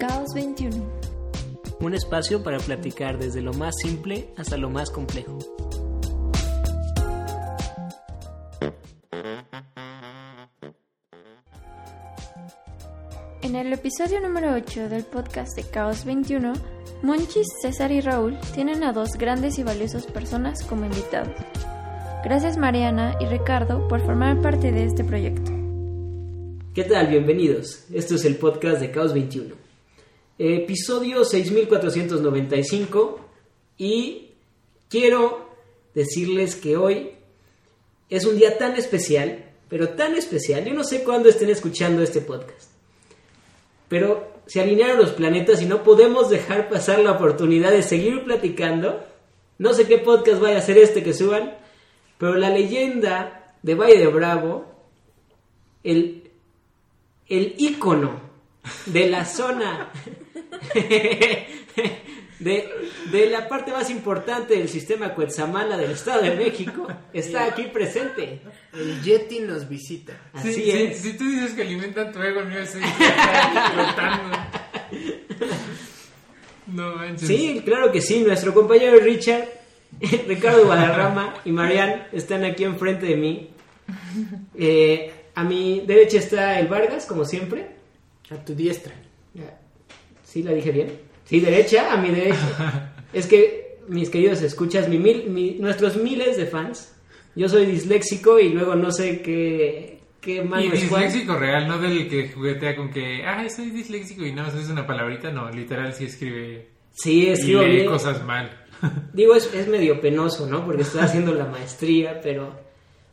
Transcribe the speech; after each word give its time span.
Caos 0.00 0.28
21. 0.34 0.82
Un 1.82 1.92
espacio 1.92 2.42
para 2.42 2.56
platicar 2.58 3.18
desde 3.18 3.42
lo 3.42 3.52
más 3.52 3.74
simple 3.82 4.30
hasta 4.38 4.56
lo 4.56 4.70
más 4.70 4.88
complejo. 4.90 5.38
En 13.42 13.56
el 13.56 13.74
episodio 13.74 14.22
número 14.22 14.54
8 14.54 14.88
del 14.88 15.04
podcast 15.04 15.54
de 15.54 15.64
Caos 15.64 16.06
21, 16.06 16.54
Monchis, 17.02 17.46
César 17.60 17.92
y 17.92 18.00
Raúl 18.00 18.38
tienen 18.54 18.82
a 18.84 18.94
dos 18.94 19.10
grandes 19.18 19.58
y 19.58 19.64
valiosas 19.64 20.06
personas 20.06 20.64
como 20.64 20.86
invitados. 20.86 21.36
Gracias 22.24 22.56
Mariana 22.56 23.18
y 23.20 23.26
Ricardo 23.26 23.86
por 23.86 24.00
formar 24.00 24.40
parte 24.40 24.72
de 24.72 24.84
este 24.84 25.04
proyecto. 25.04 25.52
¿Qué 26.72 26.84
tal? 26.84 27.08
Bienvenidos. 27.08 27.84
Esto 27.92 28.14
es 28.14 28.24
el 28.24 28.36
podcast 28.36 28.80
de 28.80 28.90
Caos 28.90 29.12
21. 29.12 29.69
Episodio 30.42 31.22
6495 31.22 33.20
y 33.76 34.30
quiero 34.88 35.50
decirles 35.94 36.56
que 36.56 36.78
hoy 36.78 37.10
es 38.08 38.24
un 38.24 38.38
día 38.38 38.56
tan 38.56 38.74
especial, 38.76 39.50
pero 39.68 39.90
tan 39.90 40.14
especial. 40.14 40.64
Yo 40.64 40.72
no 40.72 40.82
sé 40.82 41.04
cuándo 41.04 41.28
estén 41.28 41.50
escuchando 41.50 42.02
este 42.02 42.22
podcast. 42.22 42.70
Pero 43.90 44.32
se 44.46 44.62
alinearon 44.62 44.96
los 44.96 45.10
planetas 45.10 45.60
y 45.60 45.66
no 45.66 45.82
podemos 45.82 46.30
dejar 46.30 46.70
pasar 46.70 47.00
la 47.00 47.12
oportunidad 47.12 47.70
de 47.70 47.82
seguir 47.82 48.24
platicando. 48.24 49.04
No 49.58 49.74
sé 49.74 49.86
qué 49.86 49.98
podcast 49.98 50.40
vaya 50.40 50.56
a 50.56 50.62
ser 50.62 50.78
este 50.78 51.02
que 51.02 51.12
suban, 51.12 51.54
pero 52.16 52.36
la 52.36 52.48
leyenda 52.48 53.56
de 53.62 53.74
Valle 53.74 53.98
de 53.98 54.06
Bravo, 54.06 54.64
el, 55.84 56.30
el 57.28 57.56
ícono 57.58 58.29
de 58.86 59.08
la 59.08 59.24
zona, 59.24 59.90
de, 62.38 62.68
de 63.10 63.26
la 63.30 63.48
parte 63.48 63.72
más 63.72 63.90
importante 63.90 64.54
del 64.56 64.68
sistema 64.68 65.14
Cuetzamala 65.14 65.76
del 65.76 65.92
Estado 65.92 66.22
de 66.22 66.36
México, 66.36 66.86
está 67.12 67.44
aquí 67.44 67.64
presente. 67.64 68.40
El 68.72 69.02
Yeti 69.02 69.40
nos 69.40 69.68
visita. 69.68 70.14
Así 70.32 70.54
Sí, 70.54 70.70
es. 70.70 70.98
Si 71.00 71.12
tú 71.16 71.24
dices 71.24 71.52
que 71.52 71.62
alimentan 71.62 72.12
tu 72.12 72.22
ego, 72.22 72.40
el 72.40 72.46
mío 72.48 72.60
flotando. 72.66 74.38
No 76.66 76.94
manches. 76.96 77.26
Sí, 77.28 77.62
claro 77.64 77.90
que 77.92 78.00
sí. 78.00 78.20
Nuestro 78.20 78.54
compañero 78.54 78.98
Richard, 79.00 79.48
Ricardo 80.28 80.64
Guadarrama 80.66 81.34
y 81.44 81.52
Marian 81.52 82.06
están 82.12 82.44
aquí 82.44 82.64
enfrente 82.64 83.06
de 83.06 83.16
mí. 83.16 83.50
Eh, 84.56 85.12
a 85.34 85.42
mi 85.44 85.82
derecha 85.86 86.18
está 86.18 86.60
el 86.60 86.68
Vargas, 86.68 87.06
como 87.06 87.24
siempre. 87.24 87.79
A 88.30 88.36
tu 88.44 88.54
diestra. 88.54 88.94
¿Sí 90.24 90.42
la 90.42 90.52
dije 90.52 90.70
bien? 90.70 90.88
Sí, 91.24 91.40
derecha, 91.40 91.92
a 91.92 91.96
mi 91.96 92.10
derecha. 92.10 92.92
Es 93.12 93.26
que, 93.26 93.78
mis 93.88 94.08
queridos 94.08 94.40
escuchas, 94.42 94.88
mi 94.88 94.96
mil, 94.98 95.28
mi- 95.30 95.56
nuestros 95.58 95.96
miles 95.96 96.36
de 96.36 96.46
fans, 96.46 96.94
yo 97.34 97.48
soy 97.48 97.66
disléxico 97.66 98.38
y 98.38 98.50
luego 98.50 98.76
no 98.76 98.92
sé 98.92 99.20
qué, 99.20 99.98
qué 100.20 100.44
mano 100.44 100.62
Y 100.62 100.68
es 100.68 100.84
cuál. 100.88 101.02
disléxico 101.02 101.36
real, 101.36 101.66
no 101.66 101.76
del 101.78 102.08
que 102.08 102.28
juguetea 102.28 102.76
con 102.76 102.90
que, 102.92 103.24
ah, 103.24 103.44
soy 103.48 103.70
disléxico 103.70 104.24
y 104.24 104.32
no, 104.32 104.46
es 104.46 104.68
una 104.70 104.86
palabrita, 104.86 105.32
no, 105.32 105.50
literal 105.50 105.92
sí 105.92 106.04
escribe 106.04 106.68
Sí, 106.92 107.24
y 107.24 107.30
escribo 107.30 107.62
lee 107.62 107.74
bien. 107.78 107.86
cosas 107.88 108.24
mal. 108.24 108.64
Digo, 109.12 109.34
es, 109.34 109.52
es 109.54 109.66
medio 109.66 110.00
penoso, 110.00 110.46
¿no? 110.46 110.64
Porque 110.64 110.82
estoy 110.82 111.00
haciendo 111.00 111.34
la 111.34 111.46
maestría, 111.46 112.20
pero, 112.22 112.54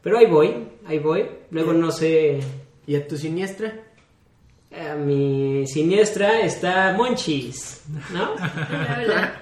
pero 0.03 0.19
ahí 0.19 0.27
voy, 0.27 0.53
ahí 0.85 0.99
voy. 0.99 1.25
Luego 1.49 1.73
no 1.73 1.91
sé, 1.91 2.39
¿Y 2.85 2.95
a 2.95 3.07
tu 3.07 3.17
siniestra? 3.17 3.83
A 4.79 4.95
mi 4.95 5.65
siniestra 5.65 6.41
está 6.41 6.93
Monchis, 6.93 7.81
¿no? 8.13 8.33
Hola. 8.33 9.41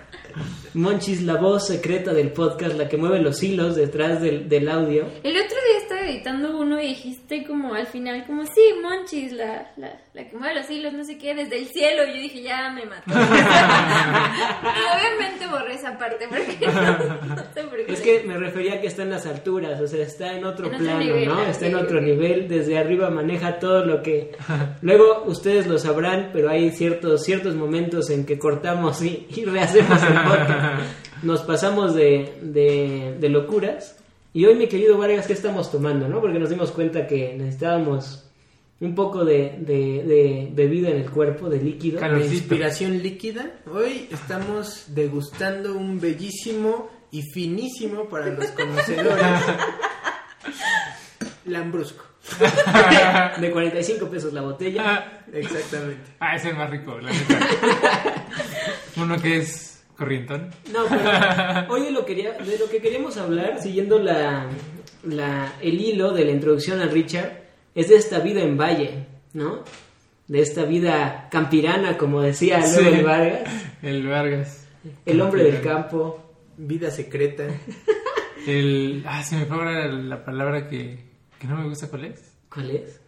Monchis, 0.73 1.21
la 1.21 1.35
voz 1.35 1.67
secreta 1.67 2.13
del 2.13 2.31
podcast, 2.31 2.75
la 2.75 2.89
que 2.89 2.97
mueve 2.97 3.19
los 3.19 3.41
hilos 3.41 3.75
detrás 3.75 4.21
del, 4.21 4.49
del 4.49 4.69
audio. 4.69 5.05
El 5.23 5.35
otro 5.37 5.57
día 5.69 5.77
editando 6.05 6.57
uno 6.57 6.79
y 6.79 6.87
dijiste 6.87 7.45
como 7.45 7.73
al 7.73 7.87
final, 7.87 8.25
como, 8.25 8.43
sí, 8.45 8.61
Monchis, 8.81 9.31
la, 9.33 9.71
la, 9.77 9.99
la 10.13 10.29
que 10.29 10.37
mueve 10.37 10.55
los 10.55 10.69
hilos, 10.69 10.93
no 10.93 11.03
sé 11.03 11.17
qué, 11.17 11.35
desde 11.35 11.57
el 11.57 11.67
cielo. 11.67 12.03
Y 12.05 12.15
yo 12.15 12.21
dije, 12.21 12.41
ya 12.43 12.69
me 12.69 12.85
mató. 12.85 13.03
y 13.07 13.13
obviamente 14.95 15.47
borré 15.49 15.73
esa 15.73 15.97
parte 15.97 16.27
porque 16.27 16.67
no 16.67 17.37
sé 17.53 17.63
por 17.63 17.85
qué. 17.85 17.93
Es 17.93 18.01
que 18.01 18.23
me 18.23 18.37
refería 18.37 18.75
a 18.75 18.81
que 18.81 18.87
está 18.87 19.03
en 19.03 19.09
las 19.09 19.25
alturas, 19.25 19.79
o 19.81 19.87
sea, 19.87 20.03
está 20.03 20.33
en 20.33 20.45
otro 20.45 20.67
En 20.67 20.75
otro 20.75 20.85
plano, 20.85 20.99
nivel, 20.99 21.27
¿no? 21.27 21.41
Está 21.43 21.67
en 21.67 21.75
otro 21.75 22.01
nivel, 22.01 22.47
desde 22.47 22.77
arriba 22.77 23.09
maneja 23.09 23.59
todo 23.59 23.85
lo 23.85 24.01
que... 24.01 24.31
Luego 24.81 25.23
ustedes 25.25 25.67
lo 25.67 25.77
sabrán, 25.77 26.29
pero 26.31 26.49
hay 26.49 26.71
ciertos, 26.71 27.23
ciertos 27.23 27.55
momentos 27.55 28.09
en 28.09 28.25
que 28.25 28.37
cortamos 28.37 29.01
y, 29.01 29.27
y 29.35 29.45
rehacemos 29.45 30.01
el 30.03 30.13
podcast. 30.13 30.81
Nos 31.23 31.41
pasamos 31.41 31.95
de, 31.95 32.37
de, 32.41 33.15
de 33.19 33.29
locuras. 33.29 33.97
Y 34.35 34.45
hoy, 34.45 34.55
mi 34.55 34.67
querido 34.67 34.97
Vargas, 34.97 35.27
¿qué 35.27 35.31
estamos 35.31 35.71
tomando, 35.71 36.09
no? 36.09 36.19
Porque 36.19 36.39
nos 36.39 36.49
dimos 36.49 36.69
cuenta 36.71 37.07
que 37.07 37.35
necesitábamos 37.37 38.29
un 38.81 38.93
poco 38.93 39.23
de, 39.23 39.55
de, 39.59 40.03
de 40.03 40.49
bebida 40.51 40.89
en 40.89 40.97
el 40.97 41.09
cuerpo, 41.09 41.47
de 41.47 41.61
líquido. 41.61 42.01
Calor. 42.01 42.17
De 42.17 42.23
Calorcito. 42.25 42.43
inspiración 42.43 43.01
líquida. 43.01 43.61
Hoy 43.73 44.09
estamos 44.11 44.87
degustando 44.89 45.77
un 45.77 46.01
bellísimo 46.01 46.89
y 47.11 47.21
finísimo 47.21 48.09
para 48.09 48.25
los 48.25 48.47
conocedores. 48.47 49.25
Lambrusco. 51.45 52.03
De 53.39 53.51
45 53.51 54.09
pesos 54.09 54.33
la 54.33 54.41
botella. 54.41 55.23
Exactamente. 55.31 56.11
ah, 56.19 56.35
es 56.35 56.43
el 56.43 56.57
más 56.57 56.69
rico, 56.71 56.99
la 56.99 57.09
neta. 57.09 57.37
Uno 58.97 59.15
que 59.21 59.37
es 59.37 59.74
corrientón. 59.97 60.49
No, 60.73 60.85
pero 60.89 61.01
hoy 61.73 61.83
de 61.85 61.91
lo, 61.91 62.05
quería, 62.05 62.33
de 62.33 62.57
lo 62.57 62.69
que 62.69 62.81
queríamos 62.81 63.17
hablar, 63.17 63.61
siguiendo 63.61 63.99
la, 63.99 64.47
la- 65.03 65.53
el 65.61 65.79
hilo 65.81 66.11
de 66.11 66.25
la 66.25 66.31
introducción 66.31 66.81
a 66.81 66.87
Richard, 66.87 67.31
es 67.73 67.89
de 67.89 67.95
esta 67.95 68.19
vida 68.19 68.41
en 68.41 68.57
valle, 68.57 69.05
¿no? 69.33 69.63
De 70.27 70.41
esta 70.41 70.63
vida 70.65 71.27
campirana, 71.31 71.97
como 71.97 72.21
decía 72.21 72.61
Sí. 72.63 72.81
luego 72.81 72.95
el 72.97 73.03
Vargas, 73.03 73.49
El 73.83 74.07
Vargas. 74.07 74.67
el 75.05 75.21
hombre 75.21 75.43
del 75.43 75.61
campo. 75.61 76.21
Vida 76.57 76.89
secreta. 76.89 77.43
El. 78.47 79.03
Ah, 79.07 79.23
se 79.23 79.35
me 79.37 79.45
fue 79.45 79.57
ahora 79.57 79.87
la 79.87 80.23
palabra 80.23 80.67
que, 80.69 80.99
que 81.39 81.47
no 81.47 81.57
me 81.57 81.67
gusta, 81.67 81.89
¿cuál 81.89 82.05
es? 82.05 82.33
¿Cuál 82.53 82.71
es? 82.71 83.01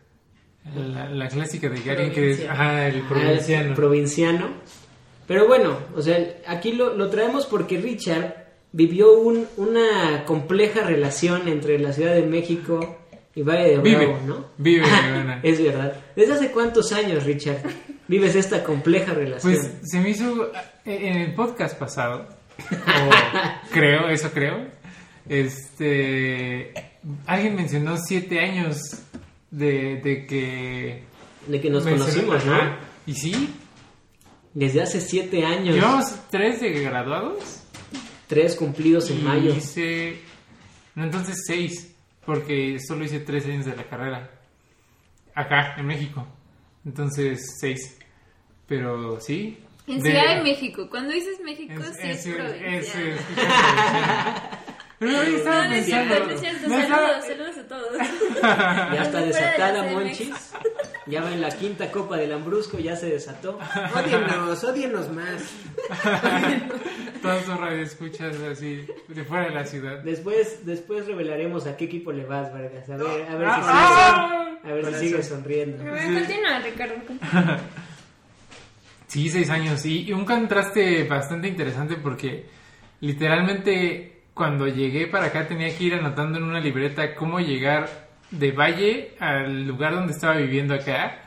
La, 0.76 1.10
la 1.10 1.28
clásica 1.30 1.70
de 1.70 1.80
Gary 1.82 2.10
que 2.12 2.32
es. 2.32 2.46
Ajá, 2.50 2.88
el 2.88 3.02
Ah, 3.02 3.06
provinciano. 3.08 3.68
el 3.70 3.74
provinciano. 3.76 4.50
Pero 5.28 5.48
bueno, 5.48 5.78
o 5.96 6.02
sea, 6.02 6.18
aquí 6.48 6.72
lo, 6.72 6.94
lo 6.96 7.10
traemos 7.10 7.46
porque 7.46 7.78
Richard 7.78 8.46
vivió 8.72 9.14
un- 9.20 9.48
una 9.58 10.24
compleja 10.26 10.82
relación 10.82 11.48
entre 11.48 11.78
la 11.80 11.92
Ciudad 11.94 12.14
de 12.14 12.24
México 12.24 12.98
y 13.36 13.42
Valle 13.44 13.72
de 13.72 13.78
Vive. 13.80 14.06
Bravo, 14.08 14.20
¿no? 14.26 14.46
Vive. 14.58 14.86
Es 15.44 15.62
verdad. 15.62 15.94
¿Desde 16.16 16.34
hace 16.34 16.52
cuántos 16.52 16.92
años, 16.94 17.24
Richard, 17.26 17.58
vives 18.08 18.36
esta 18.36 18.64
compleja 18.64 19.14
relación? 19.14 19.54
Pues 19.54 19.72
se 19.84 20.00
me 20.00 20.10
hizo 20.10 20.46
eh, 20.86 21.00
en 21.10 21.18
el 21.18 21.34
podcast 21.36 21.78
pasado, 21.78 22.26
o 22.72 23.72
creo, 23.72 24.10
eso 24.10 24.32
creo, 24.34 24.66
este, 25.28 26.74
alguien 27.26 27.56
mencionó 27.56 27.98
siete 27.98 28.40
años 28.40 28.78
de, 29.52 29.98
de 30.02 30.26
que 30.26 31.04
de 31.48 31.62
que 31.62 31.70
nos 31.70 31.84
conocimos, 31.84 32.44
¿no? 32.46 32.58
Y 33.06 33.14
sí, 33.14 33.54
Desde 34.54 34.82
hace 34.82 35.02
siete 35.02 35.46
años. 35.46 35.76
llevamos 35.76 36.16
tres 36.30 36.60
de 36.62 36.70
graduados. 36.82 37.64
Tres 38.28 38.56
cumplidos 38.56 39.10
en 39.10 39.20
y 39.20 39.22
mayo. 39.22 39.56
Hice, 39.56 40.20
no, 40.96 41.04
entonces 41.06 41.44
seis, 41.48 41.94
porque 42.26 42.78
solo 42.86 43.06
hice 43.06 43.20
tres 43.22 43.46
años 43.46 43.66
de 43.66 43.76
la 43.76 43.84
carrera. 43.88 44.30
Acá, 45.34 45.76
en 45.78 45.86
México. 45.86 46.28
Entonces 46.86 47.56
seis. 47.60 47.98
Pero 48.68 49.20
sí. 49.22 49.58
En 49.88 50.02
de- 50.02 50.12
Ciudad 50.12 50.36
de 50.36 50.44
México, 50.44 50.90
cuando 50.90 51.14
dices 51.14 51.40
México, 51.46 51.82
Es- 51.82 51.96
sí 51.96 52.08
es, 52.10 52.26
es- 52.26 52.36
provincia. 52.36 52.82
es- 52.82 53.22
Pero 55.00 55.20
hoy 55.20 55.36
estaba 55.36 55.64
No, 55.66 55.70
no 55.70 55.76
es 55.76 55.86
pensando. 55.86 56.16
cierto, 56.16 56.26
no 56.28 56.34
es 56.34 56.40
cierto. 56.42 56.68
no 56.70 56.80
estaba- 56.80 57.22
Saludos, 57.22 57.26
saludos 57.28 57.58
a 57.58 57.68
todos. 57.68 57.92
Ya 58.96 59.02
está 59.04 59.20
de 59.20 59.26
desatada. 59.28 59.84
Monchis. 59.92 60.52
Ya 61.06 61.22
va 61.22 61.32
en 61.32 61.42
la 61.42 61.50
quinta 61.50 61.92
copa 61.92 62.18
del 62.18 62.32
Ambrusco, 62.34 62.80
ya 62.80 62.96
se 62.96 63.08
desató. 63.10 63.60
Odienos, 63.96 64.64
odienos 64.64 65.10
más. 65.12 65.44
Todos 67.22 67.44
sus 67.44 67.58
radioescuchas 67.58 68.36
así, 68.52 68.86
de 69.08 69.24
fuera 69.24 69.46
de 69.46 69.52
la 69.52 69.66
ciudad. 69.66 70.00
Después, 70.00 70.66
después 70.66 71.06
revelaremos 71.08 71.66
a 71.68 71.78
qué 71.78 71.86
equipo 71.86 72.12
le 72.12 72.26
vas, 72.26 72.52
Vargas. 72.52 72.90
A 72.90 72.98
ver, 72.98 73.28
a 73.30 73.36
ver 73.36 73.48
si 73.50 73.56
Ah, 73.64 74.58
sigue, 74.62 74.72
a 74.72 74.76
ver 74.76 74.86
si 74.94 75.00
sigue 75.10 75.24
sonriendo. 75.24 75.78
Continúa, 75.84 76.60
Ricardo. 76.64 76.96
continúa. 77.06 77.60
Sí, 79.08 79.30
seis 79.30 79.50
años. 79.50 79.86
Y, 79.86 80.04
y 80.04 80.12
un 80.12 80.26
contraste 80.26 81.06
bastante 81.06 81.48
interesante 81.48 81.96
porque 81.96 82.46
literalmente 83.00 84.17
cuando 84.38 84.68
llegué 84.68 85.08
para 85.08 85.26
acá 85.28 85.48
tenía 85.48 85.76
que 85.76 85.84
ir 85.86 85.96
anotando 85.96 86.38
en 86.38 86.44
una 86.46 86.60
libreta 86.60 87.16
cómo 87.16 87.40
llegar 87.40 88.08
de 88.32 88.52
Valle 88.52 89.16
al 89.20 89.66
lugar 89.66 89.96
donde 89.96 90.14
estaba 90.14 90.36
viviendo 90.36 90.76
acá. 90.76 91.24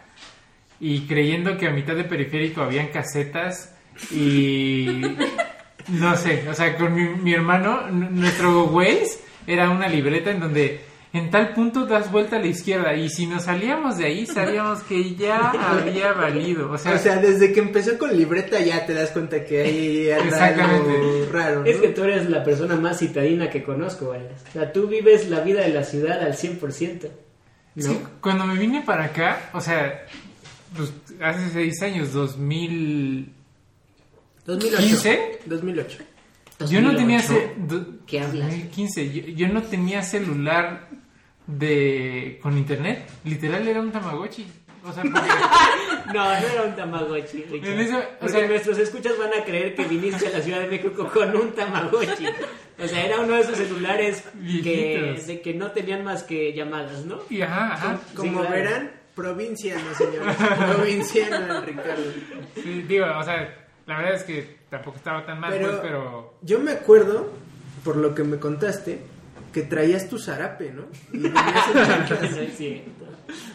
y 0.79 1.07
creyendo 1.07 1.59
que 1.59 1.67
a 1.67 1.73
mitad 1.73 1.95
de 1.95 2.05
periférico 2.05 2.63
habían 2.63 2.89
casetas 2.89 3.77
y 4.11 5.03
no 5.89 6.17
sé, 6.17 6.49
o 6.49 6.55
sea, 6.55 6.77
con 6.79 6.95
mi, 6.95 7.03
mi 7.23 7.35
hermano, 7.35 7.89
nuestro 7.91 8.65
Waze 8.65 9.21
era 9.47 9.69
una 9.69 9.89
libreta 9.89 10.31
en 10.31 10.41
donde 10.41 10.81
en 11.13 11.31
tal 11.31 11.53
punto 11.55 11.87
das 11.87 12.11
vuelta 12.13 12.37
a 12.37 12.39
la 12.39 12.47
izquierda 12.47 12.95
y 12.95 13.09
si 13.09 13.27
nos 13.27 13.45
salíamos 13.45 13.99
de 13.99 14.05
ahí 14.07 14.27
sabíamos 14.27 14.81
que 14.83 15.17
ya 15.17 15.51
había 15.51 16.13
valido, 16.13 16.71
o 16.71 16.79
sea, 16.79 16.95
O 16.95 16.99
sea, 16.99 17.17
desde 17.17 17.53
que 17.53 17.59
empezó 17.61 17.99
con 17.99 18.17
libreta 18.17 18.61
ya 18.61 18.87
te 18.87 18.95
das 18.95 19.11
cuenta 19.11 19.45
que 19.45 19.61
ahí 19.63 20.11
algo 20.11 21.27
raro, 21.33 21.61
¿no? 21.61 21.67
Es 21.67 21.79
que 21.79 21.89
tú 21.89 22.05
eres 22.05 22.31
la 22.31 22.45
persona 22.45 22.77
más 22.77 22.99
citadina 22.99 23.51
que 23.51 23.63
conozco, 23.65 24.11
Wallace. 24.11 24.45
O 24.51 24.53
sea, 24.53 24.73
tú 24.73 24.87
vives 24.87 25.29
la 25.29 25.41
vida 25.41 25.63
de 25.63 25.71
la 25.71 25.83
ciudad 25.83 26.21
al 26.21 26.35
100%. 26.37 27.09
¿No? 27.77 27.83
Sí, 27.85 27.99
cuando 28.21 28.47
me 28.47 28.55
vine 28.57 28.83
para 28.83 29.05
acá, 29.07 29.51
o 29.53 29.61
sea, 29.61 30.05
pues, 30.77 30.93
hace 31.21 31.51
seis 31.51 31.83
años, 31.83 32.13
2000... 32.13 33.33
2008. 34.47 34.83
15? 34.83 35.39
2008. 35.47 35.99
Yo 36.69 36.81
no 36.83 36.95
tenía 36.95 37.19
2008. 37.23 37.29
ce- 37.69 37.87
¿Qué 38.07 38.21
hablas? 38.21 38.49
2015, 38.49 39.13
yo, 39.13 39.23
yo 39.29 39.49
no 39.49 39.63
tenía 39.63 40.03
celular 40.03 40.89
de 41.59 42.39
con 42.43 42.57
internet, 42.57 43.09
literal 43.25 43.67
era 43.67 43.81
un 43.81 43.91
Tamagotchi. 43.93 44.47
O 44.83 44.93
sea, 44.93 45.03
porque 45.03 45.21
No, 46.15 46.25
no 46.25 46.33
era 46.33 46.63
un 46.63 46.75
Tamagotchi, 46.75 47.43
Richard. 47.45 47.73
En 47.73 47.81
eso, 47.81 47.99
o 47.99 48.03
Porque 48.21 48.33
sea- 48.33 48.49
nuestros 48.49 48.79
escuchas 48.79 49.19
van 49.19 49.31
a 49.39 49.45
creer 49.45 49.75
que 49.75 49.85
viniste 49.85 50.27
a 50.27 50.31
la 50.31 50.41
Ciudad 50.41 50.61
de 50.61 50.69
México 50.69 51.09
con 51.13 51.37
un 51.37 51.53
Tamagotchi. 51.53 52.27
O 52.83 52.89
sea, 52.89 53.05
era 53.05 53.21
uno 53.21 53.35
de 53.35 53.41
esos 53.43 53.59
celulares 53.59 54.25
que, 54.63 55.23
de 55.27 55.41
que 55.43 55.55
no 55.55 55.71
tenían 55.73 56.03
más 56.03 56.23
que 56.23 56.53
llamadas, 56.55 57.05
¿no? 57.05 57.21
y 57.29 57.43
ajá, 57.43 57.75
ajá. 57.75 58.01
Como 58.17 58.41
claro. 58.41 58.55
verán, 58.55 58.91
provinciano, 59.15 59.95
señores. 59.99 60.35
provinciano, 60.75 61.61
Ricardo. 61.67 62.05
Sí, 62.55 62.83
digo, 62.89 63.05
o 63.19 63.23
sea, 63.23 63.55
la 63.87 63.99
verdad 63.99 64.15
es 64.15 64.23
que 64.25 64.57
tampoco 64.71 64.97
estaba 64.97 65.27
tan 65.27 65.41
mal, 65.41 65.51
Pero, 65.53 65.69
pues, 65.69 65.79
pero 65.83 66.35
yo 66.41 66.59
me 66.59 66.73
acuerdo, 66.73 67.31
por 67.85 67.97
lo 67.97 68.15
que 68.15 68.25
me 68.25 68.39
contaste, 68.39 68.99
que 69.53 69.63
traías 69.63 70.09
tu 70.09 70.19
zarape, 70.19 70.73
¿no? 70.73 70.85
Y. 71.13 71.19
No 71.19 71.29
es 72.43 72.57
cierto. 72.57 73.07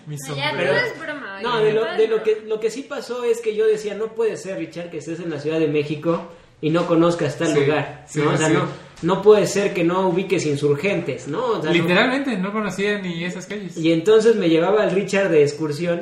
mi 0.08 0.16
Ya, 0.18 0.26
sombrero. 0.26 0.72
todo 0.74 0.80
es 0.86 1.00
broma. 1.00 1.40
No, 1.42 1.58
de 1.60 1.74
lo, 1.74 1.86
de 1.86 2.08
lo 2.08 2.16
broma. 2.18 2.24
que 2.24 2.42
lo 2.48 2.60
que 2.60 2.70
sí 2.72 2.84
pasó 2.84 3.24
es 3.24 3.42
que 3.42 3.56
yo 3.56 3.66
decía, 3.68 3.94
no 3.96 4.08
puede 4.14 4.38
ser, 4.38 4.58
Richard, 4.58 4.90
que 4.90 4.98
estés 5.00 5.20
en 5.20 5.30
la 5.30 5.40
Ciudad 5.40 5.60
de 5.60 5.68
México 5.68 6.32
y 6.62 6.70
no 6.70 6.88
conozcas 6.88 7.38
tal 7.38 7.50
Sí, 7.54 7.60
lugar, 7.60 8.06
sí, 8.08 8.20
¿no? 8.20 8.32
O 8.32 8.38
sea, 8.38 8.48
sí. 8.48 8.54
no, 8.54 8.68
no 9.02 9.22
puede 9.22 9.46
ser 9.48 9.74
que 9.74 9.84
no 9.84 10.08
ubiques 10.10 10.46
insurgentes, 10.46 11.28
¿no? 11.28 11.46
O 11.46 11.62
sea, 11.62 11.72
no- 11.72 11.74
Literalmente 11.78 12.38
no 12.38 12.52
conocía 12.54 12.98
ni 13.00 13.24
esas 13.24 13.46
calles. 13.46 13.78
Y 13.78 13.92
entonces 13.92 14.36
me 14.38 14.48
llevaba 14.50 14.84
al 14.84 14.92
Richard 14.92 15.30
de 15.30 15.44
excursión 15.44 16.02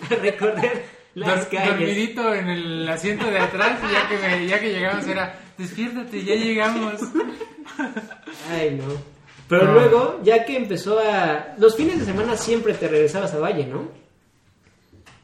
a 0.10 0.14
recorrer 0.16 0.82
las 1.14 1.48
Dor- 1.48 1.48
calles. 1.56 1.78
Dormidito 1.78 2.34
en 2.34 2.48
el 2.48 2.88
asiento 2.88 3.30
de 3.30 3.38
atrás 3.38 3.78
ya 3.92 4.08
que, 4.08 4.16
me- 4.18 4.46
ya 4.46 4.58
que 4.60 4.70
llegamos 4.72 5.06
era, 5.06 5.38
despiértate, 5.58 6.24
ya 6.24 6.34
llegamos. 6.36 6.94
Ay, 8.50 8.80
no. 8.80 8.94
Pero 9.48 9.64
No. 9.66 9.72
luego, 9.72 10.20
ya 10.22 10.44
que 10.44 10.56
empezó 10.56 10.98
a... 11.00 11.54
Los 11.58 11.76
fines 11.76 11.98
de 11.98 12.04
semana 12.04 12.36
siempre 12.36 12.74
te 12.74 12.86
regresabas 12.88 13.32
a 13.34 13.38
Valle, 13.38 13.66
¿no? 13.66 13.88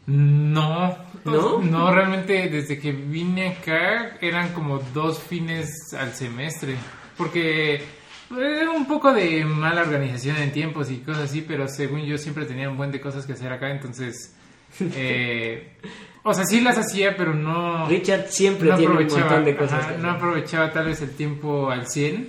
No, 0.07 0.99
¿No? 1.25 1.61
no, 1.63 1.95
realmente 1.95 2.49
desde 2.51 2.79
que 2.79 2.93
vine 2.93 3.49
acá 3.49 4.19
eran 4.21 4.53
como 4.53 4.79
dos 4.93 5.19
fines 5.19 5.95
al 5.99 6.13
semestre, 6.13 6.77
porque 7.17 7.83
era 8.31 8.71
un 8.71 8.87
poco 8.87 9.15
de 9.15 9.45
mala 9.47 9.81
organización 9.81 10.37
en 10.37 10.53
tiempos 10.53 10.91
y 10.91 10.99
cosas 10.99 11.31
así, 11.31 11.41
pero 11.41 11.69
según 11.69 12.03
yo 12.05 12.19
siempre 12.19 12.45
tenía 12.45 12.69
un 12.69 12.77
buen 12.77 12.93
de 12.93 13.01
cosas 13.01 13.25
que 13.25 13.33
hacer 13.33 13.51
acá, 13.51 13.71
entonces, 13.71 14.35
eh, 14.81 15.77
o 16.23 16.33
sea, 16.33 16.45
sí 16.45 16.61
las 16.61 16.79
hacía, 16.79 17.17
pero 17.17 17.35
no, 17.35 17.87
Richard 17.87 18.29
siempre 18.29 18.71
no 18.71 18.77
tiene 18.77 18.97
un 18.97 19.07
montón 19.07 19.45
de 19.45 19.57
cosas. 19.57 19.85
ajá, 19.85 19.97
no 19.99 20.11
aprovechaba 20.11 20.73
tal 20.73 20.87
vez 20.87 21.03
el 21.03 21.11
tiempo 21.11 21.71
al 21.71 21.87
100, 21.87 22.29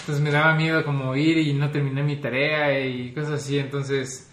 entonces 0.00 0.20
me 0.20 0.30
daba 0.30 0.54
miedo 0.54 0.84
como 0.84 1.14
ir 1.14 1.38
y 1.38 1.52
no 1.54 1.70
terminé 1.70 2.02
mi 2.02 2.16
tarea 2.16 2.78
y 2.84 3.12
cosas 3.12 3.42
así, 3.42 3.58
entonces... 3.58 4.30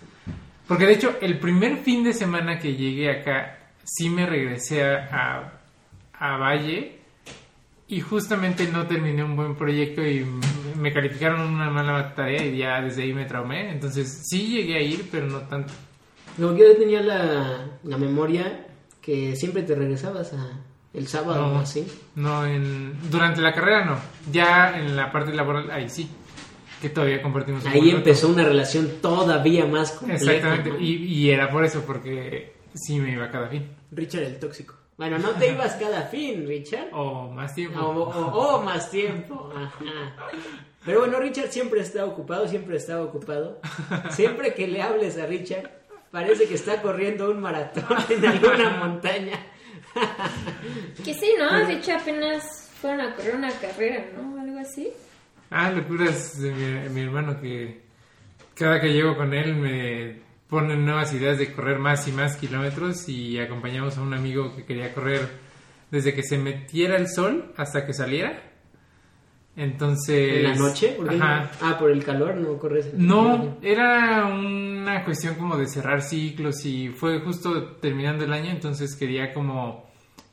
Porque 0.68 0.86
de 0.86 0.94
hecho, 0.94 1.18
el 1.22 1.40
primer 1.40 1.78
fin 1.78 2.04
de 2.04 2.14
semana 2.14 2.58
que 2.58 2.76
llegué 2.76 3.12
acá, 3.12 3.60
sí 3.84 4.10
me 4.10 4.26
regresé 4.26 4.84
a, 4.84 5.60
a, 6.14 6.38
Valle 6.38 7.00
y 7.88 8.00
justamente 8.00 8.68
no 8.68 8.88
terminé 8.88 9.24
un 9.24 9.36
buen 9.36 9.56
proyecto 9.56 10.02
y 10.06 10.26
me 10.80 10.94
calificaron 10.94 11.42
una 11.42 11.70
mala 11.70 12.16
tarea 12.16 12.46
y 12.46 12.58
ya 12.58 12.82
desde 12.82 13.04
ahí 13.04 13.14
me 13.14 13.26
traumé. 13.26 13.72
Entonces 13.72 14.24
sí 14.28 14.48
llegué 14.48 14.78
a 14.78 14.82
ir, 14.82 15.10
pero 15.12 15.28
no 15.28 15.40
tanto. 15.42 15.74
Como 16.38 16.56
que 16.56 16.60
yo 16.68 16.78
tenía 16.78 17.02
la, 17.02 17.66
la 17.84 17.98
memoria 17.98 18.68
que 19.02 19.36
siempre 19.36 19.64
te 19.64 19.76
regresabas 19.76 20.34
a 20.34 20.60
el 20.94 21.08
sábado 21.08 21.48
o 21.48 21.50
No, 21.54 21.60
así. 21.60 21.86
no 22.16 22.46
en, 22.46 22.98
durante 23.10 23.42
la 23.42 23.54
carrera 23.54 23.86
no. 23.86 23.98
Ya 24.32 24.78
en 24.78 24.96
la 24.96 25.12
parte 25.12 25.34
laboral, 25.34 25.70
ahí 25.72 25.90
sí. 25.90 26.10
Que 26.82 26.90
todavía 26.90 27.22
compartimos 27.22 27.64
un 27.64 27.72
Ahí 27.72 27.90
empezó 27.92 28.28
una 28.30 28.44
relación 28.44 28.90
todavía 29.02 29.66
más 29.66 29.92
compleja. 29.94 30.24
Exactamente. 30.24 30.70
¿no? 30.72 30.80
Y, 30.80 30.96
y 31.06 31.30
era 31.32 31.50
por 31.50 31.64
eso, 31.64 31.82
porque 31.88 32.54
sí 32.74 33.00
me 33.00 33.12
iba 33.14 33.30
cada 33.32 33.48
fin. 33.48 33.70
Richard 33.92 34.24
el 34.24 34.40
tóxico. 34.40 34.76
Bueno, 34.98 35.18
no 35.18 35.30
te 35.32 35.52
ibas 35.52 35.74
cada 35.76 36.04
fin, 36.04 36.46
Richard. 36.48 36.90
O 36.94 37.32
más 37.32 37.56
tiempo. 37.56 37.80
O, 37.80 38.04
o- 38.04 38.58
o 38.58 38.62
más 38.62 38.92
tiempo. 38.92 39.52
Ajá. 39.56 39.80
Pero 40.86 41.00
bueno, 41.00 41.20
Richard 41.20 41.48
siempre 41.52 41.80
está 41.82 42.06
ocupado, 42.06 42.48
siempre 42.48 42.76
está 42.76 43.02
ocupado. 43.02 43.60
Siempre 44.12 44.54
que 44.54 44.68
le 44.68 44.82
hables 44.82 45.18
a 45.18 45.26
Richard, 45.26 45.72
parece 46.14 46.48
que 46.48 46.54
está 46.54 46.80
corriendo 46.80 47.32
un 47.32 47.42
maratón 47.42 47.98
en 48.10 48.24
alguna 48.24 48.70
montaña. 48.78 49.40
Que 51.04 51.14
sí, 51.14 51.34
¿no? 51.40 51.66
De 51.66 51.74
hecho, 51.74 51.94
apenas 51.94 52.70
fueron 52.80 53.02
a 53.02 53.16
correr 53.16 53.36
una 53.36 53.52
carrera, 53.52 54.06
¿no? 54.16 54.40
Algo 54.40 54.60
así. 54.60 54.90
Ah, 55.50 55.72
locuras 55.72 56.40
de 56.40 56.52
mi, 56.52 56.90
mi 56.90 57.02
hermano 57.02 57.42
que 57.42 57.82
cada 58.54 58.80
que 58.80 58.94
llego 58.94 59.18
con 59.18 59.34
él 59.34 59.56
me 59.56 60.22
pone 60.48 60.76
nuevas 60.76 61.12
ideas 61.14 61.40
de 61.40 61.52
correr 61.52 61.80
más 61.80 62.08
y 62.08 62.12
más 62.12 62.38
kilómetros 62.38 63.10
y 63.10 63.40
acompañamos 63.40 63.98
a 63.98 64.02
un 64.02 64.14
amigo 64.14 64.56
que 64.56 64.66
quería 64.66 64.94
correr 64.94 65.28
desde 65.90 66.14
que 66.14 66.22
se 66.22 66.38
metiera 66.38 66.96
el 66.96 67.10
sol 67.10 67.54
hasta 67.58 67.88
que 67.88 67.94
saliera. 67.94 68.53
Entonces... 69.56 70.38
¿En 70.38 70.44
la 70.44 70.56
noche? 70.56 70.94
¿Por? 70.98 71.14
Ajá. 71.14 71.52
Ah, 71.62 71.78
por 71.78 71.92
el 71.92 72.04
calor, 72.04 72.36
no 72.36 72.58
corres. 72.58 72.94
No, 72.94 73.58
era 73.62 74.26
una 74.26 75.04
cuestión 75.04 75.36
como 75.36 75.58
de 75.58 75.68
cerrar 75.68 76.02
ciclos 76.02 76.66
y 76.66 76.90
fue 76.90 77.20
justo 77.20 77.74
terminando 77.74 78.26
el 78.26 78.34
año, 78.34 78.50
entonces 78.50 78.96
quería 78.96 79.34
como 79.34 79.86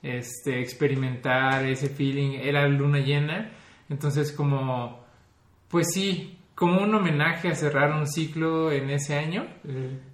este 0.02 0.60
experimentar 0.60 1.66
ese 1.66 1.90
feeling, 1.90 2.38
era 2.40 2.66
luna 2.66 3.00
llena, 3.00 3.50
entonces 3.90 4.32
como 4.32 5.00
pues 5.68 5.92
sí, 5.92 6.38
como 6.54 6.82
un 6.82 6.94
homenaje 6.94 7.48
a 7.48 7.54
cerrar 7.54 7.92
un 7.92 8.06
ciclo 8.06 8.72
en 8.72 8.90
ese 8.90 9.16
año. 9.16 9.46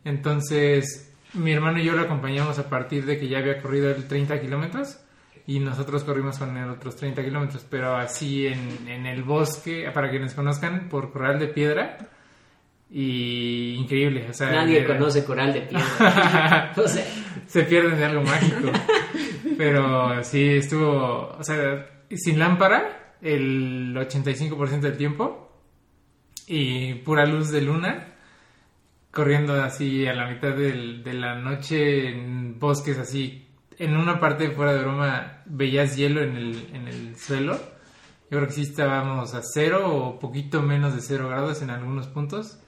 Entonces, 0.04 1.12
mi 1.32 1.52
hermano 1.52 1.80
y 1.80 1.84
yo 1.84 1.92
lo 1.94 2.02
acompañamos 2.02 2.58
a 2.58 2.68
partir 2.68 3.06
de 3.06 3.18
que 3.18 3.26
ya 3.26 3.38
había 3.38 3.60
corrido 3.60 3.90
el 3.90 4.06
30 4.06 4.40
kilómetros 4.40 4.98
y 5.46 5.60
nosotros 5.60 6.02
corrimos 6.04 6.38
con 6.38 6.56
él 6.56 6.68
otros 6.70 6.96
30 6.96 7.22
kilómetros, 7.24 7.64
pero 7.70 7.94
así 7.96 8.46
en, 8.46 8.88
en 8.88 9.06
el 9.06 9.22
bosque, 9.22 9.88
para 9.94 10.10
quienes 10.10 10.34
conozcan, 10.34 10.88
por 10.88 11.12
Corral 11.12 11.38
de 11.38 11.48
Piedra. 11.48 11.98
Y 12.90 13.74
increíble, 13.74 14.26
o 14.30 14.32
sea, 14.32 14.50
Nadie 14.50 14.78
era- 14.80 14.96
conoce 14.96 15.24
coral 15.24 15.52
de 15.52 15.62
piedra. 15.62 16.72
o 16.76 16.86
sea, 16.86 17.04
se 17.46 17.62
pierden 17.64 17.98
de 17.98 18.04
algo 18.04 18.22
mágico. 18.22 18.70
Pero 19.58 20.22
sí, 20.22 20.50
estuvo, 20.50 21.30
o 21.36 21.42
sea, 21.42 21.86
sin 22.10 22.38
lámpara 22.38 23.14
el 23.22 23.94
85% 23.96 24.80
del 24.80 24.96
tiempo 24.96 25.50
y 26.46 26.94
pura 26.94 27.26
luz 27.26 27.50
de 27.50 27.62
luna, 27.62 28.14
corriendo 29.10 29.60
así 29.62 30.06
a 30.06 30.14
la 30.14 30.28
mitad 30.30 30.52
del- 30.54 31.02
de 31.02 31.12
la 31.14 31.34
noche 31.36 32.08
en 32.10 32.58
bosques 32.58 32.98
así. 32.98 33.45
En 33.78 33.96
una 33.96 34.20
parte, 34.20 34.50
fuera 34.50 34.72
de 34.72 34.80
broma, 34.80 35.42
veías 35.46 35.96
hielo 35.96 36.22
en 36.22 36.36
el, 36.36 36.68
en 36.72 36.88
el 36.88 37.16
suelo. 37.16 37.54
Yo 38.30 38.38
creo 38.38 38.46
que 38.46 38.54
sí 38.54 38.62
estábamos 38.62 39.34
a 39.34 39.42
cero 39.42 39.94
o 39.94 40.18
poquito 40.18 40.62
menos 40.62 40.94
de 40.94 41.02
cero 41.02 41.28
grados 41.28 41.62
en 41.62 41.70
algunos 41.70 42.08
puntos. 42.08 42.58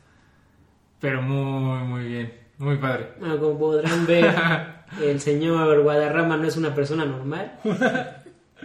Pero 1.00 1.22
muy, 1.22 1.84
muy 1.84 2.04
bien. 2.04 2.48
Muy 2.58 2.76
padre. 2.76 3.12
bueno, 3.20 3.38
como 3.38 3.58
podrán 3.58 4.04
ver, 4.06 4.34
el 5.02 5.20
señor 5.20 5.80
Guadarrama 5.82 6.36
no 6.36 6.46
es 6.46 6.56
una 6.56 6.74
persona 6.74 7.04
normal. 7.04 7.58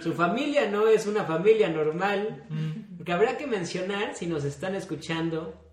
Su 0.02 0.14
familia 0.14 0.70
no 0.70 0.88
es 0.88 1.06
una 1.06 1.24
familia 1.24 1.70
normal. 1.70 2.44
Porque 2.98 3.14
habrá 3.14 3.38
que 3.38 3.48
mencionar, 3.48 4.16
si 4.16 4.28
nos 4.28 4.44
están 4.44 4.76
escuchando, 4.76 5.64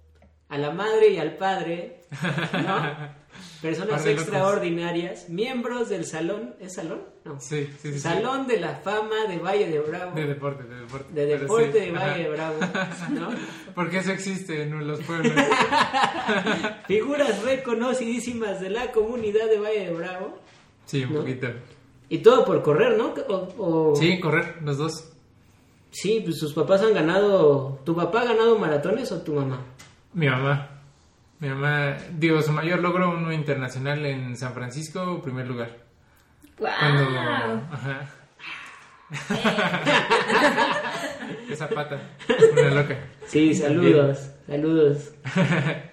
a 0.49 0.59
la 0.59 0.71
madre 0.71 1.09
y 1.09 1.19
al 1.19 1.37
padre, 1.37 2.03
¿no? 2.53 3.15
personas 3.63 4.05
extraordinarias, 4.07 5.29
miembros 5.29 5.89
del 5.89 6.05
salón, 6.05 6.55
¿es 6.61 6.75
salón? 6.75 7.03
No. 7.25 7.39
Sí, 7.41 7.67
sí, 7.67 7.77
sí. 7.83 7.93
sí. 7.95 7.99
Salón 8.01 8.47
de 8.47 8.59
la 8.59 8.77
fama 8.77 9.27
de 9.29 9.39
Valle 9.39 9.69
de 9.69 9.79
Bravo. 9.81 10.15
De 10.15 10.27
deporte, 10.27 10.65
de 10.65 10.81
deporte. 10.81 11.13
de 11.13 11.27
deporte 11.27 11.73
sí, 11.73 11.79
de 11.87 11.93
Valle 11.93 12.05
ajá. 12.11 12.19
de 12.19 12.29
Bravo, 12.31 12.57
¿no? 13.11 13.29
Porque 13.75 13.99
eso 13.99 14.13
existe 14.13 14.63
en 14.63 14.87
los 14.87 15.01
pueblos. 15.01 15.33
Figuras 16.87 17.43
reconocidísimas 17.43 18.61
de 18.61 18.71
la 18.71 18.93
comunidad 18.93 19.49
de 19.49 19.59
Valle 19.59 19.87
de 19.87 19.93
Bravo. 19.95 20.39
Sí, 20.87 21.05
un 21.05 21.15
¿No? 21.15 21.21
poquito. 21.21 21.49
Y 22.09 22.19
todo 22.19 22.45
por 22.45 22.63
correr, 22.63 22.97
¿no? 22.97 23.15
O, 23.29 23.49
o- 23.93 23.97
Sí, 23.97 24.19
correr, 24.19 24.57
los 24.63 24.79
dos. 24.79 25.13
Sí, 25.93 26.21
pues 26.25 26.39
sus 26.39 26.53
papás 26.53 26.83
han 26.83 26.95
ganado. 26.95 27.81
¿Tu 27.85 27.95
papá 27.95 28.23
ha 28.23 28.25
ganado 28.27 28.59
maratones 28.59 29.11
o 29.13 29.21
tu 29.23 29.35
mamá? 29.35 29.61
Mi 30.15 30.27
mamá. 30.29 30.80
Mi 31.41 31.49
mamá, 31.49 31.97
digo, 32.19 32.43
su 32.43 32.53
mayor 32.53 32.81
logro, 32.81 33.11
uno 33.11 33.33
internacional 33.33 34.05
en 34.05 34.37
San 34.37 34.53
Francisco, 34.53 35.23
primer 35.23 35.49
lugar. 35.49 35.79
Cuando. 36.57 37.05
¡Wow! 37.05 37.63
Ajá. 37.73 38.11
Esa 41.51 41.69
pata. 41.69 42.01
Una 42.53 42.71
loca. 42.71 42.97
Sí, 43.27 43.55
saludos, 43.55 44.31
saludos. 44.47 45.13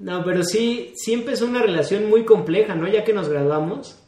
No, 0.00 0.24
pero 0.24 0.42
sí, 0.44 0.94
sí 0.96 1.12
empezó 1.12 1.44
una 1.44 1.60
relación 1.60 2.08
muy 2.08 2.24
compleja, 2.24 2.74
¿no? 2.74 2.88
Ya 2.88 3.04
que 3.04 3.12
nos 3.12 3.28
graduamos. 3.28 3.98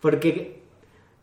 Porque 0.00 0.60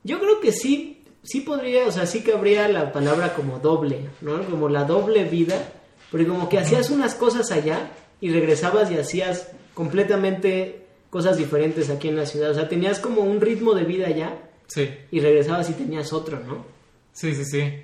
yo 0.05 0.17
creo 0.21 0.39
que 0.39 0.53
sí, 0.53 1.03
sí 1.23 1.41
podría, 1.41 1.87
o 1.87 1.91
sea, 1.91 2.05
sí 2.05 2.23
cabría 2.23 2.69
la 2.69 2.93
palabra 2.93 3.33
como 3.33 3.59
doble, 3.59 4.07
¿no? 4.21 4.45
Como 4.45 4.69
la 4.69 4.85
doble 4.85 5.25
vida. 5.25 5.73
Porque 6.09 6.25
como 6.25 6.47
que 6.47 6.57
hacías 6.57 6.89
unas 6.89 7.15
cosas 7.15 7.51
allá 7.51 7.91
y 8.21 8.31
regresabas 8.31 8.89
y 8.91 8.97
hacías 8.97 9.51
completamente 9.73 10.85
cosas 11.09 11.37
diferentes 11.37 11.89
aquí 11.89 12.07
en 12.07 12.15
la 12.15 12.25
ciudad. 12.25 12.51
O 12.51 12.53
sea, 12.53 12.69
tenías 12.69 12.99
como 12.99 13.21
un 13.21 13.41
ritmo 13.41 13.73
de 13.73 13.83
vida 13.83 14.07
allá 14.07 14.37
Sí. 14.67 14.89
y 15.11 15.19
regresabas 15.19 15.69
y 15.69 15.73
tenías 15.73 16.13
otro, 16.13 16.39
¿no? 16.39 16.65
Sí, 17.11 17.35
sí, 17.35 17.43
sí. 17.43 17.83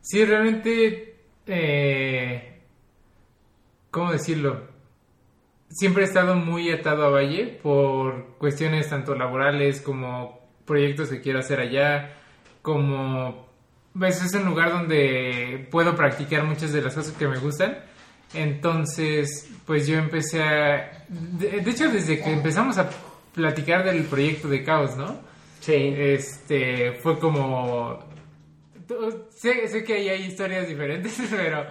Sí, 0.00 0.24
realmente, 0.24 1.16
eh, 1.46 2.60
¿cómo 3.90 4.12
decirlo? 4.12 4.62
Siempre 5.68 6.04
he 6.04 6.06
estado 6.06 6.36
muy 6.36 6.70
atado 6.70 7.04
a 7.04 7.10
Valle 7.10 7.58
por 7.62 8.36
cuestiones 8.38 8.88
tanto 8.88 9.14
laborales 9.14 9.80
como 9.80 10.40
proyectos 10.64 11.08
que 11.10 11.20
quiero 11.20 11.40
hacer 11.40 11.60
allá, 11.60 12.14
como, 12.62 13.46
ves, 13.92 14.22
es 14.22 14.32
un 14.34 14.46
lugar 14.46 14.70
donde 14.72 15.66
puedo 15.70 15.94
practicar 15.96 16.44
muchas 16.44 16.72
de 16.72 16.80
las 16.80 16.94
cosas 16.94 17.12
que 17.16 17.28
me 17.28 17.38
gustan. 17.38 17.78
Entonces, 18.34 19.50
pues 19.66 19.86
yo 19.86 19.96
empecé 19.96 20.42
a... 20.42 21.04
De, 21.08 21.60
de 21.60 21.70
hecho, 21.70 21.90
desde 21.90 22.22
que 22.22 22.32
empezamos 22.32 22.78
a 22.78 22.90
platicar 23.34 23.84
del 23.84 24.04
proyecto 24.04 24.48
de 24.48 24.62
Caos, 24.62 24.96
¿no? 24.96 25.18
Sí. 25.60 25.94
este 25.96 26.92
fue 27.02 27.18
como 27.18 27.98
sé, 29.30 29.66
sé 29.68 29.84
que 29.84 29.94
ahí 29.94 30.08
hay 30.08 30.24
historias 30.24 30.68
diferentes 30.68 31.18
pero 31.30 31.66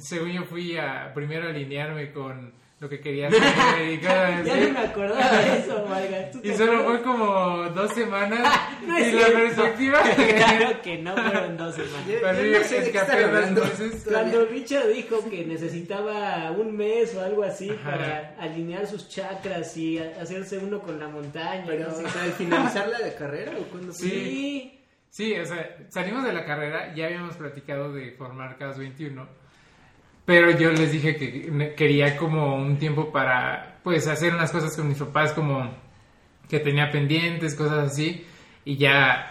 según 0.00 0.32
yo 0.32 0.44
fui 0.44 0.76
a 0.76 1.12
primero 1.14 1.48
alinearme 1.48 2.12
con 2.12 2.52
lo 2.80 2.88
que 2.88 2.98
quería 3.00 3.28
hacer 3.28 3.92
y 3.92 3.98
cosas 3.98 4.44
Ya 4.46 4.54
así. 4.54 4.62
no 4.66 4.72
me 4.72 4.78
acordaba 4.80 5.36
de 5.38 5.58
eso, 5.58 5.84
Vargas. 5.88 6.30
¿Tú 6.32 6.40
te 6.40 6.48
y 6.48 6.54
solo 6.54 6.72
acuerdas? 6.80 7.02
fue 7.02 7.02
como 7.02 7.62
dos 7.70 7.92
semanas 7.92 8.60
No 8.86 8.98
y 8.98 9.12
la 9.12 9.26
perspectiva 9.26 10.00
claro 10.36 10.82
que 10.82 10.98
no 10.98 11.14
fueron 11.14 11.56
dos 11.58 11.74
semanas. 11.74 12.06
Yo- 12.08 12.20
yo 12.20 12.58
no 12.58 12.64
sé 12.64 12.78
escapé. 12.88 14.10
Cuando 14.10 14.46
Richard 14.46 14.88
dijo 14.88 15.28
que 15.28 15.44
necesitaba 15.44 16.50
un 16.52 16.76
mes 16.76 17.14
o 17.14 17.20
algo 17.22 17.42
así 17.44 17.70
Ajá. 17.70 17.90
para 17.90 18.34
alinear 18.40 18.86
sus 18.86 19.08
chakras 19.08 19.76
y 19.76 19.98
hacerse 19.98 20.58
uno 20.58 20.80
con 20.80 20.98
la 20.98 21.08
montaña. 21.08 21.64
Pero, 21.66 21.88
no 21.88 21.94
sé. 21.94 22.18
al 22.18 22.32
finalizar 22.32 22.88
la 22.88 23.14
carrera 23.14 23.52
o 23.60 23.62
cuando 23.64 23.92
Sí. 23.92 24.08
Sí. 24.10 24.76
Sí, 25.12 25.34
o 25.34 25.44
sea, 25.44 25.76
salimos 25.88 26.22
de 26.24 26.32
la 26.32 26.44
carrera, 26.44 26.94
ya 26.94 27.06
habíamos 27.06 27.36
platicado 27.36 27.92
de 27.92 28.12
formar 28.12 28.56
Caos 28.58 28.78
21, 28.78 29.28
pero 30.30 30.52
yo 30.52 30.70
les 30.70 30.92
dije 30.92 31.16
que 31.16 31.74
quería 31.76 32.16
como 32.16 32.54
un 32.54 32.78
tiempo 32.78 33.10
para, 33.10 33.80
pues, 33.82 34.06
hacer 34.06 34.32
unas 34.32 34.52
cosas 34.52 34.76
con 34.76 34.86
mis 34.86 34.96
papás, 34.98 35.32
como 35.32 35.68
que 36.48 36.60
tenía 36.60 36.88
pendientes, 36.92 37.56
cosas 37.56 37.90
así, 37.90 38.24
y 38.64 38.76
ya, 38.76 39.28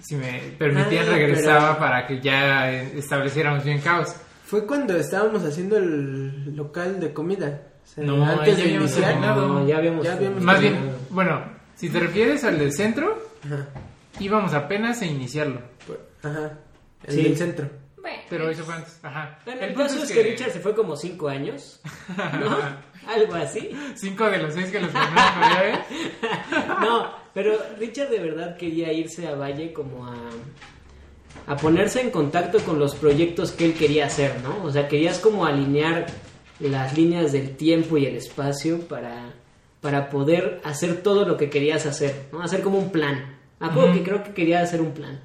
si 0.00 0.16
me 0.16 0.40
permitían, 0.58 1.06
Ah, 1.08 1.12
regresaba 1.12 1.68
pero- 1.68 1.78
para 1.78 2.06
que 2.08 2.20
ya 2.20 2.68
estableciéramos 2.72 3.62
bien 3.64 3.80
Caos. 3.80 4.16
Fue 4.44 4.66
cuando 4.66 4.96
estábamos 4.96 5.44
haciendo 5.44 5.76
el 5.76 6.56
local 6.56 6.98
de 6.98 7.12
comida. 7.12 7.62
O 7.84 7.86
sea, 7.86 8.02
No, 8.04 8.24
antes 8.24 8.48
ya 8.48 8.54
de 8.56 8.62
habíamos 8.62 8.90
iniciar. 8.90 9.10
terminado. 9.12 9.46
No, 9.48 9.68
ya 9.68 9.76
habíamos, 9.78 10.04
Ya 10.04 10.12
habíamos 10.14 10.42
Más 10.42 10.58
terminado. 10.60 10.86
bien, 10.88 10.96
bueno, 11.10 11.44
si 11.76 11.88
te 11.90 12.00
refieres 12.00 12.42
al 12.42 12.58
del 12.58 12.72
centro, 12.72 13.22
Ajá. 13.46 13.68
íbamos 14.18 14.52
apenas 14.52 15.00
a 15.00 15.06
iniciarlo, 15.06 15.60
Ajá. 16.24 16.58
El 17.04 17.14
Sí. 17.14 17.22
del 17.22 17.36
centro. 17.36 17.70
Pero 18.30 18.48
eso 18.48 18.64
fue 18.64 18.74
antes, 18.74 18.98
ajá. 19.02 19.38
Bueno, 19.44 19.60
el, 19.60 19.74
caso 19.74 20.02
es 20.02 20.12
que... 20.12 20.22
Richard 20.22 20.52
se 20.52 20.60
fue 20.60 20.74
como 20.74 20.96
cinco 20.96 21.28
años, 21.28 21.80
¿no? 22.16 22.58
Algo 23.12 23.34
así. 23.34 23.70
Cinco 23.94 24.30
de 24.30 24.38
los 24.38 24.54
seis 24.54 24.70
que 24.70 24.80
los 24.80 24.92
¿ya 24.92 25.62
ves? 25.62 25.78
No, 26.80 27.12
pero 27.34 27.58
Richard 27.78 28.10
de 28.10 28.20
verdad 28.20 28.56
quería 28.56 28.92
irse 28.92 29.26
a 29.26 29.34
Valle 29.34 29.72
como 29.72 30.06
a, 30.06 30.14
a 31.46 31.56
ponerse 31.56 32.00
en 32.00 32.10
contacto 32.10 32.60
con 32.60 32.78
los 32.78 32.94
proyectos 32.94 33.52
que 33.52 33.66
él 33.66 33.74
quería 33.74 34.06
hacer, 34.06 34.40
¿no? 34.42 34.64
O 34.64 34.70
sea, 34.70 34.88
querías 34.88 35.18
como 35.18 35.44
alinear 35.44 36.06
las 36.60 36.96
líneas 36.96 37.32
del 37.32 37.56
tiempo 37.56 37.98
y 37.98 38.06
el 38.06 38.16
espacio 38.16 38.80
para, 38.86 39.34
para 39.80 40.08
poder 40.08 40.60
hacer 40.64 41.02
todo 41.02 41.24
lo 41.26 41.36
que 41.36 41.50
querías 41.50 41.86
hacer, 41.86 42.28
¿no? 42.32 42.42
Hacer 42.42 42.62
como 42.62 42.78
un 42.78 42.92
plan. 42.92 43.38
Ujú. 43.60 43.92
que 43.92 44.02
creo 44.02 44.22
que 44.22 44.32
quería 44.32 44.62
hacer 44.62 44.80
un 44.80 44.92
plan. 44.92 45.20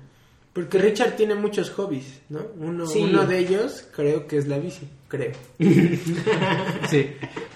Porque 0.56 0.78
Richard 0.80 1.18
tiene 1.18 1.36
muchos 1.36 1.70
hobbies, 1.72 2.22
¿no? 2.30 2.40
Uno, 2.58 2.88
Sí. 2.88 3.00
uno 3.04 3.26
de 3.28 3.38
ellos 3.40 3.86
creo 3.94 4.26
que 4.26 4.38
es 4.38 4.48
la 4.48 4.58
bici, 4.58 4.88
creo. 5.10 5.34
Sí, 6.90 7.12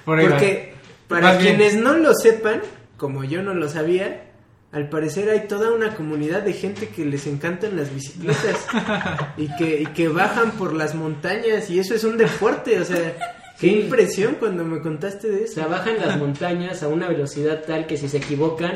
por. 0.06 0.22
Porque 0.22 0.74
para 1.08 1.22
Más 1.34 1.42
bien- 1.42 1.56
quienes 1.58 1.76
no 1.78 1.96
lo 1.98 2.14
sepan, 2.14 2.62
como 2.98 3.24
yo 3.24 3.42
no 3.42 3.54
lo 3.54 3.70
sabía, 3.70 4.26
al 4.72 4.90
parecer 4.90 5.30
hay 5.30 5.48
toda 5.48 5.72
una 5.72 5.96
comunidad 5.96 6.44
de 6.44 6.54
gente 6.54 6.90
que 6.90 7.06
les 7.06 7.26
encantan 7.26 7.76
las 7.78 7.94
bicicletas 7.94 8.68
y 9.38 9.48
que, 9.58 9.82
y 9.82 9.86
que 9.88 10.08
bajan 10.10 10.52
por 10.52 10.74
las 10.74 10.94
montañas 10.94 11.70
y 11.70 11.80
eso 11.80 11.96
es 11.96 12.04
un 12.04 12.18
deporte, 12.18 12.80
o 12.80 12.86
sea, 12.86 13.16
qué 13.60 13.68
Sí. 13.68 13.80
impresión 13.82 14.36
cuando 14.40 14.64
me 14.64 14.82
contaste 14.82 15.30
de 15.30 15.42
O 15.42 15.46
eso. 15.46 15.54
sea, 15.56 15.68
bajan 15.68 15.98
las 16.00 16.18
montañas 16.18 16.84
a 16.84 16.88
una 16.90 17.08
velocidad 17.08 17.64
tal 17.66 17.88
que 17.88 17.98
si 17.98 18.08
se 18.10 18.18
equivocan, 18.18 18.74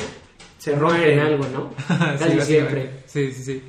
Se 0.58 0.74
rompen 0.76 1.20
algo, 1.20 1.46
¿no? 1.54 1.74
Casi 2.18 2.40
siempre. 2.42 2.90
Sí, 3.06 3.34
sí, 3.34 3.44
sí. 3.44 3.62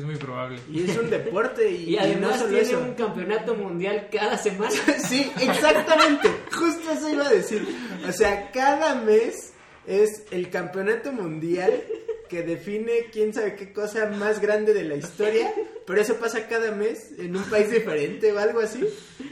Es 0.00 0.06
muy 0.06 0.16
probable. 0.16 0.58
Y 0.72 0.88
es 0.90 0.96
un 0.96 1.10
deporte 1.10 1.70
y, 1.70 1.84
Y 1.90 1.98
además 1.98 2.40
no 2.40 2.46
tiene 2.46 2.62
eso. 2.62 2.80
un 2.80 2.94
campeonato 2.94 3.54
mundial 3.54 4.08
cada 4.10 4.38
semana. 4.38 4.72
Sí, 5.06 5.30
exactamente. 5.38 6.28
Justo 6.50 6.90
eso 6.92 7.10
iba 7.10 7.26
a 7.26 7.30
decir. 7.30 7.66
O 8.08 8.12
sea, 8.12 8.50
cada 8.50 8.94
mes 8.94 9.52
es 9.86 10.24
el 10.30 10.48
campeonato 10.48 11.12
mundial 11.12 11.82
que 12.30 12.42
define 12.42 13.08
quién 13.12 13.34
sabe 13.34 13.56
qué 13.56 13.74
cosa 13.74 14.06
más 14.06 14.40
grande 14.40 14.72
de 14.72 14.84
la 14.84 14.94
historia. 14.94 15.52
Pero 15.86 16.00
eso 16.00 16.14
pasa 16.16 16.48
cada 16.48 16.72
mes 16.72 17.12
en 17.18 17.36
un 17.36 17.42
país 17.44 17.70
diferente 17.70 18.32
o 18.32 18.38
algo 18.38 18.60
así. 18.60 18.82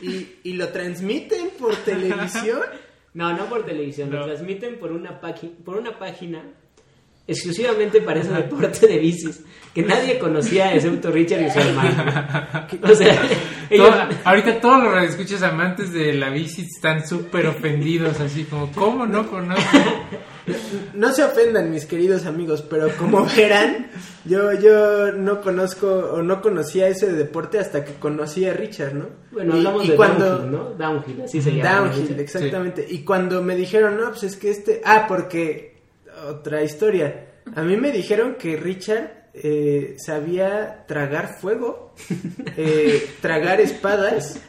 Y, 0.02 0.34
y 0.42 0.52
lo 0.52 0.68
transmiten 0.68 1.48
por 1.58 1.74
televisión. 1.76 2.60
No, 3.14 3.32
no 3.36 3.46
por 3.48 3.64
televisión, 3.64 4.10
lo 4.12 4.22
transmiten 4.26 4.78
por 4.78 4.92
una, 4.92 5.18
página 5.20 5.52
por 5.64 5.78
una 5.78 5.98
página 5.98 6.44
exclusivamente 7.28 8.00
para 8.00 8.20
ese 8.20 8.32
deporte 8.32 8.86
de 8.88 8.98
bicis 8.98 9.40
que 9.74 9.82
nadie 9.82 10.18
conocía 10.18 10.74
excepto 10.74 11.10
Richard 11.12 11.42
y 11.42 11.50
su 11.50 11.58
hermano. 11.60 12.04
O 12.82 12.94
sea, 12.94 13.22
ellos, 13.70 13.88
Todo- 13.90 14.08
ahorita 14.24 14.60
todos 14.60 14.82
los 14.82 14.92
radioescuchas 14.94 15.42
amantes 15.42 15.92
de 15.92 16.14
la 16.14 16.30
bici 16.30 16.62
están 16.62 17.06
súper 17.06 17.46
ofendidos, 17.46 18.18
así 18.18 18.44
como, 18.44 18.72
¿cómo 18.72 19.06
no 19.06 19.28
conocen? 19.30 19.64
No 20.94 21.12
se 21.12 21.22
ofendan, 21.22 21.70
mis 21.70 21.84
queridos 21.84 22.24
amigos, 22.24 22.62
pero 22.62 22.88
como 22.96 23.26
verán, 23.36 23.88
yo, 24.24 24.54
yo 24.54 25.12
no 25.12 25.42
conozco 25.42 25.86
o 26.14 26.22
no 26.22 26.40
conocía 26.40 26.88
ese 26.88 27.12
deporte 27.12 27.58
hasta 27.58 27.84
que 27.84 27.92
conocí 27.94 28.46
a 28.46 28.54
Richard, 28.54 28.94
¿no? 28.94 29.10
bueno, 29.30 29.54
Y- 29.54 29.58
hablamos 29.58 29.84
y 29.84 29.88
de 29.90 29.96
cuando- 29.96 30.24
downhill, 30.38 30.50
¿no? 30.52 30.64
Downhill, 30.70 31.20
así 31.22 31.42
se 31.42 31.54
llama. 31.54 31.90
Downhill, 31.90 32.18
exactamente. 32.20 32.86
Y 32.88 33.00
cuando 33.04 33.42
me 33.42 33.56
dijeron, 33.56 33.98
no, 33.98 34.08
pues 34.08 34.22
es 34.22 34.36
que 34.36 34.48
este. 34.50 34.80
Ah, 34.86 35.04
porque. 35.06 35.77
Otra 36.26 36.62
historia. 36.62 37.26
A 37.54 37.62
mí 37.62 37.76
me 37.76 37.92
dijeron 37.92 38.36
que 38.38 38.56
Richard 38.56 39.30
eh, 39.34 39.96
sabía 39.98 40.84
tragar 40.86 41.38
fuego, 41.38 41.94
eh, 42.56 43.08
tragar 43.20 43.60
espadas 43.60 44.40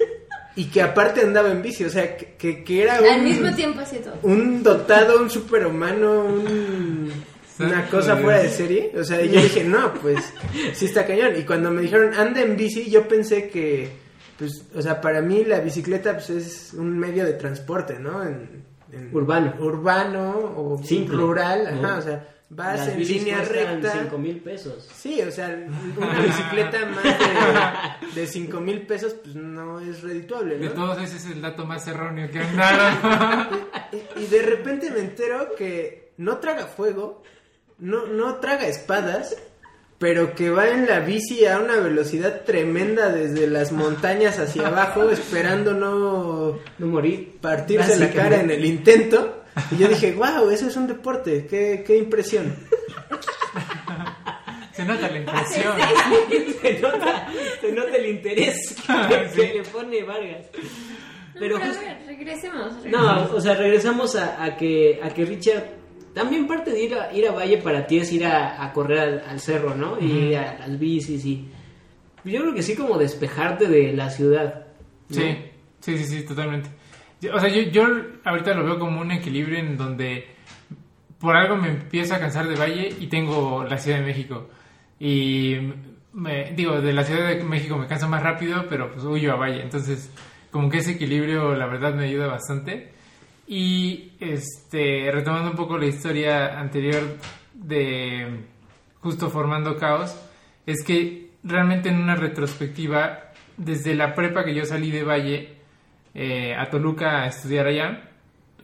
y 0.55 0.65
que 0.65 0.81
aparte 0.81 1.21
andaba 1.21 1.51
en 1.51 1.61
bici. 1.61 1.83
O 1.83 1.89
sea, 1.89 2.17
que, 2.17 2.63
que, 2.63 2.83
era 2.83 2.99
un. 2.99 3.07
al 3.07 3.21
mismo 3.21 3.53
tiempo 3.53 3.81
hacía 3.81 4.01
todo. 4.01 4.19
Un 4.23 4.63
dotado, 4.63 5.21
un 5.21 5.29
superhumano, 5.29 6.25
un, 6.25 7.11
una 7.59 7.89
cosa 7.89 8.17
fuera 8.17 8.41
de 8.41 8.49
serie. 8.49 8.91
O 8.97 9.03
sea, 9.03 9.21
yo 9.23 9.41
dije, 9.41 9.63
no, 9.63 9.93
pues 9.95 10.33
sí 10.73 10.85
está 10.85 11.05
cañón. 11.05 11.33
Y 11.37 11.43
cuando 11.43 11.71
me 11.71 11.81
dijeron, 11.81 12.13
anda 12.13 12.41
en 12.41 12.57
bici, 12.57 12.89
yo 12.89 13.07
pensé 13.07 13.49
que, 13.49 13.89
pues, 14.37 14.65
o 14.73 14.81
sea, 14.81 14.99
para 15.01 15.21
mí 15.21 15.43
la 15.45 15.59
bicicleta 15.59 16.13
pues, 16.13 16.29
es 16.29 16.73
un 16.73 16.97
medio 16.97 17.25
de 17.25 17.33
transporte, 17.33 17.99
¿no? 17.99 18.23
En, 18.23 18.63
en 18.67 18.68
Urbano. 19.11 19.53
urbano 19.59 20.53
o 20.57 20.81
Simple, 20.83 21.17
rural, 21.17 21.79
o 21.83 22.01
sea, 22.01 22.27
vas 22.49 22.79
Las 22.79 22.87
en 22.89 22.97
bicis 22.97 23.17
línea 23.17 23.43
recta. 23.43 23.91
5 24.03 24.17
mil 24.17 24.39
pesos. 24.39 24.87
Sí, 24.93 25.21
o 25.21 25.31
sea, 25.31 25.55
una 25.97 26.19
bicicleta 26.21 26.85
más 26.87 27.03
de, 27.03 28.15
de 28.21 28.27
5 28.27 28.59
mil 28.59 28.81
pesos, 28.87 29.13
pues 29.23 29.35
no 29.35 29.79
es 29.79 30.01
redituable, 30.01 30.57
De 30.57 30.69
todos 30.69 30.97
ese 31.01 31.17
es 31.17 31.25
el 31.27 31.41
dato 31.41 31.65
más 31.65 31.87
erróneo 31.87 32.29
que 32.31 32.39
han 32.39 32.55
dado. 32.55 33.49
Y, 33.91 34.21
y 34.21 34.27
de 34.27 34.43
repente 34.43 34.91
me 34.91 34.99
entero 34.99 35.55
que 35.57 36.11
no 36.17 36.37
traga 36.37 36.67
fuego, 36.67 37.23
no, 37.79 38.05
no 38.05 38.35
traga 38.35 38.67
espadas, 38.67 39.35
pero 39.99 40.33
que 40.33 40.49
va 40.49 40.69
en 40.69 40.87
la 40.87 40.99
bici 41.01 41.45
a 41.45 41.59
una 41.59 41.75
velocidad 41.75 42.41
tremenda 42.45 43.09
desde 43.09 43.45
las 43.47 43.71
montañas 43.71 44.39
hacia 44.39 44.67
abajo, 44.67 45.09
esperando 45.11 45.73
no 45.73 46.57
No 46.79 46.87
morir. 46.87 47.37
partirse 47.41 47.99
la 47.99 48.09
cara 48.11 48.39
en 48.41 48.49
el 48.49 48.65
intento. 48.65 49.43
Y 49.71 49.77
yo 49.77 49.87
dije, 49.89 50.13
wow, 50.13 50.49
eso 50.49 50.67
es 50.67 50.75
un 50.77 50.87
deporte, 50.87 51.45
qué, 51.49 51.83
qué 51.85 51.97
impresión. 51.97 52.55
Se 54.71 54.85
nota 54.85 55.09
la 55.09 55.17
impresión. 55.17 55.73
se, 56.61 56.79
nota, 56.79 57.27
se 57.59 57.71
nota 57.73 57.95
el 57.97 58.05
interés 58.11 58.75
que 59.35 59.53
le 59.55 59.63
pone 59.63 60.03
Vargas. 60.03 60.45
Pero 60.53 61.57
Pero, 61.57 61.59
justo- 61.59 61.79
a 61.79 61.83
ver, 61.83 61.97
regresemos. 62.07 62.85
No, 62.85 63.23
o 63.33 63.41
sea, 63.41 63.55
regresamos 63.55 64.15
a, 64.15 64.41
a 64.41 64.55
que, 64.55 65.01
a 65.03 65.09
que 65.09 65.25
Richard, 65.25 65.63
también 66.13 66.47
parte 66.47 66.71
de 66.71 66.83
ir 66.83 66.95
a, 66.95 67.13
ir 67.13 67.27
a 67.27 67.31
Valle 67.31 67.57
para 67.57 67.85
ti 67.85 67.99
es 67.99 68.11
ir 68.11 68.25
a, 68.25 68.63
a 68.63 68.73
correr 68.73 68.99
al, 68.99 69.23
al 69.27 69.39
cerro, 69.39 69.75
¿no? 69.75 69.99
Y 69.99 70.33
a 70.35 70.57
las 70.59 70.79
bicis 70.79 71.25
y... 71.25 71.47
Yo 72.25 72.41
creo 72.41 72.53
que 72.53 72.63
sí 72.63 72.75
como 72.75 72.97
despejarte 72.97 73.67
de 73.67 73.93
la 73.93 74.09
ciudad. 74.09 74.67
¿no? 75.07 75.15
Sí, 75.15 75.37
sí, 75.79 75.97
sí, 75.97 76.03
sí, 76.03 76.25
totalmente. 76.25 76.69
O 77.33 77.39
sea, 77.39 77.49
yo, 77.49 77.61
yo 77.63 77.83
ahorita 78.23 78.53
lo 78.53 78.65
veo 78.65 78.79
como 78.79 79.01
un 79.01 79.11
equilibrio 79.11 79.59
en 79.59 79.77
donde 79.77 80.27
por 81.19 81.35
algo 81.35 81.57
me 81.57 81.69
empiezo 81.69 82.15
a 82.15 82.19
cansar 82.19 82.47
de 82.47 82.55
Valle 82.55 82.95
y 82.99 83.07
tengo 83.07 83.65
la 83.65 83.77
Ciudad 83.77 83.99
de 83.99 84.05
México. 84.05 84.49
Y 84.99 85.55
me, 86.13 86.51
digo, 86.53 86.81
de 86.81 86.93
la 86.93 87.03
Ciudad 87.03 87.27
de 87.27 87.43
México 87.43 87.77
me 87.77 87.87
canso 87.87 88.07
más 88.07 88.23
rápido, 88.23 88.65
pero 88.69 88.91
pues 88.91 89.03
huyo 89.03 89.33
a 89.33 89.35
Valle. 89.35 89.61
Entonces, 89.61 90.11
como 90.51 90.69
que 90.69 90.77
ese 90.77 90.91
equilibrio, 90.91 91.55
la 91.55 91.67
verdad, 91.67 91.93
me 91.93 92.05
ayuda 92.05 92.27
bastante. 92.27 92.93
Y 93.51 94.11
este, 94.19 95.09
retomando 95.11 95.49
un 95.49 95.55
poco 95.57 95.79
la 95.79 95.87
historia 95.87 96.59
anterior 96.59 97.01
de 97.51 98.45
justo 99.01 99.31
formando 99.31 99.75
caos, 99.75 100.15
es 100.67 100.83
que 100.85 101.31
realmente 101.43 101.89
en 101.89 101.99
una 101.99 102.13
retrospectiva, 102.13 103.31
desde 103.57 103.95
la 103.95 104.13
prepa 104.13 104.45
que 104.45 104.53
yo 104.53 104.65
salí 104.65 104.91
de 104.91 105.03
Valle 105.03 105.55
eh, 106.13 106.53
a 106.53 106.69
Toluca 106.69 107.23
a 107.23 107.25
estudiar 107.25 107.65
allá, 107.65 108.11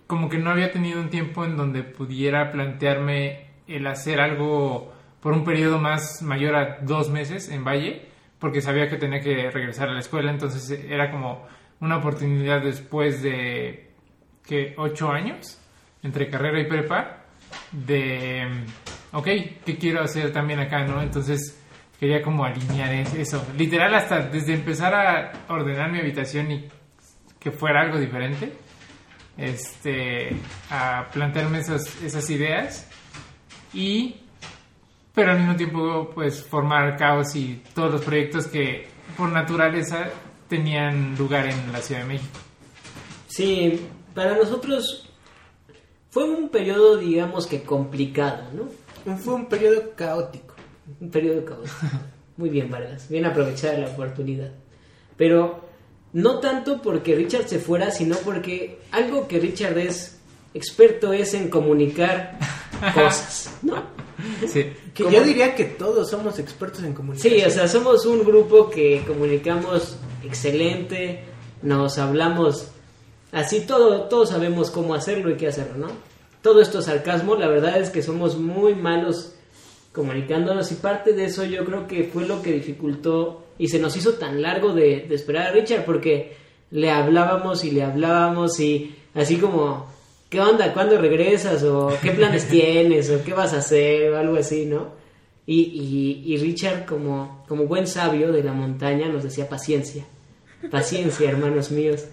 como 0.05 0.29
que 0.29 0.37
no 0.37 0.51
había 0.51 0.71
tenido 0.71 1.01
un 1.01 1.09
tiempo 1.09 1.45
en 1.45 1.57
donde 1.57 1.81
pudiera 1.81 2.51
plantearme 2.51 3.47
el 3.67 3.87
hacer 3.87 4.21
algo 4.21 4.93
por 5.19 5.33
un 5.33 5.43
periodo 5.43 5.79
más 5.79 6.21
mayor 6.21 6.55
a 6.55 6.77
dos 6.83 7.09
meses 7.09 7.49
en 7.49 7.65
Valle, 7.65 8.05
porque 8.37 8.61
sabía 8.61 8.87
que 8.87 8.97
tenía 8.97 9.19
que 9.19 9.49
regresar 9.49 9.89
a 9.89 9.93
la 9.93 9.99
escuela, 10.01 10.29
entonces 10.29 10.69
era 10.87 11.09
como 11.09 11.43
una 11.79 11.97
oportunidad 11.97 12.61
después 12.61 13.23
de 13.23 13.84
que 14.45 14.73
ocho 14.77 15.09
años 15.11 15.59
entre 16.03 16.29
carrera 16.29 16.59
y 16.59 16.65
prepa 16.67 17.23
de 17.71 18.47
ok 19.11 19.25
qué 19.65 19.77
quiero 19.79 20.01
hacer 20.03 20.31
también 20.31 20.59
acá 20.59 20.83
no 20.85 21.01
entonces 21.01 21.59
quería 21.99 22.21
como 22.21 22.43
alinear 22.45 22.93
es- 22.93 23.13
eso. 23.15 23.45
Literal 23.57 23.93
hasta 23.95 24.19
desde 24.27 24.53
empezar 24.53 24.93
a 24.93 25.31
ordenar 25.47 25.91
mi 25.91 25.99
habitación 25.99 26.51
y 26.51 26.67
que 27.39 27.51
fuera 27.51 27.81
algo 27.81 27.97
diferente 27.99 28.51
este 29.37 30.35
a 30.69 31.07
plantearme 31.11 31.59
esas, 31.59 32.01
esas 32.03 32.29
ideas 32.29 32.87
y 33.73 34.15
pero 35.13 35.31
al 35.31 35.39
mismo 35.39 35.55
tiempo 35.55 36.11
pues 36.13 36.43
formar 36.43 36.97
caos 36.97 37.35
y 37.35 37.61
todos 37.73 37.91
los 37.91 38.01
proyectos 38.03 38.47
que 38.47 38.87
por 39.17 39.29
naturaleza 39.29 40.09
tenían 40.49 41.15
lugar 41.17 41.47
en 41.47 41.71
la 41.71 41.79
Ciudad 41.79 42.01
de 42.01 42.07
México. 42.07 42.37
Sí, 43.27 43.87
para 44.15 44.35
nosotros 44.35 45.07
fue 46.09 46.23
un 46.23 46.49
periodo, 46.49 46.97
digamos 46.97 47.45
que 47.45 47.61
complicado, 47.61 48.43
¿no? 48.53 49.17
Fue 49.17 49.35
un 49.35 49.47
periodo 49.47 49.91
caótico. 49.95 50.55
Un 50.99 51.11
periodo 51.11 51.45
caótico. 51.45 51.75
Muy 52.37 52.49
bien, 52.49 52.71
Vargas. 52.71 53.07
Bien 53.09 53.25
aprovechada 53.25 53.77
la 53.77 53.87
oportunidad. 53.87 54.51
Pero 55.17 55.65
no 56.13 56.39
tanto 56.39 56.81
porque 56.81 57.15
Richard 57.15 57.47
se 57.47 57.59
fuera, 57.59 57.91
sino 57.91 58.15
porque 58.17 58.79
algo 58.91 59.27
que 59.27 59.39
Richard 59.39 59.77
es 59.77 60.17
experto 60.53 61.11
es 61.11 61.33
en 61.33 61.49
comunicar 61.49 62.39
cosas, 62.93 63.51
¿no? 63.61 63.83
sí 64.47 64.71
Que 64.93 65.03
¿Cómo? 65.03 65.15
yo 65.15 65.23
diría 65.23 65.53
que 65.55 65.65
todos 65.65 66.09
somos 66.09 66.39
expertos 66.39 66.83
en 66.83 66.93
comunicación. 66.93 67.33
Sí, 67.33 67.45
o 67.45 67.49
sea, 67.49 67.67
somos 67.67 68.05
un 68.05 68.23
grupo 68.23 68.69
que 68.69 69.03
comunicamos 69.05 69.97
excelente, 70.23 71.25
nos 71.61 71.97
hablamos 71.97 72.69
así, 73.35 73.61
todo, 73.61 74.03
todos 74.03 74.29
sabemos 74.29 74.71
cómo 74.71 74.95
hacerlo 74.95 75.29
y 75.29 75.35
qué 75.35 75.47
hacerlo, 75.47 75.75
¿no? 75.77 75.87
Todo 76.41 76.61
esto 76.61 76.79
es 76.79 76.85
sarcasmo, 76.85 77.35
la 77.35 77.47
verdad 77.47 77.77
es 77.79 77.89
que 77.89 78.01
somos 78.01 78.37
muy 78.37 78.75
malos 78.75 79.33
comunicándonos 79.91 80.71
y 80.71 80.75
parte 80.75 81.13
de 81.13 81.25
eso 81.25 81.43
yo 81.43 81.65
creo 81.65 81.85
que 81.87 82.05
fue 82.05 82.25
lo 82.25 82.41
que 82.41 82.53
dificultó 82.53 83.43
y 83.57 83.67
se 83.67 83.79
nos 83.79 83.95
hizo 83.97 84.13
tan 84.13 84.41
largo 84.41 84.73
de, 84.73 85.05
de 85.07 85.15
esperar 85.15 85.47
a 85.47 85.51
Richard 85.51 85.85
porque 85.85 86.35
le 86.71 86.89
hablábamos 86.91 87.63
y 87.65 87.71
le 87.71 87.83
hablábamos 87.83 88.59
y 88.59 88.95
así 89.13 89.37
como, 89.37 89.87
¿qué 90.29 90.39
onda? 90.39 90.73
¿Cuándo 90.73 90.97
regresas? 90.97 91.63
o 91.63 91.91
¿qué 92.01 92.11
planes 92.11 92.47
tienes? 92.49 93.09
o 93.09 93.23
¿qué 93.23 93.33
vas 93.33 93.53
a 93.53 93.57
hacer? 93.57 94.11
o 94.11 94.17
algo 94.17 94.37
así, 94.37 94.65
¿no? 94.65 94.93
Y, 95.45 95.61
y, 95.61 96.33
y 96.33 96.37
Richard, 96.37 96.85
como, 96.85 97.43
como 97.47 97.65
buen 97.65 97.85
sabio 97.85 98.31
de 98.31 98.43
la 98.43 98.53
montaña, 98.53 99.07
nos 99.09 99.23
decía 99.23 99.47
paciencia. 99.47 100.05
Paciencia, 100.71 101.29
hermanos 101.29 101.71
míos. 101.71 102.05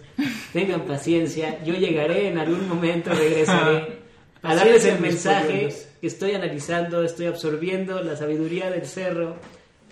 Tengan 0.52 0.82
paciencia. 0.82 1.62
Yo 1.64 1.74
llegaré 1.74 2.28
en 2.28 2.38
algún 2.38 2.68
momento, 2.68 3.10
regresaré. 3.12 4.02
A 4.42 4.56
darles 4.56 4.84
el 4.86 4.98
mensaje 4.98 5.72
que 6.00 6.06
estoy 6.08 6.32
analizando, 6.32 7.04
estoy 7.04 7.26
absorbiendo 7.26 8.02
la 8.02 8.16
sabiduría 8.16 8.70
del 8.70 8.86
cerro 8.86 9.36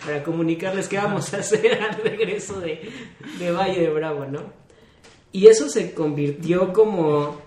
para 0.04 0.24
comunicarles 0.24 0.88
qué 0.88 0.96
vamos 0.96 1.32
a 1.34 1.38
hacer 1.38 1.80
al 1.80 2.02
regreso 2.02 2.60
de, 2.60 2.90
de 3.38 3.50
Valle 3.52 3.80
de 3.80 3.90
Bravo, 3.90 4.24
¿no? 4.24 4.52
Y 5.32 5.46
eso 5.46 5.68
se 5.68 5.92
convirtió 5.94 6.72
como, 6.72 7.40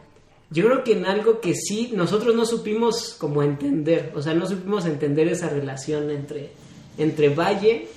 yo 0.49 0.65
creo 0.65 0.83
que 0.83 0.93
en 0.93 1.05
algo 1.05 1.41
que 1.41 1.53
sí, 1.55 1.91
nosotros 1.93 2.35
no 2.35 2.45
supimos 2.45 3.15
como 3.19 3.43
entender, 3.43 4.13
o 4.15 4.21
sea, 4.21 4.33
no 4.33 4.45
supimos 4.45 4.85
entender 4.85 5.27
esa 5.27 5.49
relación 5.49 6.09
entre, 6.09 6.51
entre 6.97 7.29
Valle 7.29 7.87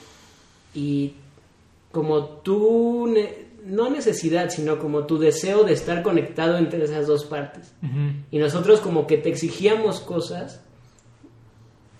y 0.74 1.14
como 1.96 2.24
tu, 2.42 3.06
ne- 3.06 3.46
no 3.64 3.88
necesidad, 3.88 4.50
sino 4.50 4.78
como 4.78 5.06
tu 5.06 5.18
deseo 5.18 5.64
de 5.64 5.72
estar 5.72 6.02
conectado 6.02 6.58
entre 6.58 6.84
esas 6.84 7.06
dos 7.06 7.24
partes. 7.24 7.72
Y 8.30 8.38
nosotros 8.38 8.80
como 8.80 9.06
que 9.06 9.16
te 9.16 9.30
exigíamos 9.30 10.00
cosas 10.00 10.62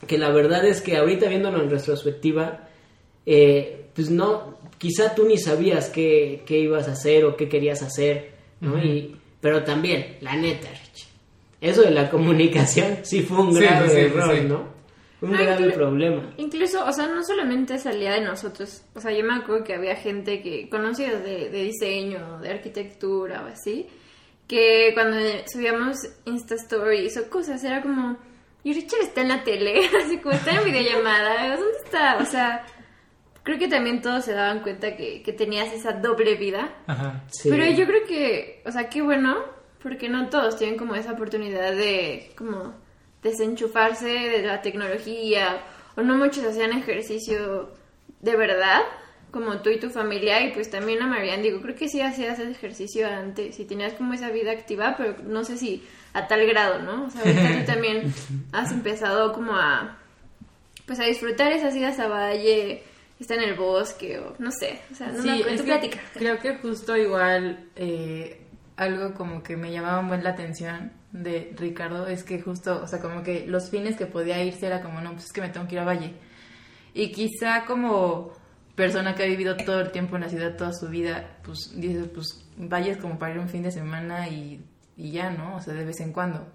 que 0.06 0.18
la 0.18 0.28
verdad 0.30 0.66
es 0.66 0.82
que 0.82 0.98
ahorita 0.98 1.28
viéndolo 1.28 1.62
en 1.62 1.70
retrospectiva, 1.70 2.68
eh, 3.24 3.86
pues 3.94 4.10
no, 4.10 4.58
quizá 4.76 5.14
tú 5.14 5.24
ni 5.26 5.38
sabías 5.38 5.88
qué, 5.88 6.42
qué 6.46 6.58
ibas 6.58 6.88
a 6.88 6.92
hacer 6.92 7.24
o 7.24 7.36
qué 7.36 7.48
querías 7.48 7.82
hacer, 7.82 8.32
¿no? 8.60 8.78
Y, 8.78 9.16
pero 9.40 9.64
también, 9.64 10.18
la 10.20 10.36
neta, 10.36 10.68
Rich, 10.68 11.08
eso 11.62 11.80
de 11.82 11.90
la 11.90 12.10
comunicación 12.10 12.98
sí 13.02 13.22
fue 13.22 13.38
un 13.38 13.54
grave 13.54 13.88
sí, 13.88 13.94
sí, 13.94 14.00
error, 14.02 14.36
sí. 14.36 14.44
¿no? 14.46 14.75
Un 15.28 15.34
Ah, 15.36 15.42
grave 15.42 15.70
problema. 15.72 16.32
Incluso, 16.36 16.84
o 16.84 16.92
sea, 16.92 17.06
no 17.08 17.22
solamente 17.24 17.78
salía 17.78 18.12
de 18.12 18.20
nosotros. 18.20 18.82
O 18.94 19.00
sea, 19.00 19.12
yo 19.12 19.24
me 19.24 19.34
acuerdo 19.34 19.64
que 19.64 19.74
había 19.74 19.96
gente 19.96 20.42
que 20.42 20.68
conocida 20.68 21.18
de, 21.18 21.50
de 21.50 21.62
diseño, 21.64 22.38
de 22.40 22.50
arquitectura 22.50 23.42
o 23.44 23.46
así, 23.48 23.86
que 24.46 24.92
cuando 24.94 25.18
subíamos 25.52 25.96
Insta 26.24 26.54
Stories 26.54 27.16
o 27.18 27.28
cosas, 27.30 27.62
era 27.64 27.82
como, 27.82 28.16
y 28.62 28.72
Richard 28.72 29.00
está 29.02 29.22
en 29.22 29.28
la 29.28 29.42
tele, 29.44 29.80
así 30.04 30.18
como 30.18 30.34
está 30.34 30.52
en 30.52 30.64
videollamada, 30.64 31.56
¿dónde 31.56 31.78
está? 31.84 32.16
O 32.18 32.24
sea, 32.24 32.64
creo 33.42 33.58
que 33.58 33.68
también 33.68 34.00
todos 34.02 34.24
se 34.24 34.32
daban 34.32 34.60
cuenta 34.60 34.96
que, 34.96 35.22
que 35.22 35.32
tenías 35.32 35.72
esa 35.72 35.92
doble 35.92 36.36
vida. 36.36 36.74
Ajá. 36.86 37.24
Sí. 37.28 37.48
Pero 37.50 37.64
yo 37.70 37.86
creo 37.86 38.04
que, 38.06 38.62
o 38.64 38.70
sea, 38.70 38.88
qué 38.88 39.02
bueno, 39.02 39.36
porque 39.82 40.08
no 40.08 40.28
todos 40.28 40.56
tienen 40.56 40.76
como 40.78 40.94
esa 40.94 41.12
oportunidad 41.12 41.72
de 41.72 42.30
como 42.36 42.74
desenchufarse 43.26 44.08
de 44.08 44.42
la 44.42 44.62
tecnología, 44.62 45.60
o 45.96 46.02
no 46.02 46.16
muchos 46.16 46.44
hacían 46.44 46.72
ejercicio 46.72 47.70
de 48.20 48.36
verdad, 48.36 48.80
como 49.30 49.58
tú 49.60 49.70
y 49.70 49.78
tu 49.78 49.90
familia, 49.90 50.40
y 50.46 50.52
pues 50.52 50.70
también 50.70 51.02
a 51.02 51.06
Marian, 51.06 51.42
digo, 51.42 51.60
creo 51.60 51.74
que 51.74 51.88
sí 51.88 52.00
hacías 52.00 52.38
ejercicio 52.38 53.06
antes, 53.08 53.58
y 53.60 53.64
tenías 53.64 53.92
como 53.94 54.14
esa 54.14 54.30
vida 54.30 54.52
activa, 54.52 54.94
pero 54.96 55.16
no 55.24 55.44
sé 55.44 55.58
si 55.58 55.84
a 56.14 56.26
tal 56.26 56.46
grado, 56.46 56.80
¿no? 56.80 57.06
O 57.06 57.10
sea, 57.10 57.20
ahorita 57.22 57.58
tú 57.60 57.64
también 57.66 58.12
has 58.52 58.72
empezado 58.72 59.32
como 59.32 59.52
a, 59.54 59.98
pues 60.86 61.00
a 61.00 61.04
disfrutar 61.04 61.52
esas 61.52 61.74
idas 61.76 61.98
a 61.98 62.08
valle, 62.08 62.82
estar 63.20 63.36
en 63.38 63.44
el 63.50 63.54
bosque, 63.54 64.18
o 64.18 64.34
no 64.38 64.50
sé, 64.50 64.80
o 64.92 64.94
sea, 64.94 65.08
no 65.08 65.22
me 65.22 65.22
Sí, 65.22 65.28
acuerdo, 65.42 65.50
es 65.50 65.56
tu 65.56 65.64
que 65.64 65.70
plática. 65.70 65.98
creo 66.14 66.38
que 66.38 66.56
justo 66.56 66.96
igual 66.96 67.68
eh, 67.76 68.40
algo 68.76 69.14
como 69.14 69.42
que 69.42 69.56
me 69.56 69.70
llamaba 69.72 70.02
muy 70.02 70.18
la 70.22 70.30
atención 70.30 70.92
de 71.22 71.54
Ricardo 71.56 72.06
es 72.06 72.24
que 72.24 72.40
justo, 72.40 72.82
o 72.82 72.86
sea, 72.86 73.00
como 73.00 73.22
que 73.22 73.46
los 73.46 73.70
fines 73.70 73.96
que 73.96 74.06
podía 74.06 74.42
irse 74.42 74.66
era 74.66 74.82
como, 74.82 75.00
no, 75.00 75.12
pues 75.12 75.26
es 75.26 75.32
que 75.32 75.40
me 75.40 75.48
tengo 75.48 75.66
que 75.66 75.74
ir 75.74 75.80
a 75.80 75.84
Valle. 75.84 76.14
Y 76.94 77.12
quizá 77.12 77.64
como 77.66 78.32
persona 78.74 79.14
que 79.14 79.24
ha 79.24 79.26
vivido 79.26 79.56
todo 79.56 79.80
el 79.80 79.90
tiempo 79.90 80.16
en 80.16 80.22
la 80.22 80.28
ciudad, 80.28 80.56
toda 80.56 80.72
su 80.72 80.88
vida, 80.88 81.38
pues 81.42 81.72
dices, 81.74 82.08
pues 82.14 82.46
Valle 82.58 82.92
es 82.92 82.98
como 82.98 83.18
para 83.18 83.34
ir 83.34 83.40
un 83.40 83.48
fin 83.48 83.62
de 83.62 83.70
semana 83.70 84.28
y, 84.28 84.64
y 84.96 85.10
ya, 85.10 85.30
¿no? 85.30 85.56
O 85.56 85.60
sea, 85.60 85.74
de 85.74 85.84
vez 85.84 86.00
en 86.00 86.12
cuando. 86.12 86.46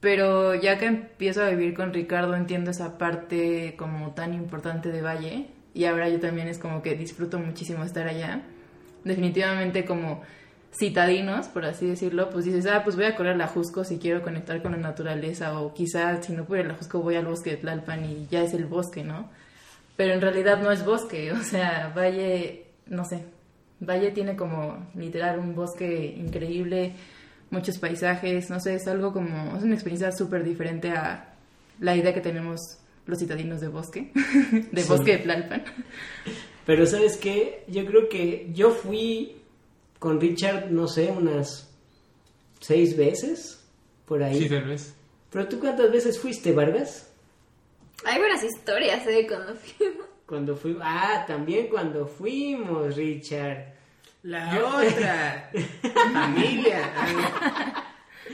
Pero 0.00 0.54
ya 0.54 0.78
que 0.78 0.86
empiezo 0.86 1.42
a 1.42 1.50
vivir 1.50 1.74
con 1.74 1.92
Ricardo, 1.92 2.34
entiendo 2.34 2.70
esa 2.70 2.98
parte 2.98 3.74
como 3.78 4.12
tan 4.12 4.34
importante 4.34 4.90
de 4.90 5.02
Valle. 5.02 5.50
Y 5.74 5.84
ahora 5.84 6.08
yo 6.08 6.20
también 6.20 6.48
es 6.48 6.58
como 6.58 6.82
que 6.82 6.94
disfruto 6.94 7.38
muchísimo 7.38 7.84
estar 7.84 8.06
allá. 8.06 8.42
Definitivamente 9.04 9.84
como 9.84 10.22
citadinos, 10.78 11.46
por 11.48 11.64
así 11.64 11.86
decirlo, 11.86 12.30
pues 12.30 12.44
dices, 12.44 12.66
ah, 12.66 12.82
pues 12.84 12.96
voy 12.96 13.06
a 13.06 13.16
correr 13.16 13.32
a 13.34 13.36
la 13.36 13.46
Jusco 13.48 13.84
si 13.84 13.98
quiero 13.98 14.22
conectar 14.22 14.60
con 14.62 14.72
la 14.72 14.78
naturaleza. 14.78 15.60
O 15.60 15.72
quizás 15.74 16.24
si 16.26 16.32
no 16.32 16.44
puedo 16.44 16.60
ir 16.60 16.66
a 16.66 16.72
la 16.72 16.78
Jusco 16.78 17.00
voy 17.00 17.16
al 17.16 17.26
bosque 17.26 17.50
de 17.50 17.56
Tlalpan 17.58 18.04
y 18.04 18.26
ya 18.30 18.42
es 18.42 18.52
el 18.54 18.66
bosque, 18.66 19.02
¿no? 19.04 19.30
Pero 19.96 20.14
en 20.14 20.20
realidad 20.20 20.60
no 20.60 20.70
es 20.70 20.84
bosque. 20.84 21.32
O 21.40 21.42
sea, 21.42 21.92
Valle, 21.96 22.64
no 22.86 23.04
sé. 23.04 23.24
Valle 23.80 24.10
tiene 24.10 24.36
como 24.36 24.86
literal 24.94 25.38
un 25.38 25.54
bosque 25.54 26.14
increíble 26.18 26.94
muchos 27.50 27.78
paisajes, 27.78 28.50
no 28.50 28.58
sé, 28.58 28.74
es 28.74 28.88
algo 28.88 29.12
como, 29.12 29.56
es 29.56 29.62
una 29.62 29.74
experiencia 29.74 30.10
súper 30.10 30.42
diferente 30.42 30.90
a 30.90 31.28
la 31.78 31.94
idea 31.94 32.12
que 32.12 32.20
tenemos 32.20 32.58
los 33.06 33.18
citadinos 33.20 33.60
de 33.60 33.68
bosque, 33.68 34.10
de 34.72 34.82
Sí. 34.82 34.88
bosque 34.88 35.12
de 35.12 35.18
Tlalpan. 35.18 35.62
Pero 36.66 36.86
¿sabes 36.86 37.16
qué? 37.16 37.62
Yo 37.68 37.86
creo 37.86 38.08
que 38.08 38.50
yo 38.52 38.70
fui 38.72 39.36
con 39.98 40.20
Richard, 40.20 40.70
no 40.70 40.86
sé, 40.88 41.10
unas 41.10 41.72
seis 42.60 42.96
veces 42.96 43.64
por 44.04 44.22
ahí. 44.22 44.40
Sí, 44.42 44.48
tal 44.48 44.64
vez. 44.64 44.94
Pero 45.30 45.48
tú 45.48 45.58
cuántas 45.60 45.90
veces 45.90 46.18
fuiste, 46.18 46.52
Vargas? 46.52 47.10
Hay 48.04 48.18
buenas 48.18 48.42
historias, 48.44 49.06
¿eh? 49.06 49.26
Cuando 49.26 49.54
fuimos. 49.56 50.06
Cuando 50.26 50.56
fui... 50.56 50.76
Ah, 50.82 51.24
también 51.26 51.68
cuando 51.68 52.06
fuimos, 52.06 52.94
Richard. 52.96 53.74
La 54.22 54.58
otra 54.64 55.50
familia. 56.12 56.90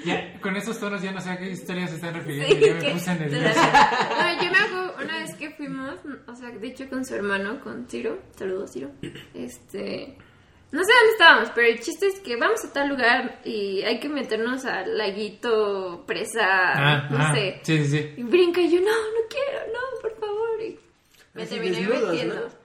Ya, 0.04 0.40
con 0.40 0.56
esos 0.56 0.78
tonos 0.80 1.02
ya 1.02 1.12
no 1.12 1.20
sé 1.20 1.30
a 1.30 1.38
qué 1.38 1.50
historias 1.50 1.90
se 1.90 1.96
están 1.96 2.14
refiriendo. 2.14 2.54
Sí, 2.54 2.60
ya 2.66 2.74
me 2.74 2.80
que- 2.80 2.90
puse 2.92 3.14
nervioso. 3.14 3.60
No, 3.60 4.42
yo 4.42 4.50
me 4.50 4.58
acuerdo 4.58 4.94
una 5.04 5.18
vez 5.18 5.34
que 5.36 5.50
fuimos, 5.50 5.94
o 6.26 6.34
sea, 6.34 6.50
de 6.50 6.66
hecho 6.66 6.88
con 6.88 7.04
su 7.04 7.14
hermano, 7.14 7.60
con 7.62 7.86
Ciro. 7.88 8.18
Saludos, 8.36 8.72
Ciro. 8.72 8.90
Este. 9.34 10.16
No 10.72 10.82
sé 10.82 10.90
dónde 10.92 11.12
estábamos, 11.12 11.50
pero 11.54 11.68
el 11.68 11.80
chiste 11.80 12.06
es 12.06 12.18
que 12.20 12.36
vamos 12.36 12.64
a 12.64 12.72
tal 12.72 12.88
lugar 12.88 13.40
y 13.44 13.82
hay 13.82 14.00
que 14.00 14.08
meternos 14.08 14.64
al 14.64 14.96
laguito, 14.96 16.02
presa, 16.06 16.40
Ah, 16.74 17.08
no 17.10 17.18
ah, 17.18 17.34
sé. 17.34 17.60
Sí, 17.62 17.78
sí, 17.84 17.86
sí. 17.98 18.14
Y 18.16 18.22
brinca 18.22 18.60
y 18.60 18.70
yo, 18.72 18.80
no, 18.80 18.86
no 18.86 19.20
quiero, 19.28 19.66
no, 19.72 20.00
por 20.00 20.18
favor. 20.18 20.62
Y 20.62 20.78
me 21.34 21.42
Así 21.42 21.54
terminé 21.56 21.76
desnudos, 21.78 22.10
metiendo. 22.10 22.48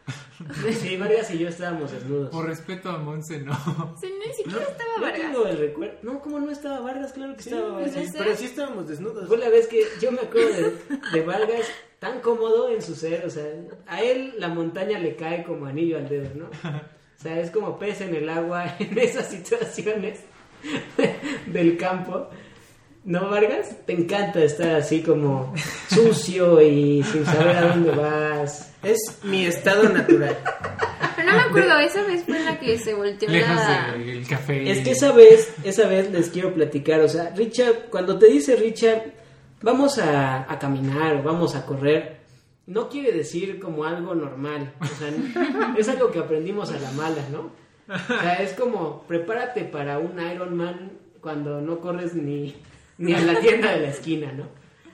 Sí, 0.79 0.95
Vargas 0.97 1.31
y 1.31 1.39
yo 1.39 1.49
estábamos 1.49 1.91
desnudos. 1.91 2.29
Por 2.29 2.45
respeto 2.45 2.89
a 2.91 2.97
Monse, 2.97 3.39
no. 3.41 3.53
Sí, 3.99 4.07
ni 4.25 4.33
siquiera 4.33 4.61
estaba 4.61 4.95
Yo 4.95 5.01
Vargas. 5.01 5.21
tengo 5.21 5.47
el 5.47 5.57
recuerdo... 5.57 5.97
No, 6.03 6.19
¿cómo 6.21 6.39
no 6.39 6.51
estaba 6.51 6.79
Vargas? 6.79 7.11
Claro 7.11 7.33
que 7.33 7.41
estaba 7.41 7.69
Vargas. 7.69 7.91
pues, 7.93 8.05
Sí, 8.05 8.11
sé. 8.11 8.17
pero 8.19 8.35
sí 8.37 8.45
estábamos 8.45 8.87
desnudos. 8.87 9.27
Fue 9.27 9.37
la 9.37 9.49
vez 9.49 9.67
que 9.67 9.83
yo 9.99 10.11
me 10.11 10.21
acuerdo 10.21 10.53
de, 10.53 10.73
de 11.11 11.25
Vargas 11.25 11.67
tan 11.99 12.21
cómodo 12.21 12.69
en 12.69 12.81
su 12.83 12.93
ser, 12.95 13.25
o 13.25 13.29
sea, 13.29 13.43
a 13.87 14.01
él 14.03 14.35
la 14.37 14.47
montaña 14.49 14.99
le 14.99 15.15
cae 15.15 15.43
como 15.43 15.65
anillo 15.65 15.97
al 15.97 16.07
dedo, 16.07 16.29
¿no? 16.35 16.49
O 17.17 17.21
sea, 17.21 17.39
es 17.39 17.49
como 17.49 17.79
pez 17.79 18.01
en 18.01 18.13
el 18.15 18.29
agua 18.29 18.75
en 18.79 18.97
esas 18.97 19.27
situaciones 19.27 20.19
del 21.47 21.77
campo. 21.77 22.29
¿No, 23.03 23.29
Vargas? 23.29 23.73
Te 23.85 23.93
encanta 23.93 24.43
estar 24.43 24.75
así 24.75 25.01
como 25.01 25.53
sucio 25.89 26.61
y 26.61 27.01
sin 27.03 27.25
saber 27.25 27.55
a 27.55 27.61
dónde 27.69 27.91
vas. 27.91 28.73
Es 28.83 29.19
mi 29.23 29.45
estado 29.45 29.87
natural. 29.87 30.37
Pero 31.15 31.31
no 31.31 31.37
me 31.37 31.43
acuerdo, 31.43 31.79
esa 31.79 32.03
vez 32.03 32.23
fue 32.25 32.37
la 32.43 32.59
que 32.59 32.77
se 32.77 32.93
volteó 32.93 33.29
Lejos 33.29 33.55
la... 33.55 33.93
del 33.97 34.27
café. 34.27 34.69
Es 34.69 34.79
que 34.81 34.91
esa 34.91 35.13
vez, 35.13 35.53
esa 35.63 35.87
vez 35.87 36.11
les 36.11 36.29
quiero 36.29 36.53
platicar, 36.53 36.99
o 36.99 37.07
sea, 37.07 37.33
Richard, 37.33 37.87
cuando 37.89 38.19
te 38.19 38.27
dice 38.27 38.57
Richard, 38.57 39.13
vamos 39.61 39.97
a, 39.99 40.51
a 40.51 40.59
caminar 40.59 41.15
o 41.15 41.23
vamos 41.23 41.55
a 41.55 41.65
correr, 41.65 42.16
no 42.67 42.89
quiere 42.89 43.13
decir 43.13 43.59
como 43.59 43.85
algo 43.85 44.13
normal, 44.13 44.73
o 44.81 44.85
sea, 44.85 45.73
es 45.77 45.89
algo 45.89 46.11
que 46.11 46.19
aprendimos 46.19 46.71
a 46.71 46.79
la 46.79 46.91
mala, 46.91 47.23
¿no? 47.31 47.51
O 47.89 48.21
sea, 48.21 48.35
es 48.35 48.53
como, 48.53 49.03
prepárate 49.03 49.63
para 49.63 49.97
un 49.97 50.19
Ironman 50.19 50.91
cuando 51.21 51.61
no 51.61 51.79
corres 51.79 52.13
ni, 52.13 52.55
ni 52.97 53.13
a 53.13 53.21
la 53.21 53.39
tienda 53.39 53.71
de 53.71 53.81
la 53.81 53.87
esquina, 53.87 54.31
¿no? 54.33 54.43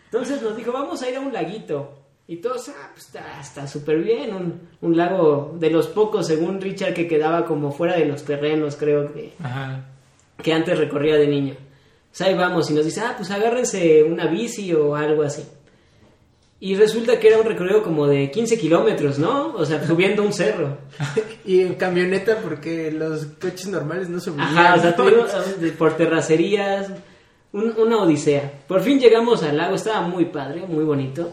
Entonces 0.05 0.41
nos 0.43 0.55
dijo, 0.55 0.71
vamos 0.71 1.01
a 1.01 1.09
ir 1.09 1.17
a 1.17 1.19
un 1.19 1.33
laguito. 1.33 1.99
Y 2.27 2.37
todos, 2.37 2.69
ah, 2.69 2.91
pues 2.93 3.11
está 3.41 3.67
súper 3.67 3.97
bien, 4.01 4.33
un, 4.33 4.69
un 4.79 4.95
lago 4.95 5.55
de 5.59 5.69
los 5.69 5.87
pocos, 5.87 6.27
según 6.27 6.61
Richard, 6.61 6.93
que 6.93 7.07
quedaba 7.07 7.45
como 7.45 7.71
fuera 7.71 7.97
de 7.97 8.05
los 8.05 8.23
terrenos, 8.23 8.77
creo 8.77 9.11
que 9.11 9.33
Ajá. 9.43 9.85
que 10.41 10.53
antes 10.53 10.77
recorría 10.77 11.15
de 11.15 11.27
niño. 11.27 11.55
Pues 12.09 12.21
ahí 12.21 12.35
vamos 12.35 12.69
y 12.69 12.75
nos 12.75 12.85
dice, 12.85 13.01
ah, 13.01 13.15
pues 13.17 13.31
agárrense 13.31 14.03
una 14.03 14.27
bici 14.27 14.71
o 14.73 14.95
algo 14.95 15.23
así. 15.23 15.43
Y 16.65 16.75
resulta 16.75 17.19
que 17.19 17.27
era 17.27 17.39
un 17.39 17.45
recorrido 17.45 17.83
como 17.83 18.07
de 18.07 18.31
15 18.31 18.57
kilómetros, 18.57 19.19
¿no? 19.19 19.53
O 19.53 19.65
sea, 19.65 19.85
subiendo 19.85 20.23
un 20.23 20.31
cerro. 20.31 20.77
Y 21.45 21.59
en 21.59 21.73
camioneta 21.75 22.37
porque 22.41 22.89
los 22.89 23.25
coches 23.41 23.67
normales 23.67 24.07
no 24.07 24.17
subían. 24.21 24.47
Ajá, 24.47 24.75
o 24.75 24.81
sea, 24.81 24.95
tuvimos 24.95 25.29
por 25.77 25.97
terracerías, 25.97 26.89
un- 27.51 27.73
una 27.77 27.97
odisea. 28.01 28.61
Por 28.65 28.79
fin 28.81 28.97
llegamos 28.97 29.43
al 29.43 29.57
lago, 29.57 29.75
estaba 29.75 30.07
muy 30.07 30.25
padre, 30.25 30.61
muy 30.65 30.85
bonito. 30.85 31.31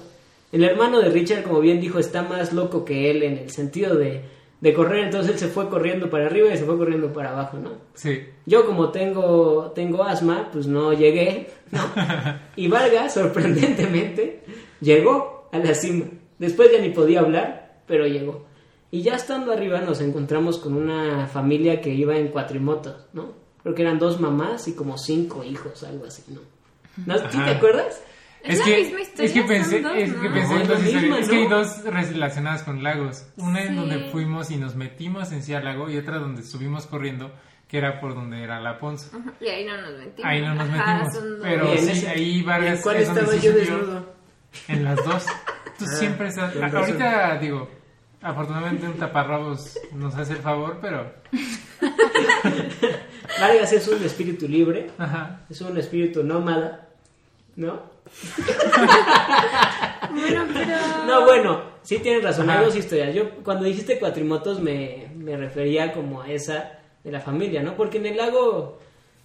El 0.51 0.65
hermano 0.65 0.99
de 1.01 1.11
Richard, 1.11 1.45
como 1.45 1.61
bien 1.61 1.81
dijo, 1.81 2.01
está 2.01 2.23
más 2.23 2.53
loco 2.53 2.85
que 2.85 3.09
él 3.13 3.23
en 3.23 3.39
el 3.39 3.51
sentido 3.51 3.95
de, 3.95 4.23
de 4.61 4.75
correr, 4.75 5.05
entonces 5.05 5.31
él 5.35 5.39
se 5.39 5.47
fue 5.47 5.69
corriendo 5.69 6.11
para 6.11 6.27
arriba 6.27 6.53
y 6.53 6.59
se 6.59 6.65
fue 6.65 6.77
corriendo 6.77 7.13
para 7.13 7.31
abajo, 7.31 7.57
¿no? 7.59 7.71
Sí. 7.95 8.21
Yo 8.47 8.67
como 8.67 8.89
tengo, 8.91 9.71
tengo 9.77 10.03
asma, 10.03 10.49
pues 10.53 10.67
no 10.67 10.93
llegué, 10.93 11.51
¿no? 11.71 11.83
Y 12.57 12.67
Vargas, 12.67 13.15
sorprendentemente, 13.15 14.41
llegó 14.81 15.49
a 15.53 15.59
la 15.59 15.75
cima. 15.75 16.07
Después 16.39 16.71
ya 16.73 16.81
ni 16.81 16.91
podía 16.91 17.21
hablar, 17.21 17.81
pero 17.87 18.07
llegó. 18.07 18.47
Y 18.91 19.03
ya 19.03 19.15
estando 19.15 19.53
arriba 19.53 19.81
nos 19.81 20.01
encontramos 20.01 20.59
con 20.59 20.75
una 20.75 21.27
familia 21.29 21.81
que 21.81 21.91
iba 21.91 22.17
en 22.17 22.29
cuatrimotos, 22.29 23.07
¿no? 23.13 23.33
Creo 23.63 23.75
que 23.75 23.83
eran 23.83 23.99
dos 23.99 24.21
mamás 24.21 24.67
y 24.69 24.75
como 24.75 24.97
cinco 24.99 25.45
hijos, 25.45 25.85
algo 25.85 26.07
así, 26.07 26.25
¿no? 26.29 26.41
¿No? 27.07 27.19
¿Sí 27.19 27.25
te 27.31 27.37
Ajá. 27.37 27.51
acuerdas? 27.53 28.03
Es 28.43 28.59
la 28.59 28.65
que, 28.65 28.77
misma 28.79 29.01
historia, 29.03 29.25
es 29.27 29.33
que 29.33 29.43
pensé, 29.43 29.81
dos, 29.83 29.93
es 29.97 30.13
que 30.15 30.29
¿no? 30.29 30.35
pensé 30.35 30.55
No, 30.55 30.57
en 30.57 30.63
es 30.63 30.69
dos 30.69 30.81
misma. 30.83 31.19
Es 31.21 31.29
que 31.29 31.37
hay 31.37 31.49
¿no? 31.49 31.59
dos 31.59 31.85
relacionadas 31.85 32.63
con 32.63 32.83
lagos. 32.83 33.27
Una 33.37 33.63
en 33.63 33.69
Sí. 33.69 33.75
donde 33.77 33.99
fuimos 34.11 34.51
y 34.51 34.57
nos 34.57 34.75
metimos 34.77 35.31
en 35.33 35.43
sí 35.43 35.53
al 35.53 35.65
lago 35.67 35.91
y 35.91 35.99
otra 35.99 36.19
donde 36.19 36.43
subimos 36.43 36.87
corriendo, 36.87 37.31
que 37.69 37.77
era 37.79 38.01
por 38.01 38.15
donde 38.15 38.43
era 38.43 38.59
la 38.61 38.79
Ponza. 38.79 39.15
Ajá, 39.17 39.35
Y 39.41 39.47
ahí 39.49 39.67
no 39.67 39.77
nos 39.81 39.93
metimos. 39.99 40.25
Ahí 40.25 40.41
no 40.41 40.55
nos 40.55 40.69
Ajá, 40.71 40.95
metimos. 41.05 41.15
dos. 41.15 41.39
Pero 41.43 41.73
en 41.73 41.79
sí, 41.79 41.91
ese- 41.91 42.09
ahí 42.09 42.43
Vargas 42.43 42.77
¿En 42.79 42.83
cuál 42.83 42.97
es 42.97 43.09
estaba 43.09 43.37
yo 43.37 43.53
desnudo? 43.53 44.15
En 44.69 44.85
las 44.85 44.97
dos. 45.05 45.27
Tú 45.79 45.85
Ah, 45.89 45.97
siempre 45.97 46.29
estás. 46.29 46.55
Ahorita 46.57 47.39
digo, 47.39 47.69
afortunadamente 48.23 48.87
un 48.87 48.95
taparrabos 48.95 49.79
nos 49.93 50.15
hace 50.15 50.35
el 50.35 50.39
favor, 50.41 50.79
pero. 50.81 51.13
Vargas 53.41 53.73
es 53.73 53.89
un 53.89 54.03
espíritu 54.05 54.47
libre, 54.49 54.91
Ajá. 54.99 55.41
es 55.49 55.61
un 55.61 55.79
espíritu 55.79 56.23
nómada, 56.25 56.89
¿no? 57.57 57.83
Bueno, 60.13 60.45
pero... 60.53 60.77
No, 61.07 61.25
bueno, 61.25 61.63
sí 61.83 61.99
tienes 62.01 62.25
razón, 62.25 62.51
hay 62.51 62.65
dos 62.65 62.75
historias. 62.75 63.15
Yo 63.15 63.31
cuando 63.45 63.65
dijiste 63.65 63.99
cuatrimotos 63.99 64.61
me, 64.61 65.09
me 65.15 65.37
refería 65.37 65.93
como 65.93 66.23
a 66.23 66.29
esa 66.31 66.73
de 67.05 67.13
la 67.13 67.21
familia, 67.21 67.63
¿no? 67.63 67.77
Porque 67.77 67.99
en 67.99 68.07
el 68.07 68.17
lago, 68.17 68.79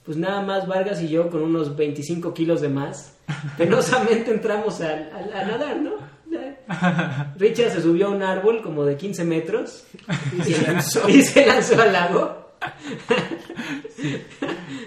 pues 0.05 0.17
nada 0.17 0.41
más 0.41 0.67
Vargas 0.67 1.01
y 1.01 1.09
yo 1.09 1.29
con 1.29 1.41
unos 1.41 1.75
25 1.75 2.33
kilos 2.33 2.61
de 2.61 2.69
más, 2.69 3.17
penosamente 3.57 4.31
entramos 4.31 4.81
a, 4.81 4.89
a- 4.91 5.41
a 5.41 5.45
nadar, 5.45 5.77
¿no? 5.77 5.93
Richard 7.37 7.71
se 7.71 7.81
subió 7.81 8.07
a 8.07 8.09
un 8.09 8.21
árbol 8.23 8.61
como 8.61 8.83
de 8.85 8.97
15 8.97 9.23
metros 9.23 9.85
Y 10.37 10.41
se 10.53 10.61
lanzó. 10.61 11.07
y 11.09 11.21
se 11.21 11.45
lanzó 11.45 11.81
al 11.81 11.93
lago. 11.93 12.51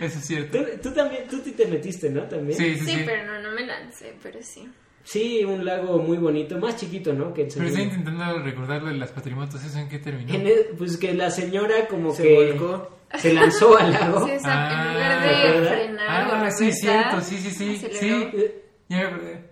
Eso 0.01 0.19
es 0.19 0.25
cierto. 0.27 0.59
Tú, 0.59 0.65
tú 0.83 0.91
también, 0.95 1.27
tú 1.29 1.41
sí 1.45 1.53
te 1.53 1.67
metiste, 1.67 2.11
¿no? 2.11 2.23
También. 2.23 2.59
Sí, 2.59 2.75
sí, 2.77 2.85
Sí, 2.85 2.91
sí. 2.99 3.03
pero 3.07 3.25
no, 3.27 3.41
no 3.41 3.51
me 3.55 3.67
lancé, 3.67 4.15
pero 4.23 4.39
sí. 4.43 4.69
Sí, 5.11 5.43
un 5.45 5.65
lago 5.65 5.99
muy 5.99 6.19
bonito, 6.19 6.59
más 6.59 6.77
chiquito, 6.77 7.15
¿no? 7.15 7.33
Que 7.33 7.45
Pero 7.47 7.67
estoy 7.67 7.85
intentando 7.85 8.41
recordar 8.43 8.83
lo 8.83 8.89
de 8.91 8.97
las 8.99 9.11
patrimotos. 9.11 9.65
¿Eso 9.65 9.79
en 9.79 9.89
qué 9.89 9.99
terminó? 9.99 10.35
En 10.35 10.47
el- 10.47 10.67
pues 10.77 10.99
que 10.99 11.15
la 11.15 11.31
señora 11.31 11.87
como 11.89 12.13
Se 12.15 12.23
que 12.25 12.35
volcó. 12.59 12.99
se 13.17 13.33
lanzó 13.33 13.79
al 13.79 13.91
lago. 13.93 14.21
Sí, 14.27 14.33
exacto. 14.33 14.75
Ah, 14.77 14.85
en 14.87 14.93
lugar 14.95 15.23
¿te 15.23 15.61
de 15.61 15.67
frenar 15.67 16.29
o 16.29 16.33
Ah, 16.35 16.51
sí, 16.51 16.73
cierto. 16.73 17.21
Sí, 17.23 17.39
sí, 17.39 17.51
sí. 17.51 17.77
aceleró. 17.77 18.31
Sí. 18.31 18.37
Eh. 18.37 18.65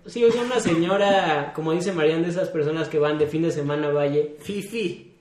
Sí, 0.07 0.25
o 0.25 0.31
sea, 0.31 0.43
una 0.43 0.61
señora, 0.61 1.53
como 1.55 1.73
dice 1.73 1.93
Marian, 1.93 2.23
de 2.23 2.29
esas 2.29 2.49
personas 2.51 2.89
que 2.89 2.99
van 2.99 3.19
de 3.19 3.27
fin 3.27 3.43
de 3.43 3.51
semana 3.51 3.89
a 3.89 3.93
Valle. 3.93 4.37
Fifi. 4.41 5.15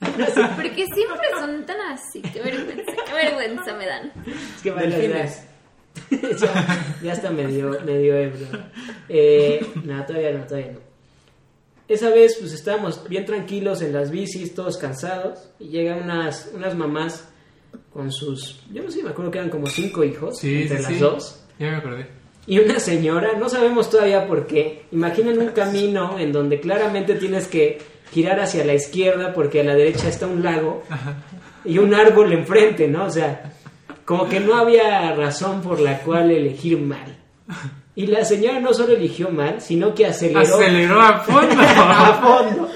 Porque 0.00 0.86
siempre 0.94 1.28
son 1.38 1.66
tan 1.66 1.80
así. 1.92 2.20
Qué 2.22 2.40
vergüenza, 2.40 2.92
qué 3.06 3.12
vergüenza 3.12 3.74
me 3.74 3.86
dan. 3.86 4.12
Es 4.56 4.62
que 4.62 4.70
vale, 4.70 4.88
Delfines. 4.96 5.46
ya, 6.10 6.96
ya, 7.02 7.12
está 7.12 7.30
medio, 7.30 7.78
medio 7.84 8.14
ebrio. 8.16 8.46
Eh, 9.08 9.64
no, 9.84 10.04
todavía 10.06 10.32
no, 10.32 10.44
todavía 10.46 10.72
no. 10.72 10.78
Esa 11.88 12.10
vez 12.10 12.36
pues 12.38 12.52
estábamos 12.52 13.08
bien 13.08 13.24
tranquilos 13.24 13.82
en 13.82 13.92
las 13.92 14.10
bicis, 14.10 14.54
todos 14.54 14.76
cansados, 14.78 15.50
y 15.58 15.68
llegan 15.68 16.04
unas, 16.04 16.50
unas 16.54 16.76
mamás 16.76 17.28
con 17.92 18.12
sus, 18.12 18.60
yo 18.72 18.82
no 18.82 18.90
sé, 18.90 19.02
me 19.02 19.10
acuerdo 19.10 19.30
que 19.32 19.38
eran 19.38 19.50
como 19.50 19.66
cinco 19.66 20.04
hijos, 20.04 20.38
Sí, 20.38 20.62
entre 20.62 20.76
sí, 20.78 20.82
las 20.84 20.92
sí. 20.92 20.98
dos. 20.98 21.42
Ya 21.58 21.70
me 21.72 21.76
acordé. 21.78 22.06
Y 22.46 22.58
una 22.58 22.78
señora, 22.78 23.32
no 23.38 23.48
sabemos 23.48 23.90
todavía 23.90 24.26
por 24.26 24.46
qué. 24.46 24.84
Imaginen 24.92 25.38
un 25.40 25.48
camino 25.48 26.18
en 26.18 26.32
donde 26.32 26.60
claramente 26.60 27.14
tienes 27.16 27.46
que 27.48 27.78
girar 28.12 28.40
hacia 28.40 28.64
la 28.64 28.74
izquierda 28.74 29.32
porque 29.32 29.60
a 29.60 29.64
la 29.64 29.74
derecha 29.74 30.08
está 30.08 30.26
un 30.26 30.42
lago 30.42 30.82
y 31.64 31.78
un 31.78 31.94
árbol 31.94 32.32
enfrente, 32.32 32.88
¿no? 32.88 33.04
O 33.04 33.10
sea, 33.10 33.52
como 34.10 34.28
que 34.28 34.40
no 34.40 34.56
había 34.56 35.14
razón 35.14 35.60
por 35.62 35.78
la 35.78 36.00
cual 36.00 36.32
elegir 36.32 36.76
mal. 36.80 37.16
Y 37.94 38.08
la 38.08 38.24
señora 38.24 38.58
no 38.58 38.74
solo 38.74 38.94
eligió 38.94 39.30
mal, 39.30 39.60
sino 39.60 39.94
que 39.94 40.04
aceleró 40.04 40.40
Aceleró 40.40 41.00
a 41.00 41.20
fondo. 41.20 41.54
a 41.62 42.14
fondo. 42.20 42.68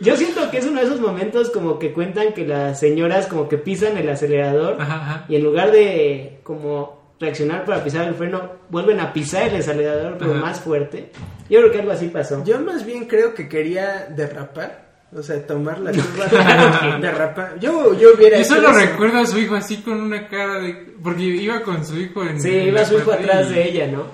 Yo 0.00 0.16
siento 0.16 0.50
que 0.50 0.58
es 0.58 0.66
uno 0.66 0.80
de 0.80 0.86
esos 0.86 1.00
momentos 1.00 1.50
como 1.50 1.78
que 1.78 1.92
cuentan 1.92 2.32
que 2.32 2.44
las 2.44 2.80
señoras 2.80 3.28
como 3.28 3.48
que 3.48 3.56
pisan 3.56 3.98
el 3.98 4.08
acelerador 4.08 4.78
Ajá, 4.80 4.94
ajá. 4.96 5.24
y 5.28 5.36
en 5.36 5.44
lugar 5.44 5.70
de 5.70 6.40
como 6.42 7.14
reaccionar 7.20 7.64
para 7.64 7.84
pisar 7.84 8.08
el 8.08 8.16
freno, 8.16 8.50
vuelven 8.68 8.98
a 8.98 9.12
pisar 9.12 9.44
el 9.46 9.60
acelerador 9.60 10.16
pero 10.18 10.32
Ajá. 10.32 10.40
más 10.40 10.58
fuerte. 10.60 11.12
Yo 11.48 11.60
creo 11.60 11.70
que 11.70 11.78
algo 11.78 11.92
así 11.92 12.08
pasó. 12.08 12.42
Yo 12.44 12.58
más 12.62 12.84
bien 12.84 13.04
creo 13.04 13.32
que 13.32 13.48
quería 13.48 14.06
derrapar. 14.06 14.89
O 15.12 15.22
sea, 15.22 15.44
tomar 15.46 15.80
la 15.80 15.90
curva 15.92 16.98
derrapar. 17.00 17.58
Yo, 17.58 17.98
yo 17.98 18.14
hubiera 18.16 18.36
Yo 18.38 18.44
hecho 18.44 18.54
solo 18.54 18.72
recuerdo 18.72 19.18
a 19.18 19.26
su 19.26 19.38
hijo 19.38 19.56
así 19.56 19.78
con 19.78 20.00
una 20.00 20.28
cara 20.28 20.60
de... 20.60 20.94
Porque 21.02 21.22
iba 21.22 21.60
con 21.62 21.84
su 21.84 21.98
hijo 21.98 22.22
en... 22.24 22.40
Sí, 22.40 22.54
en 22.56 22.68
iba 22.68 22.84
su 22.84 22.96
hijo 22.98 23.12
atrás 23.12 23.48
y- 23.50 23.54
de 23.54 23.68
ella, 23.68 23.86
¿no? 23.88 24.04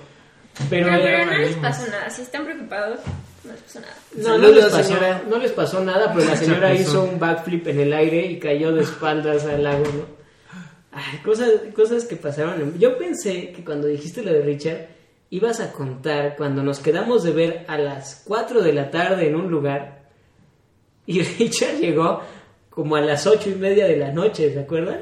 Pero, 0.71 0.87
Pero, 0.87 0.99
ya 0.99 1.05
pero 1.05 1.27
no 1.27 1.39
les 1.39 1.55
pasó 1.57 1.91
nada. 1.91 2.09
Si 2.09 2.23
están 2.23 2.45
preocupados, 2.47 3.01
no 3.45 3.53
les 3.53 3.61
pasó 3.63 3.81
nada. 3.81 3.95
no, 4.17 4.39
no, 4.39 4.49
les 4.53 4.65
pasó, 4.65 4.83
señora. 4.85 5.23
no 5.29 5.39
les 5.39 5.53
pasó 5.53 5.85
nada, 5.85 6.13
pero 6.15 6.25
la 6.31 6.37
señora 6.39 6.75
hizo 6.75 7.05
un 7.05 7.19
backflip 7.19 7.67
en 7.69 7.81
el 7.81 7.93
aire 7.93 8.25
y 8.27 8.39
cayó 8.39 8.73
de 8.73 8.83
espaldas 8.83 9.45
al 9.45 9.63
lago, 9.65 9.85
¿no? 9.85 10.17
Ay, 10.93 11.19
cosas, 11.23 11.51
cosas 11.75 12.07
que 12.07 12.17
pasaron. 12.17 12.79
Yo 12.79 12.97
pensé 12.97 13.53
que 13.53 13.63
cuando 13.63 13.87
dijiste 13.87 14.23
lo 14.23 14.33
de 14.33 14.41
Richard, 14.41 14.87
ibas 15.29 15.61
a 15.61 15.73
contar 15.73 16.37
cuando 16.39 16.63
nos 16.63 16.79
quedamos 16.79 17.23
de 17.23 17.33
ver 17.33 17.65
a 17.69 17.77
las 17.77 18.23
4 18.25 18.63
de 18.63 18.73
la 18.73 18.91
tarde 18.91 19.29
en 19.29 19.37
un 19.37 19.51
lugar 19.51 20.06
y 21.07 21.23
Richard 21.23 21.79
llegó 21.79 22.23
como 22.71 22.97
a 22.97 23.01
las 23.01 23.27
ocho 23.27 23.51
y 23.51 23.55
media 23.55 23.87
de 23.87 23.97
la 23.97 24.13
noche, 24.13 24.53
¿se 24.53 24.61
acuerdan? 24.61 25.01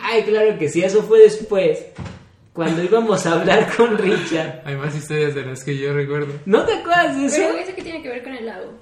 Ay, 0.00 0.22
claro 0.22 0.58
que 0.58 0.68
sí, 0.68 0.82
eso 0.82 1.02
fue 1.02 1.20
después, 1.20 1.84
cuando 2.52 2.82
íbamos 2.82 3.26
a 3.26 3.32
hablar 3.32 3.68
con 3.76 3.98
Richard. 3.98 4.62
Hay 4.64 4.76
más 4.76 4.94
historias 4.94 5.34
de 5.34 5.44
las 5.44 5.62
que 5.62 5.76
yo 5.76 5.92
recuerdo. 5.92 6.32
¿No 6.46 6.64
te 6.64 6.74
acuerdas 6.74 7.16
de 7.16 7.26
eso? 7.26 7.36
Pero 7.36 7.58
eso 7.58 7.74
que 7.74 7.82
tiene 7.82 8.02
que 8.02 8.08
ver 8.08 8.22
con 8.22 8.34
el 8.34 8.46
lago. 8.46 8.72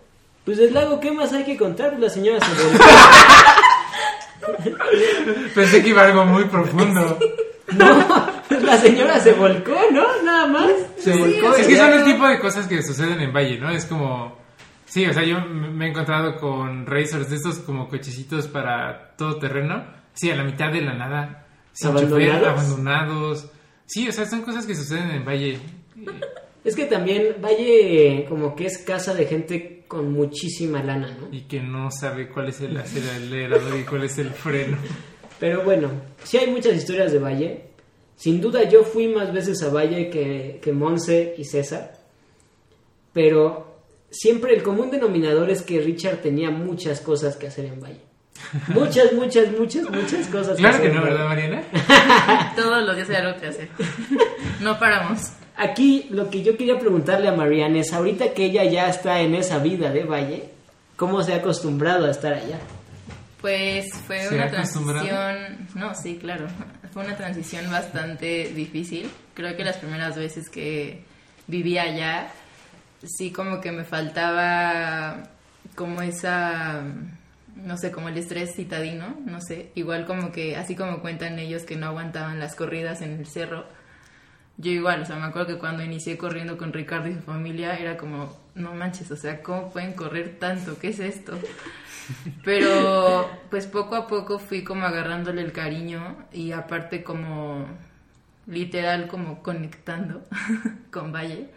Pues 0.44 0.58
el 0.58 0.74
lago, 0.74 1.00
¿qué 1.00 1.10
más 1.10 1.32
hay 1.32 1.44
que 1.44 1.56
contar? 1.56 1.90
Pues 1.90 2.02
la 2.02 2.10
señora 2.10 2.38
se 2.40 2.62
volvió. 2.62 2.80
Pensé 5.54 5.82
que 5.82 5.88
iba 5.88 6.04
algo 6.04 6.26
muy 6.26 6.44
profundo. 6.44 7.18
No, 7.72 8.32
pues 8.46 8.62
la 8.62 8.78
señora 8.78 9.18
se 9.20 9.32
volcó, 9.32 9.74
¿no? 9.90 10.22
Nada 10.22 10.46
más. 10.46 10.70
Se 10.98 11.16
volcó. 11.16 11.54
es 11.54 11.66
que 11.66 11.76
son 11.76 11.94
el 11.94 12.04
tipo 12.04 12.28
de 12.28 12.38
cosas 12.38 12.66
que 12.66 12.82
suceden 12.82 13.20
en 13.20 13.32
Valle, 13.32 13.58
¿no? 13.58 13.70
Es 13.70 13.86
como... 13.86 14.43
Sí, 14.94 15.04
o 15.06 15.12
sea, 15.12 15.24
yo 15.24 15.40
me 15.44 15.86
he 15.86 15.90
encontrado 15.90 16.36
con 16.36 16.86
racers 16.86 17.28
de 17.28 17.34
estos 17.34 17.58
como 17.58 17.88
cochecitos 17.88 18.46
para 18.46 19.16
todo 19.16 19.40
terreno. 19.40 19.84
Sí, 20.12 20.30
a 20.30 20.36
la 20.36 20.44
mitad 20.44 20.70
de 20.70 20.82
la 20.82 20.94
nada. 20.94 21.48
Sin 21.72 21.90
chofer, 21.90 22.30
¿Abandonados? 22.30 22.48
abandonados. 22.48 23.50
Sí, 23.86 24.06
o 24.08 24.12
sea, 24.12 24.24
son 24.24 24.42
cosas 24.42 24.66
que 24.66 24.76
suceden 24.76 25.10
en 25.10 25.24
Valle. 25.24 25.58
Es 26.64 26.76
que 26.76 26.84
también 26.86 27.42
Valle 27.42 28.24
como 28.28 28.54
que 28.54 28.66
es 28.66 28.78
casa 28.78 29.14
de 29.14 29.26
gente 29.26 29.84
con 29.88 30.12
muchísima 30.12 30.82
lana, 30.82 31.14
¿no? 31.20 31.28
Y 31.36 31.42
que 31.42 31.60
no 31.60 31.90
sabe 31.90 32.28
cuál 32.28 32.48
es 32.48 32.60
el 32.60 32.76
acelerador 32.76 33.76
y 33.76 33.82
cuál 33.82 34.04
es 34.04 34.16
el 34.18 34.30
freno. 34.30 34.78
Pero 35.40 35.64
bueno, 35.64 35.90
sí 36.22 36.38
hay 36.38 36.48
muchas 36.48 36.74
historias 36.74 37.10
de 37.12 37.18
Valle. 37.18 37.64
Sin 38.14 38.40
duda 38.40 38.62
yo 38.68 38.84
fui 38.84 39.08
más 39.08 39.32
veces 39.32 39.60
a 39.64 39.70
Valle 39.70 40.08
que, 40.08 40.60
que 40.62 40.72
Monse 40.72 41.34
y 41.36 41.44
César. 41.44 41.98
Pero 43.12 43.73
siempre 44.14 44.54
el 44.54 44.62
común 44.62 44.90
denominador 44.90 45.50
es 45.50 45.62
que 45.62 45.80
Richard 45.80 46.18
tenía 46.18 46.50
muchas 46.50 47.00
cosas 47.00 47.36
que 47.36 47.48
hacer 47.48 47.66
en 47.66 47.80
Valle. 47.80 48.00
Muchas, 48.68 49.12
muchas, 49.12 49.50
muchas, 49.58 49.88
muchas 49.90 50.26
cosas 50.28 50.56
Claro 50.58 50.76
que 50.76 50.82
que 50.82 50.88
hacer. 50.88 51.00
no, 51.00 51.04
¿verdad. 51.04 51.28
Mariana? 51.28 51.62
Todos 52.56 52.84
los 52.84 52.96
días 52.96 53.10
hay 53.10 53.16
algo 53.16 53.40
que 53.40 53.46
hacer. 53.46 53.68
No 54.60 54.78
paramos. 54.78 55.32
Aquí 55.56 56.06
lo 56.10 56.30
que 56.30 56.42
yo 56.42 56.56
quería 56.56 56.78
preguntarle 56.78 57.28
a 57.28 57.32
Mariana 57.32 57.78
es, 57.80 57.92
ahorita 57.92 58.34
que 58.34 58.46
ella 58.46 58.64
ya 58.64 58.88
está 58.88 59.20
en 59.20 59.34
esa 59.34 59.58
vida 59.58 59.90
de 59.90 60.04
Valle, 60.04 60.44
¿cómo 60.96 61.22
se 61.22 61.32
ha 61.32 61.36
acostumbrado 61.36 62.06
a 62.06 62.10
estar 62.10 62.32
allá? 62.32 62.58
Pues 63.40 63.86
fue 64.06 64.20
¿Se 64.20 64.34
una 64.34 64.50
transición, 64.50 65.68
no, 65.74 65.94
sí, 65.94 66.18
claro, 66.20 66.46
fue 66.92 67.04
una 67.04 67.16
transición 67.16 67.70
bastante 67.70 68.50
difícil. 68.54 69.08
Creo 69.34 69.54
que 69.56 69.64
las 69.64 69.76
primeras 69.76 70.16
veces 70.16 70.48
que 70.48 71.04
vivía 71.46 71.82
allá, 71.82 72.32
sí 73.04 73.32
como 73.32 73.60
que 73.60 73.72
me 73.72 73.84
faltaba 73.84 75.24
como 75.74 76.02
esa, 76.02 76.82
no 77.56 77.76
sé, 77.76 77.90
como 77.90 78.08
el 78.08 78.16
estrés 78.16 78.54
citadino, 78.54 79.16
no 79.24 79.40
sé, 79.40 79.70
igual 79.74 80.06
como 80.06 80.32
que, 80.32 80.56
así 80.56 80.76
como 80.76 81.00
cuentan 81.00 81.38
ellos 81.38 81.62
que 81.62 81.76
no 81.76 81.86
aguantaban 81.86 82.38
las 82.38 82.54
corridas 82.54 83.02
en 83.02 83.12
el 83.18 83.26
cerro, 83.26 83.64
yo 84.56 84.70
igual, 84.70 85.02
o 85.02 85.04
sea, 85.04 85.16
me 85.16 85.24
acuerdo 85.24 85.48
que 85.48 85.58
cuando 85.58 85.82
inicié 85.82 86.16
corriendo 86.16 86.56
con 86.56 86.72
Ricardo 86.72 87.08
y 87.08 87.14
su 87.14 87.22
familia 87.22 87.76
era 87.76 87.96
como, 87.96 88.32
no 88.54 88.72
manches, 88.74 89.10
o 89.10 89.16
sea, 89.16 89.42
¿cómo 89.42 89.70
pueden 89.72 89.94
correr 89.94 90.38
tanto? 90.38 90.78
¿Qué 90.78 90.88
es 90.88 91.00
esto? 91.00 91.36
Pero 92.44 93.28
pues 93.50 93.66
poco 93.66 93.96
a 93.96 94.06
poco 94.06 94.38
fui 94.38 94.62
como 94.62 94.86
agarrándole 94.86 95.42
el 95.42 95.52
cariño 95.52 96.16
y 96.32 96.52
aparte 96.52 97.02
como 97.02 97.66
literal 98.46 99.08
como 99.08 99.42
conectando 99.42 100.22
con 100.92 101.12
Valle. 101.12 101.48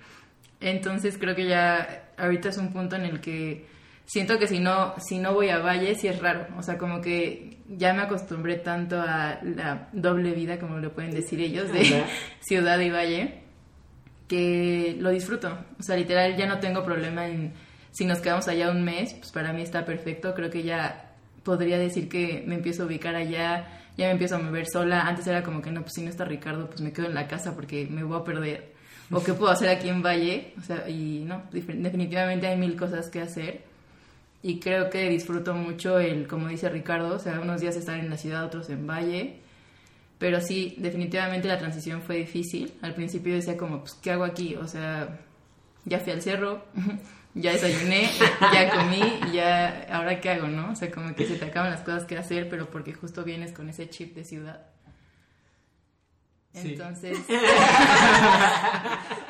Entonces 0.60 1.18
creo 1.18 1.36
que 1.36 1.48
ya 1.48 2.10
ahorita 2.18 2.50
es 2.50 2.58
un 2.58 2.74
punto 2.74 2.96
en 2.96 3.04
el 3.04 3.22
que 3.22 3.66
siento 4.06 4.40
que 4.40 4.48
si 4.48 4.60
no 4.60 4.96
si 5.00 5.20
no 5.20 5.34
voy 5.34 5.50
a 5.50 5.60
Valle 5.60 5.96
sí 5.96 6.08
es 6.08 6.20
raro, 6.20 6.48
o 6.58 6.64
sea, 6.64 6.78
como 6.78 7.02
que 7.02 7.58
ya 7.68 7.94
me 7.94 8.02
acostumbré 8.02 8.56
tanto 8.56 9.00
a 9.02 9.40
la 9.44 9.90
doble 9.92 10.32
vida 10.32 10.60
como 10.60 10.80
le 10.80 10.90
pueden 10.90 11.12
decir 11.12 11.40
ellos 11.42 11.72
de 11.72 12.04
ciudad 12.40 12.80
y 12.80 12.90
valle 12.90 13.48
que 14.28 14.96
lo 15.00 15.10
disfruto. 15.10 15.58
O 15.80 15.84
sea, 15.84 15.96
literal 15.96 16.36
ya 16.36 16.46
no 16.46 16.60
tengo 16.60 16.84
problema 16.84 17.28
en 17.28 17.54
si 17.92 18.06
nos 18.06 18.20
quedamos 18.20 18.48
allá 18.48 18.70
un 18.70 18.84
mes, 18.84 19.14
pues 19.16 19.32
para 19.32 19.54
mí 19.54 19.62
está 19.62 19.86
perfecto. 19.86 20.34
Creo 20.36 20.50
que 20.50 20.64
ya 20.64 21.16
podría 21.44 21.78
decir 21.80 22.10
que 22.10 22.44
me 22.46 22.56
empiezo 22.56 22.84
a 22.84 22.86
ubicar 22.86 23.16
allá, 23.16 23.68
ya 23.98 24.06
me 24.06 24.12
empiezo 24.12 24.36
a 24.36 24.40
mover 24.40 24.68
sola. 24.68 25.08
Antes 25.08 25.28
era 25.28 25.44
como 25.44 25.62
que 25.62 25.72
no, 25.72 25.82
pues 25.82 25.94
si 25.94 26.04
no 26.04 26.10
está 26.10 26.26
Ricardo, 26.26 26.68
pues 26.68 26.82
me 26.82 26.92
quedo 26.94 27.08
en 27.08 27.16
la 27.16 27.28
casa 27.28 27.56
porque 27.56 27.88
me 27.90 28.04
voy 28.04 28.20
a 28.20 28.24
perder. 28.24 28.77
O 29.12 29.24
qué 29.24 29.34
puedo 29.34 29.52
hacer 29.52 29.70
aquí 29.70 29.90
en 29.90 30.02
Valle. 30.02 30.54
O 30.58 30.62
sea, 30.62 30.90
y 30.90 31.24
no, 31.26 31.44
definitivamente 31.52 32.48
hay 32.48 32.58
mil 32.58 32.76
cosas 32.76 33.10
que 33.10 33.22
hacer. 33.22 33.62
Y 34.44 34.60
creo 34.60 34.90
que 34.90 35.10
disfruto 35.10 35.54
mucho 35.54 36.00
el, 36.00 36.28
como 36.28 36.48
dice 36.48 36.70
Ricardo, 36.70 37.16
o 37.16 37.20
sea, 37.20 37.40
unos 37.40 37.62
días 37.62 37.76
estar 37.76 37.98
en 38.00 38.10
la 38.10 38.18
ciudad, 38.18 38.46
otros 38.46 38.70
en 38.70 38.86
Valle. 38.86 39.40
Pero 40.20 40.42
sí, 40.42 40.76
definitivamente 40.78 41.48
la 41.48 41.58
transición 41.58 42.02
fue 42.02 42.18
difícil. 42.18 42.74
Al 42.82 42.94
principio 42.94 43.34
decía 43.36 43.58
como, 43.58 43.82
pues, 43.82 43.94
¿qué 43.96 44.12
hago 44.12 44.24
aquí? 44.24 44.56
O 44.56 44.68
sea, 44.68 45.20
ya 45.86 46.00
fui 46.00 46.12
al 46.12 46.22
cerro, 46.22 46.66
ya 47.34 47.54
desayuné, 47.54 48.10
ya 48.54 48.70
comí, 48.70 49.02
ya, 49.34 49.88
¿ahora 49.92 50.20
qué 50.20 50.32
hago, 50.32 50.48
no? 50.48 50.72
O 50.72 50.76
sea, 50.76 50.92
como 50.92 51.14
que 51.16 51.26
se 51.26 51.36
te 51.36 51.46
acaban 51.46 51.72
las 51.72 51.82
cosas 51.82 52.06
que 52.06 52.18
hacer, 52.18 52.50
pero 52.50 52.70
porque 52.70 52.94
justo 52.94 53.24
vienes 53.24 53.54
con 53.54 53.70
ese 53.70 53.90
chip 53.90 54.16
de 54.16 54.24
ciudad. 54.24 54.77
Sí. 56.62 56.74
Entonces, 56.74 57.18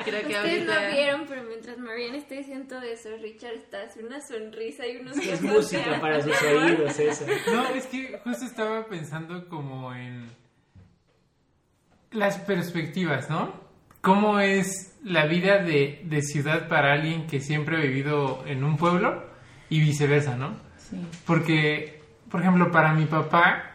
creo 0.04 0.26
que 0.26 0.34
Ustedes 0.34 0.66
no 0.66 0.72
ahorita... 0.72 0.90
vieron, 0.90 1.24
pero 1.28 1.42
mientras 1.44 1.78
Mariana 1.78 2.16
está 2.16 2.34
diciendo 2.34 2.80
eso, 2.80 3.10
Richard 3.20 3.54
está 3.54 3.82
haciendo 3.82 4.14
una 4.14 4.20
sonrisa 4.26 4.86
y 4.86 4.96
unos 4.96 5.16
Es 5.18 5.42
música 5.42 6.00
para 6.00 6.22
sus 6.22 6.40
oídos 6.42 6.98
eso. 6.98 7.24
No, 7.52 7.68
es 7.68 7.86
que 7.86 8.18
justo 8.24 8.44
estaba 8.44 8.86
pensando 8.86 9.48
como 9.48 9.94
en 9.94 10.26
las 12.12 12.38
perspectivas, 12.38 13.28
¿no? 13.28 13.52
¿Cómo 14.00 14.38
es 14.40 14.96
la 15.04 15.26
vida 15.26 15.58
de, 15.62 16.00
de 16.04 16.22
ciudad 16.22 16.68
para 16.68 16.92
alguien 16.94 17.26
que 17.26 17.40
siempre 17.40 17.76
ha 17.76 17.80
vivido 17.80 18.44
en 18.46 18.64
un 18.64 18.76
pueblo 18.76 19.24
y 19.68 19.80
viceversa, 19.80 20.36
¿no? 20.36 20.56
Sí. 20.78 20.96
Porque, 21.26 22.00
por 22.30 22.40
ejemplo, 22.40 22.70
para 22.70 22.94
mi 22.94 23.04
papá, 23.06 23.72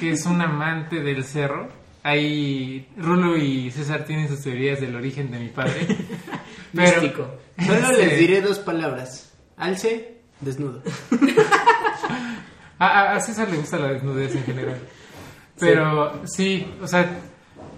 que 0.00 0.12
es 0.12 0.24
un 0.26 0.40
amante 0.40 1.00
del 1.00 1.24
cerro, 1.24 1.68
ahí 2.04 2.86
Rulo 2.96 3.36
y 3.36 3.72
César 3.72 4.04
tienen 4.04 4.28
sus 4.28 4.40
teorías 4.42 4.80
del 4.80 4.94
origen 4.94 5.32
de 5.32 5.40
mi 5.40 5.48
padre. 5.48 5.86
Místico. 6.72 7.26
Solo 7.58 7.90
Este, 7.90 8.06
les 8.06 8.18
diré 8.20 8.40
dos 8.40 8.60
palabras. 8.60 9.32
Alce 9.56 10.18
Desnudo. 10.40 10.82
A, 12.78 12.86
a- 12.86 13.16
a 13.16 13.20
César 13.20 13.48
le 13.50 13.56
gusta 13.56 13.78
la 13.78 13.88
desnudez 13.92 14.34
en 14.34 14.44
general. 14.44 14.78
Pero 15.58 16.26
sí. 16.26 16.66
o 16.82 16.86
sea, 16.86 17.08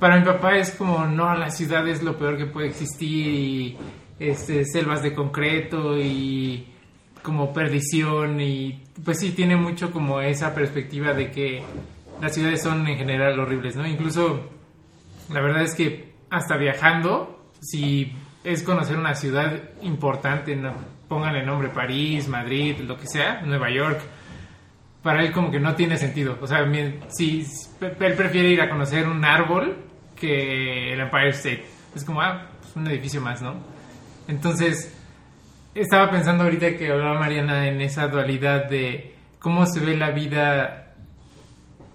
para 0.00 0.18
mi 0.18 0.24
papá 0.24 0.56
es 0.56 0.70
como, 0.72 1.04
no, 1.06 1.34
la 1.36 1.50
ciudad 1.50 1.86
es 1.88 2.02
lo 2.02 2.16
peor 2.18 2.36
que 2.38 2.46
puede 2.46 2.68
existir 2.68 3.26
y 3.26 3.76
este, 4.18 4.64
selvas 4.64 5.02
de 5.02 5.14
concreto 5.14 5.96
y 5.98 6.66
como 7.22 7.52
perdición 7.52 8.40
y 8.40 8.82
pues 9.04 9.18
sí, 9.20 9.32
tiene 9.32 9.56
mucho 9.56 9.90
como 9.92 10.20
esa 10.20 10.54
perspectiva 10.54 11.12
de 11.12 11.30
que 11.30 11.62
las 12.20 12.34
ciudades 12.34 12.62
son 12.62 12.86
en 12.86 12.96
general 12.96 13.38
horribles, 13.38 13.76
¿no? 13.76 13.86
Incluso, 13.86 14.50
la 15.32 15.40
verdad 15.40 15.62
es 15.62 15.74
que 15.74 16.14
hasta 16.30 16.56
viajando, 16.56 17.50
si 17.60 18.12
es 18.44 18.62
conocer 18.62 18.96
una 18.96 19.14
ciudad 19.14 19.60
importante, 19.82 20.54
¿no? 20.56 20.96
pónganle 21.08 21.44
nombre 21.44 21.68
París, 21.68 22.28
Madrid, 22.28 22.78
lo 22.80 22.96
que 22.96 23.06
sea, 23.06 23.40
Nueva 23.42 23.70
York, 23.70 24.00
para 25.02 25.22
él 25.22 25.32
como 25.32 25.50
que 25.50 25.60
no 25.60 25.74
tiene 25.74 25.96
sentido. 25.96 26.36
O 26.40 26.46
sea, 26.46 26.66
sí, 27.08 27.46
él 27.80 28.14
prefiere 28.14 28.50
ir 28.50 28.60
a 28.60 28.68
conocer 28.68 29.06
un 29.06 29.24
árbol 29.24 29.76
que 30.16 30.92
el 30.92 31.00
Empire 31.00 31.28
State. 31.30 31.64
Es 31.94 32.04
como, 32.04 32.20
ah, 32.20 32.48
pues 32.60 32.74
un 32.74 32.86
edificio 32.88 33.20
más, 33.20 33.40
¿no? 33.40 33.54
Entonces, 34.28 34.92
estaba 35.74 36.10
pensando 36.10 36.44
ahorita 36.44 36.76
que 36.76 36.90
hablaba 36.90 37.20
Mariana 37.20 37.68
en 37.68 37.80
esa 37.80 38.08
dualidad 38.08 38.68
de 38.68 39.14
cómo 39.38 39.66
se 39.66 39.80
ve 39.80 39.96
la 39.96 40.10
vida 40.10 40.85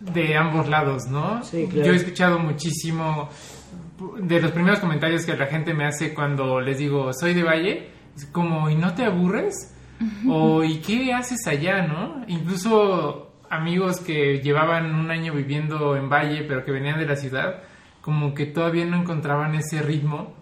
de 0.02 0.36
ambos 0.36 0.68
lados, 0.68 1.06
¿no? 1.08 1.44
Sí, 1.44 1.68
claro. 1.68 1.88
Yo 1.88 1.94
he 1.94 1.96
escuchado 1.96 2.40
muchísimo 2.40 3.30
de 4.20 4.42
los 4.42 4.52
primeros 4.52 4.80
comentarios 4.80 5.26
que 5.26 5.36
la 5.36 5.46
gente 5.46 5.74
me 5.74 5.86
hace 5.86 6.14
cuando 6.14 6.60
les 6.60 6.78
digo, 6.80 7.14
soy 7.14 7.34
de 7.34 7.44
Valle, 7.44 7.90
es 8.16 8.26
como, 8.26 8.70
¿y 8.70 8.76
no 8.76 8.94
te 8.94 9.06
aburres? 9.06 9.76
O, 10.28 10.64
¿y 10.64 10.80
qué 10.80 11.14
haces 11.14 11.46
allá, 11.46 11.86
no? 11.86 12.26
Incluso 12.28 13.34
amigos 13.52 14.00
que 14.00 14.40
llevaban 14.40 14.96
un 14.96 15.12
año 15.12 15.34
viviendo 15.34 15.96
en 15.96 16.10
Valle, 16.10 16.44
pero 16.48 16.66
que 16.66 16.72
venían 16.72 16.98
de 16.98 17.06
la 17.06 17.16
ciudad, 17.16 17.62
como 18.02 18.34
que 18.34 18.48
todavía 18.48 18.86
no 18.86 18.98
encontraban 18.98 19.54
ese 19.54 19.82
ritmo. 19.84 20.34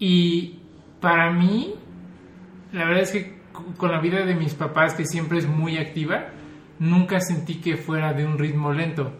Y 0.00 0.58
para 1.00 1.30
mí, 1.30 1.74
la 2.72 2.86
verdad 2.86 3.02
es 3.02 3.12
que 3.12 3.40
con 3.76 3.92
la 3.92 4.00
vida 4.00 4.24
de 4.24 4.34
mis 4.34 4.54
papás, 4.54 4.94
que 4.94 5.04
siempre 5.04 5.38
es 5.38 5.46
muy 5.46 5.78
activa, 5.78 6.30
nunca 6.82 7.20
sentí 7.20 7.60
que 7.60 7.76
fuera 7.76 8.12
de 8.12 8.26
un 8.26 8.38
ritmo 8.38 8.72
lento. 8.72 9.12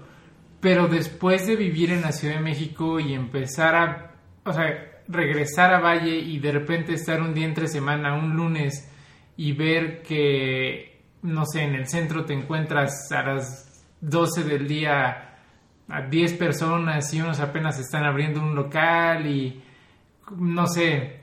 Pero 0.61 0.89
después 0.89 1.47
de 1.47 1.57
vivir 1.57 1.93
en 1.93 2.03
la 2.03 2.13
Ciudad 2.13 2.35
de 2.35 2.41
México 2.41 3.01
y 3.01 3.15
empezar 3.15 3.75
a, 3.75 4.15
o 4.45 4.53
sea, 4.53 5.03
regresar 5.09 5.73
a 5.73 5.81
Valle 5.81 6.17
y 6.17 6.39
de 6.39 6.53
repente 6.53 6.95
estar 6.95 7.21
un 7.21 7.35
día 7.35 7.47
entre 7.47 7.69
semana, 7.69 8.15
un 8.15 8.35
lunes, 8.35 8.89
y 9.37 9.53
ver 9.53 10.03
que, 10.03 11.03
no 11.23 11.45
sé, 11.47 11.63
en 11.63 11.75
el 11.75 11.87
centro 11.87 12.25
te 12.25 12.35
encuentras 12.35 13.11
a 13.13 13.23
las 13.23 13.85
12 14.01 14.45
del 14.45 14.69
día 14.69 15.37
a 15.89 16.03
10 16.03 16.35
personas 16.35 17.13
y 17.15 17.21
unos 17.21 17.41
apenas 17.41 17.79
están 17.79 18.05
abriendo 18.05 18.41
un 18.41 18.55
local 18.55 19.27
y, 19.27 19.63
no 20.37 20.67
sé, 20.67 21.23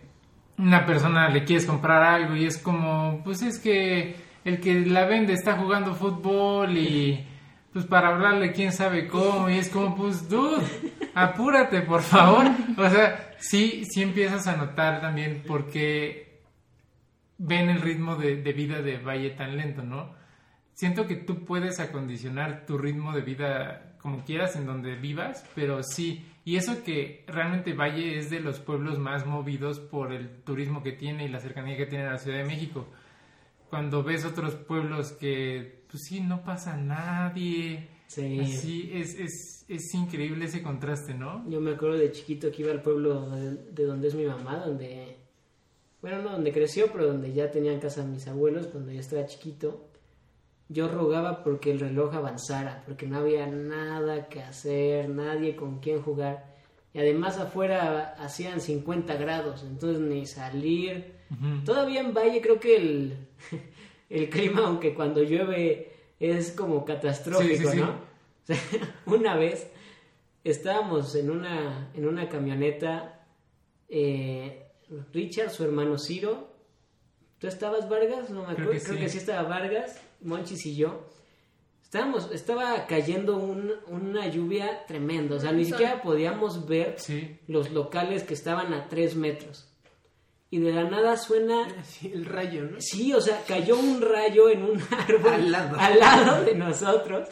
una 0.58 0.86
persona 0.86 1.30
le 1.30 1.44
quieres 1.44 1.66
comprar 1.66 2.02
algo 2.04 2.36
y 2.36 2.46
es 2.46 2.58
como, 2.58 3.22
pues 3.24 3.42
es 3.42 3.60
que 3.60 4.29
el 4.50 4.60
que 4.60 4.82
la 4.82 5.06
vende 5.06 5.34
está 5.34 5.56
jugando 5.56 5.96
fútbol 5.96 6.78
y 6.78 7.26
pues 7.72 7.86
para 7.86 8.10
hablarle 8.10 8.52
quién 8.52 8.74
sabe 8.74 9.08
cómo 9.08 9.50
y 9.50 9.58
es 9.58 9.70
como, 9.70 9.96
pues 9.96 10.28
dude, 10.28 10.64
apúrate 11.14 11.82
por 11.82 12.02
favor. 12.02 12.48
O 12.78 12.90
sea, 12.90 13.34
sí, 13.40 13.86
sí 13.86 14.02
empiezas 14.02 14.48
a 14.48 14.58
notar 14.58 15.02
también 15.02 15.44
porque 15.48 16.42
ven 17.38 17.70
el 17.70 17.82
ritmo 17.82 18.16
de, 18.16 18.42
de 18.42 18.54
vida 18.54 18.82
de 18.82 18.98
Valle 18.98 19.30
tan 19.32 19.56
lento, 19.56 19.84
¿no? 19.84 20.14
Siento 20.74 21.08
que 21.08 21.16
tú 21.16 21.46
puedes 21.46 21.80
acondicionar 21.80 22.66
tu 22.66 22.78
ritmo 22.78 23.14
de 23.14 23.22
vida 23.22 23.96
como 24.02 24.24
quieras 24.24 24.56
en 24.56 24.66
donde 24.66 24.96
vivas, 24.96 25.46
pero 25.54 25.84
sí, 25.84 26.26
y 26.46 26.56
eso 26.56 26.84
que 26.84 27.26
realmente 27.28 27.74
Valle 27.74 28.18
es 28.18 28.30
de 28.30 28.40
los 28.40 28.60
pueblos 28.60 28.98
más 28.98 29.26
movidos 29.26 29.80
por 29.80 30.14
el 30.14 30.42
turismo 30.44 30.82
que 30.82 30.94
tiene 30.94 31.26
y 31.26 31.28
la 31.28 31.40
cercanía 31.40 31.78
que 31.78 31.86
tiene 31.86 32.06
a 32.06 32.14
la 32.14 32.18
Ciudad 32.18 32.38
de 32.38 32.46
México. 32.46 32.88
Cuando 33.70 34.04
ves 34.04 34.26
otros 34.26 34.56
pueblos 34.56 35.12
que, 35.14 35.84
pues 35.90 36.04
sí, 36.04 36.22
no 36.22 36.44
pasa 36.44 36.76
nadie, 36.78 37.88
Sí. 38.08 38.40
así, 38.40 38.90
es, 38.92 39.14
es, 39.20 39.66
es 39.68 39.94
increíble 39.94 40.46
ese 40.46 40.64
contraste, 40.64 41.14
¿no? 41.14 41.48
Yo 41.48 41.62
me 41.62 41.74
acuerdo 41.74 41.98
de 42.00 42.12
chiquito 42.12 42.50
que 42.52 42.64
iba 42.64 42.72
al 42.72 42.82
pueblo 42.82 43.30
de, 43.30 43.52
de 43.72 43.84
donde 43.86 44.08
es 44.08 44.16
mi 44.16 44.26
mamá, 44.26 44.58
donde, 44.66 45.18
bueno, 46.02 46.24
no 46.24 46.32
donde 46.32 46.52
creció, 46.52 46.92
pero 46.92 47.06
donde 47.06 47.32
ya 47.34 47.52
tenían 47.52 47.80
casa 47.80 48.04
mis 48.04 48.28
abuelos 48.28 48.66
cuando 48.66 48.92
yo 48.92 49.00
estaba 49.00 49.28
chiquito. 49.28 49.86
Yo 50.70 50.88
rogaba 50.88 51.44
porque 51.44 51.72
el 51.72 51.80
reloj 51.80 52.16
avanzara, 52.16 52.84
porque 52.88 53.06
no 53.08 53.18
había 53.20 53.46
nada 53.46 54.28
que 54.28 54.42
hacer, 54.42 55.08
nadie 55.10 55.56
con 55.56 55.80
quien 55.80 56.02
jugar. 56.02 56.56
Y 56.94 57.00
además 57.00 57.38
afuera 57.38 58.16
hacían 58.18 58.60
50 58.62 59.16
grados, 59.18 59.64
entonces 59.64 60.00
ni 60.02 60.26
salir. 60.26 61.19
Todavía 61.66 62.02
en 62.02 62.14
Valle 62.14 62.42
creo 62.42 62.60
que 62.60 62.76
el, 62.76 63.18
el 64.10 64.30
clima, 64.30 64.62
aunque 64.66 64.94
cuando 64.94 65.22
llueve 65.24 65.92
es 66.20 66.52
como 66.52 66.84
catastrófico, 66.86 67.56
Sí, 67.56 67.66
sí, 67.66 67.72
sí. 67.72 67.78
¿no? 67.78 67.90
O 68.50 68.52
sea, 68.52 68.58
una 69.06 69.36
vez 69.36 69.68
estábamos 70.44 71.14
en 71.16 71.30
una, 71.30 71.92
en 71.94 72.08
una 72.08 72.28
camioneta, 72.30 73.26
eh, 73.90 74.66
Richard, 75.14 75.52
su 75.52 75.64
hermano 75.64 76.00
Ciro, 76.00 76.48
¿tú 77.38 77.48
estabas 77.48 77.88
Vargas? 77.88 78.32
No 78.32 78.42
me 78.48 78.56
Creo 78.56 78.70
acuerdo, 78.70 78.72
que 78.72 78.80
creo 78.80 78.96
sí. 78.96 79.02
que 79.04 79.10
sí 79.10 79.18
estaba 79.20 79.48
Vargas, 79.48 80.02
Monchis 80.22 80.66
y 80.66 80.76
yo. 80.76 81.06
Estábamos, 81.84 82.32
estaba 82.32 82.86
cayendo 82.88 83.38
un- 83.38 83.74
una 83.88 84.28
lluvia 84.28 84.86
tremenda, 84.88 85.36
o 85.36 85.40
sea, 85.40 85.52
ni 85.52 85.66
siquiera 85.66 86.02
podíamos 86.02 86.68
ver 86.68 86.96
Sí, 86.98 87.38
los 87.48 87.72
locales 87.72 88.24
que 88.24 88.34
estaban 88.36 88.74
a 88.74 88.88
tres 88.90 89.16
metros. 89.16 89.69
Y 90.52 90.60
de 90.60 90.72
la 90.74 90.84
nada 90.90 91.16
suena 91.16 91.68
Así, 91.80 92.12
el 92.14 92.26
rayo, 92.26 92.64
¿no? 92.64 92.82
Sí, 92.82 93.14
o 93.14 93.22
sea, 93.22 93.44
cayó 93.48 93.78
un 93.78 94.02
rayo 94.02 94.50
en 94.50 94.64
un 94.64 94.82
árbol 94.98 95.34
Al 95.34 95.52
lado. 95.52 95.78
al 95.80 96.00
lado 96.00 96.44
de 96.44 96.56
nosotros 96.56 97.28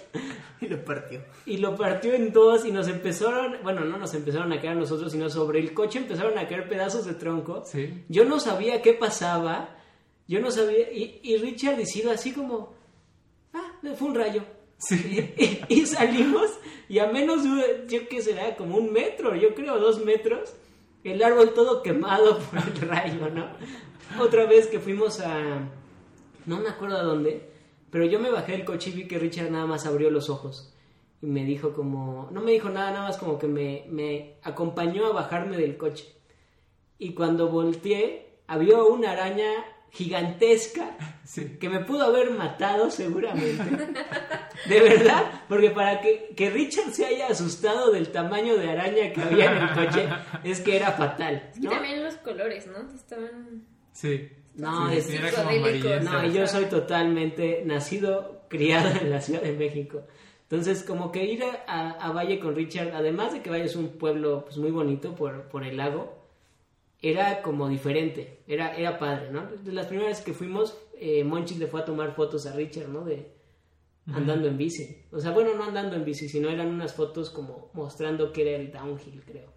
Y 0.62 0.68
lo 0.68 0.84
partió. 0.86 1.22
y 1.46 1.58
lo 1.58 1.76
partió 1.76 2.14
en 2.14 2.32
dos 2.32 2.66
y 2.66 2.72
nos 2.72 2.88
empezaron, 2.88 3.58
bueno, 3.64 3.82
no 3.86 3.98
nos 3.98 4.14
empezaron 4.14 4.52
a 4.54 4.58
caer 4.58 4.74
a 4.74 4.76
nosotros, 4.76 5.12
sino 5.12 5.30
sobre 5.30 5.60
el 5.60 5.74
coche 5.74 6.00
empezaron 6.00 6.38
a 6.38 6.48
caer 6.48 6.68
pedazos 6.70 7.06
de 7.06 7.14
tronco. 7.14 7.64
sí. 7.66 8.04
Yo 8.10 8.24
no 8.26 8.40
sabía 8.40 8.82
qué 8.82 8.94
pasaba, 8.94 9.70
yo 10.28 10.40
no 10.40 10.52
sabía, 10.52 10.92
y, 10.92 11.20
y 11.24 11.38
Richard 11.38 11.78
decidió 11.78 12.12
así 12.12 12.32
como, 12.34 12.74
ah, 13.54 13.72
fue 13.98 14.10
un 14.10 14.16
rayo. 14.16 14.44
Sí. 14.78 15.34
Y, 15.70 15.82
y 15.82 15.86
salimos 15.88 16.52
y 16.90 17.00
a 17.00 17.08
menos, 17.08 17.44
yo 17.88 18.08
qué 18.08 18.22
será, 18.22 18.56
como 18.56 18.78
un 18.78 18.92
metro, 18.94 19.36
yo 19.36 19.54
creo, 19.56 19.80
dos 19.80 20.04
metros, 20.06 20.54
el 21.04 21.24
árbol 21.24 21.54
todo 21.54 21.82
quemado 21.82 22.40
por 22.52 22.60
el 22.60 22.82
rayo, 22.82 23.30
¿no? 23.30 23.48
Otra 24.24 24.46
vez 24.46 24.68
que 24.68 24.80
fuimos 24.80 25.20
a, 25.20 25.60
no 26.46 26.58
me 26.58 26.70
acuerdo 26.70 26.98
a 26.98 27.04
dónde, 27.04 27.50
pero 27.90 28.06
yo 28.06 28.20
me 28.20 28.32
bajé 28.32 28.54
del 28.54 28.66
coche 28.66 28.90
y 28.90 28.94
vi 28.94 29.08
que 29.08 29.20
Richard 29.20 29.52
nada 29.52 29.66
más 29.66 29.86
abrió 29.86 30.10
los 30.10 30.30
ojos 30.30 30.74
y 31.22 31.26
me 31.26 31.44
dijo 31.44 31.74
como, 31.74 32.30
no 32.32 32.42
me 32.42 32.52
dijo 32.52 32.70
nada, 32.70 32.92
nada 32.92 33.08
más 33.08 33.18
como 33.18 33.40
que 33.40 33.48
me, 33.48 33.86
me 33.90 34.36
acompañó 34.44 35.08
a 35.08 35.14
bajarme 35.14 35.58
del 35.58 35.78
coche. 35.78 36.14
Y 37.00 37.14
cuando 37.14 37.50
volteé, 37.50 38.40
había 38.48 38.84
una 38.84 39.12
araña 39.12 39.52
gigantesca 39.92 40.96
Sí. 41.24 41.58
que 41.60 41.68
me 41.70 41.82
pudo 41.82 42.04
haber 42.04 42.32
matado 42.32 42.90
seguramente. 42.90 43.62
De 44.68 44.80
verdad, 44.80 45.24
porque 45.50 45.72
para 45.72 46.00
que, 46.02 46.34
que 46.36 46.50
Richard 46.50 46.92
se 46.94 47.06
haya 47.06 47.28
asustado 47.28 47.92
del 47.92 48.10
tamaño 48.14 48.56
de 48.58 48.70
araña 48.70 49.12
que 49.12 49.22
había 49.22 49.52
en 49.52 49.58
el 49.64 49.74
coche, 49.74 50.08
es 50.46 50.62
que 50.62 50.78
era 50.78 50.92
fatal. 50.94 51.52
Y 51.58 51.62
¿no? 51.66 51.72
también 51.72 52.04
los 52.04 52.16
colores, 52.16 52.68
¿no? 52.68 52.94
Estaban... 52.96 53.66
Sí. 53.92 54.30
No, 54.56 54.90
Sí, 54.90 54.98
es- 54.98 55.10
era 55.10 55.32
como. 55.32 55.52
No, 55.52 56.26
y 56.26 56.32
yo 56.34 56.48
soy 56.48 56.66
totalmente 56.66 57.62
nacido, 57.66 58.44
criado 58.48 58.90
en 59.02 59.12
la 59.12 59.22
Ciudad 59.22 59.42
de 59.42 59.54
México. 59.54 60.02
Entonces, 60.44 60.82
como 60.84 61.12
que 61.12 61.26
ir 61.26 61.44
a, 61.44 61.64
a- 61.68 61.92
a 61.92 62.12
Valle 62.14 62.40
con 62.40 62.56
Richard, 62.56 62.92
además 62.96 63.34
de 63.34 63.42
que 63.42 63.50
Valle 63.50 63.66
es 63.66 63.76
un 63.76 63.98
pueblo 63.98 64.46
pues, 64.46 64.58
muy 64.58 64.72
bonito 64.72 65.14
por, 65.14 65.44
por 65.50 65.64
el 65.66 65.76
lago, 65.78 66.17
era 67.02 67.42
como 67.42 67.70
diferente, 67.70 68.44
era, 68.48 68.76
era 68.76 68.98
padre, 68.98 69.32
¿no? 69.32 69.48
De 69.48 69.72
las 69.72 69.88
primeras 69.88 70.22
que 70.22 70.34
fuimos, 70.34 70.78
eh, 71.00 71.24
Monchis 71.24 71.60
le 71.60 71.68
fue 71.68 71.82
a 71.82 71.86
tomar 71.86 72.16
fotos 72.16 72.46
a 72.46 72.54
Richard, 72.54 72.90
¿no? 72.90 73.06
De 73.06 73.38
andando 74.14 74.48
en 74.48 74.58
bici. 74.58 75.06
O 75.12 75.20
sea, 75.20 75.32
bueno, 75.32 75.54
no 75.54 75.66
andando 75.66 75.96
en 75.96 76.06
bici, 76.06 76.30
sino 76.30 76.50
eran 76.50 76.68
unas 76.68 76.94
fotos 76.94 77.30
como 77.30 77.72
mostrando 77.74 78.32
que 78.32 78.42
era 78.48 78.62
el 78.62 78.72
downhill, 78.72 79.24
creo. 79.26 79.52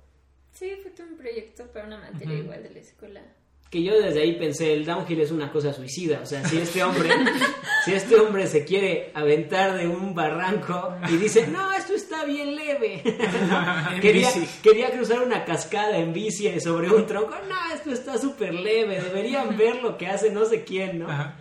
Sí, 0.51 0.73
fue 0.83 0.91
todo 0.91 1.07
un 1.07 1.17
proyecto 1.17 1.67
para 1.69 1.87
una 1.87 1.99
materia 1.99 2.39
igual 2.39 2.63
de 2.63 2.71
la 2.71 2.81
escuela. 2.81 3.23
Que 3.71 3.85
yo 3.85 4.01
desde 4.01 4.23
ahí 4.23 4.37
pensé, 4.37 4.73
el 4.73 4.85
downhill 4.85 5.21
es 5.21 5.31
una 5.31 5.53
cosa 5.53 5.73
suicida, 5.73 6.21
o 6.23 6.27
sea, 6.27 6.45
si 6.45 6.59
este 6.59 6.83
hombre, 6.83 7.09
si 7.85 7.93
este 7.93 8.17
hombre 8.17 8.49
se 8.49 8.65
quiere 8.65 9.13
aventar 9.15 9.79
de 9.79 9.87
un 9.87 10.13
barranco 10.13 10.97
y 11.09 11.17
dice, 11.17 11.47
no, 11.47 11.73
esto 11.73 11.95
está 11.95 12.25
bien 12.25 12.57
leve, 12.57 13.03
quería, 14.03 14.29
quería 14.61 14.91
cruzar 14.91 15.23
una 15.23 15.45
cascada 15.45 15.99
en 15.99 16.13
bici 16.13 16.59
sobre 16.59 16.91
un 16.91 17.07
tronco, 17.07 17.37
no, 17.49 17.75
esto 17.75 17.93
está 17.93 18.19
súper 18.19 18.55
leve, 18.55 19.01
deberían 19.01 19.57
ver 19.57 19.77
lo 19.77 19.97
que 19.97 20.09
hace 20.09 20.33
no 20.33 20.45
sé 20.47 20.65
quién, 20.65 20.99
¿no? 20.99 21.09
Ajá. 21.09 21.37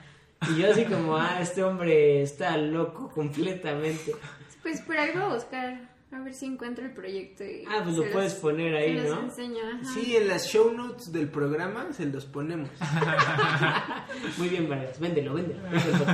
Y 0.47 0.61
yo 0.61 0.71
así 0.71 0.85
como, 0.85 1.17
ah, 1.17 1.39
este 1.41 1.63
hombre 1.63 2.21
está 2.21 2.55
loco 2.55 3.09
completamente. 3.09 4.15
Pues 4.61 4.81
por 4.81 4.97
ahí 4.97 5.11
voy 5.13 5.21
a 5.23 5.33
buscar, 5.33 5.79
a 6.11 6.19
ver 6.23 6.33
si 6.33 6.45
encuentro 6.47 6.85
el 6.85 6.93
proyecto. 6.93 7.43
Y 7.43 7.63
Ah, 7.67 7.81
pues 7.83 7.95
lo 7.97 8.09
puedes 8.11 8.33
los- 8.33 8.41
poner 8.41 8.75
ahí, 8.75 8.97
se 8.97 9.03
los 9.03 9.15
¿no? 9.17 9.23
enseño, 9.25 9.59
ajá. 9.73 9.93
Sí, 9.93 10.15
en 10.15 10.27
las 10.27 10.47
show 10.47 10.71
notes 10.73 11.11
del 11.11 11.29
programa 11.29 11.91
se 11.93 12.05
los 12.07 12.25
ponemos. 12.25 12.69
Muy 14.37 14.49
bien, 14.49 14.67
Vargas, 14.69 14.99
véndelo, 14.99 15.33
véndelo. 15.35 15.61
véndelo. 15.63 16.05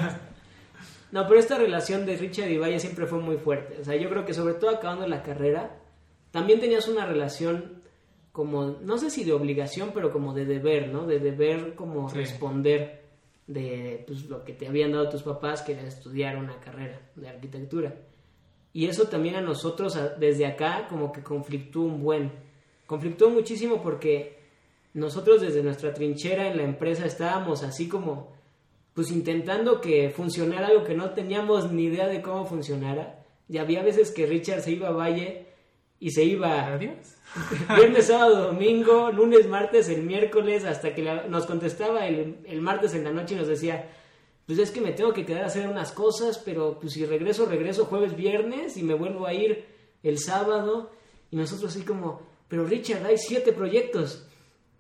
No, 1.12 1.28
pero 1.28 1.40
esta 1.40 1.58
relación 1.58 2.06
de 2.06 2.18
Richard 2.18 2.50
y 2.50 2.58
Valle 2.58 2.80
siempre 2.80 3.06
fue 3.06 3.20
muy 3.20 3.38
fuerte. 3.38 3.78
O 3.80 3.84
sea, 3.86 3.96
yo 3.96 4.10
creo 4.10 4.26
que 4.26 4.34
sobre 4.34 4.56
todo 4.56 4.72
acabando 4.72 5.08
la 5.08 5.24
carrera, 5.24 5.78
también 6.32 6.60
tenías 6.60 6.88
una 6.90 7.06
relación 7.06 7.82
como, 8.34 8.78
no 8.82 8.98
sé 8.98 9.10
si 9.10 9.24
de 9.24 9.32
obligación, 9.32 9.92
pero 9.94 10.12
como 10.12 10.34
de 10.34 10.46
deber, 10.46 10.90
¿no? 10.90 11.06
De 11.06 11.20
deber 11.20 11.76
como 11.76 12.10
Sí. 12.10 12.18
responder 12.18 13.04
de 13.48 14.04
pues, 14.08 14.26
lo 14.26 14.44
que 14.44 14.54
te 14.54 14.68
habían 14.68 14.92
dado 14.92 15.08
tus 15.08 15.24
papás, 15.24 15.62
que 15.62 15.74
era 15.74 15.84
estudiar 15.84 16.36
una 16.36 16.60
carrera 16.60 17.00
de 17.16 17.30
arquitectura. 17.30 17.94
Y 18.76 18.88
eso 18.88 19.06
también 19.08 19.36
a 19.36 19.42
nosotros, 19.42 19.98
desde 20.20 20.46
acá, 20.46 20.88
como 20.90 21.14
que 21.14 21.24
conflictó 21.24 21.80
un 21.80 22.04
buen. 22.04 22.30
Conflictó 22.86 23.30
muchísimo 23.30 23.82
porque 23.82 24.38
nosotros 24.94 25.40
desde 25.40 25.64
nuestra 25.64 25.94
trinchera 25.94 26.50
en 26.50 26.58
la 26.58 26.64
empresa 26.64 27.06
estábamos 27.06 27.64
así 27.64 27.88
como, 27.88 28.34
pues 28.94 29.12
intentando 29.12 29.80
que 29.80 30.10
funcionara 30.10 30.68
algo 30.68 30.84
que 30.84 30.94
no 30.94 31.12
teníamos 31.12 31.72
ni 31.72 31.86
idea 31.86 32.08
de 32.08 32.22
cómo 32.22 32.46
funcionara. 32.46 33.24
Y 33.48 33.60
había 33.60 33.82
veces 33.82 34.12
que 34.12 34.26
Richard 34.26 34.60
se 34.62 34.74
iba 34.74 34.90
a 34.90 34.92
Valle 34.92 35.46
y 36.02 36.12
se 36.12 36.26
iba 36.26 36.66
Adiós. 36.74 37.16
viernes, 37.78 38.08
sábado, 38.08 38.48
domingo, 38.48 39.10
lunes, 39.10 39.48
martes, 39.48 39.88
el 39.88 40.04
miércoles, 40.04 40.66
hasta 40.66 40.94
que 40.94 41.02
la- 41.02 41.28
nos 41.28 41.46
contestaba 41.46 42.08
el, 42.08 42.40
el 42.46 42.60
martes 42.62 42.94
en 42.94 43.06
la 43.06 43.12
noche 43.14 43.36
y 43.36 43.38
nos 43.38 43.48
decía, 43.48 43.88
pues 44.46 44.60
es 44.60 44.72
que 44.72 44.82
me 44.82 44.92
tengo 44.92 45.14
que 45.14 45.26
quedar 45.26 45.44
a 45.44 45.48
hacer 45.48 45.68
unas 45.68 45.92
cosas, 45.92 46.38
pero 46.38 46.80
pues 46.80 46.94
si 46.94 47.06
regreso, 47.06 47.46
regreso 47.46 47.86
jueves, 47.86 48.16
viernes 48.16 48.78
y 48.78 48.84
me 48.84 48.94
vuelvo 48.94 49.26
a 49.26 49.34
ir 49.34 49.66
el 50.04 50.20
sábado. 50.20 50.92
Y 51.32 51.36
nosotros 51.36 51.76
así 51.76 51.84
como, 51.84 52.22
pero 52.48 52.66
Richard, 52.66 53.06
hay 53.06 53.18
siete 53.18 53.52
proyectos. 53.54 54.28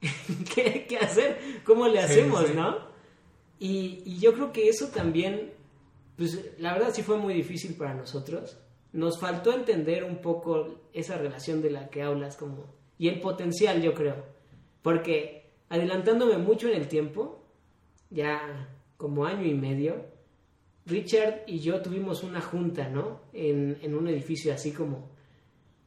¿Qué, 0.54 0.86
qué 0.88 0.98
hacer? 0.98 1.40
¿Cómo 1.66 1.88
le 1.88 2.00
Sí, 2.00 2.04
hacemos, 2.20 2.46
sí. 2.48 2.54
no? 2.56 2.78
Y, 3.60 4.04
y 4.06 4.20
yo 4.20 4.34
creo 4.34 4.52
que 4.52 4.70
eso 4.70 4.90
también, 4.90 5.54
pues 6.18 6.40
la 6.60 6.74
verdad 6.74 6.92
sí 6.94 7.02
fue 7.02 7.18
muy 7.18 7.34
difícil 7.34 7.76
para 7.76 7.94
nosotros. 7.94 8.58
Nos 8.94 9.20
faltó 9.20 9.52
entender 9.52 10.04
un 10.04 10.22
poco 10.22 10.76
esa 10.94 11.18
relación 11.18 11.62
de 11.62 11.72
la 11.72 11.90
que 11.90 12.04
hablas 12.04 12.38
como 12.38 12.74
y 12.98 13.10
el 13.10 13.20
potencial, 13.20 13.82
yo 13.82 13.94
creo. 13.94 14.24
Porque 14.82 15.50
adelantándome 15.70 16.38
mucho 16.38 16.68
en 16.68 16.76
el 16.76 16.88
tiempo, 16.88 17.44
ya 18.10 18.70
como 18.98 19.26
año 19.26 19.46
y 19.46 19.54
medio, 19.54 20.06
Richard 20.86 21.44
y 21.48 21.60
yo 21.60 21.82
tuvimos 21.82 22.24
una 22.24 22.42
junta, 22.42 22.90
¿no? 22.90 23.22
En, 23.34 23.78
en 23.82 23.96
un 23.96 24.08
edificio 24.08 24.54
así 24.54 24.72
como 24.72 25.10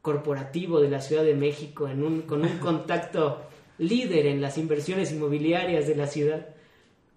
corporativo 0.01 0.79
de 0.79 0.89
la 0.89 1.01
Ciudad 1.01 1.23
de 1.23 1.35
México, 1.35 1.87
en 1.87 2.03
un, 2.03 2.21
con 2.23 2.41
un 2.41 2.57
contacto 2.59 3.41
líder 3.77 4.27
en 4.27 4.41
las 4.41 4.57
inversiones 4.57 5.11
inmobiliarias 5.11 5.87
de 5.87 5.95
la 5.95 6.07
ciudad, 6.07 6.55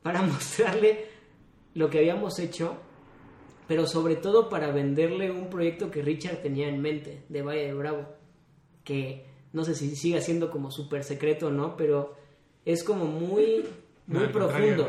para 0.02 0.22
mostrarle 0.22 1.06
lo 1.74 1.88
que 1.90 1.98
habíamos 1.98 2.38
hecho, 2.38 2.76
pero 3.66 3.86
sobre 3.86 4.16
todo 4.16 4.48
para 4.48 4.70
venderle 4.72 5.30
un 5.30 5.48
proyecto 5.48 5.90
que 5.90 6.02
Richard 6.02 6.42
tenía 6.42 6.68
en 6.68 6.80
mente, 6.80 7.22
de 7.28 7.42
Valle 7.42 7.66
de 7.66 7.74
Bravo, 7.74 8.06
que 8.84 9.26
no 9.52 9.64
sé 9.64 9.74
si 9.74 9.94
sigue 9.96 10.20
siendo 10.20 10.50
como 10.50 10.70
súper 10.70 11.04
secreto 11.04 11.48
o 11.48 11.50
no, 11.50 11.76
pero 11.76 12.14
es 12.64 12.84
como 12.84 13.06
muy, 13.06 13.64
muy 14.06 14.26
profundo. 14.28 14.88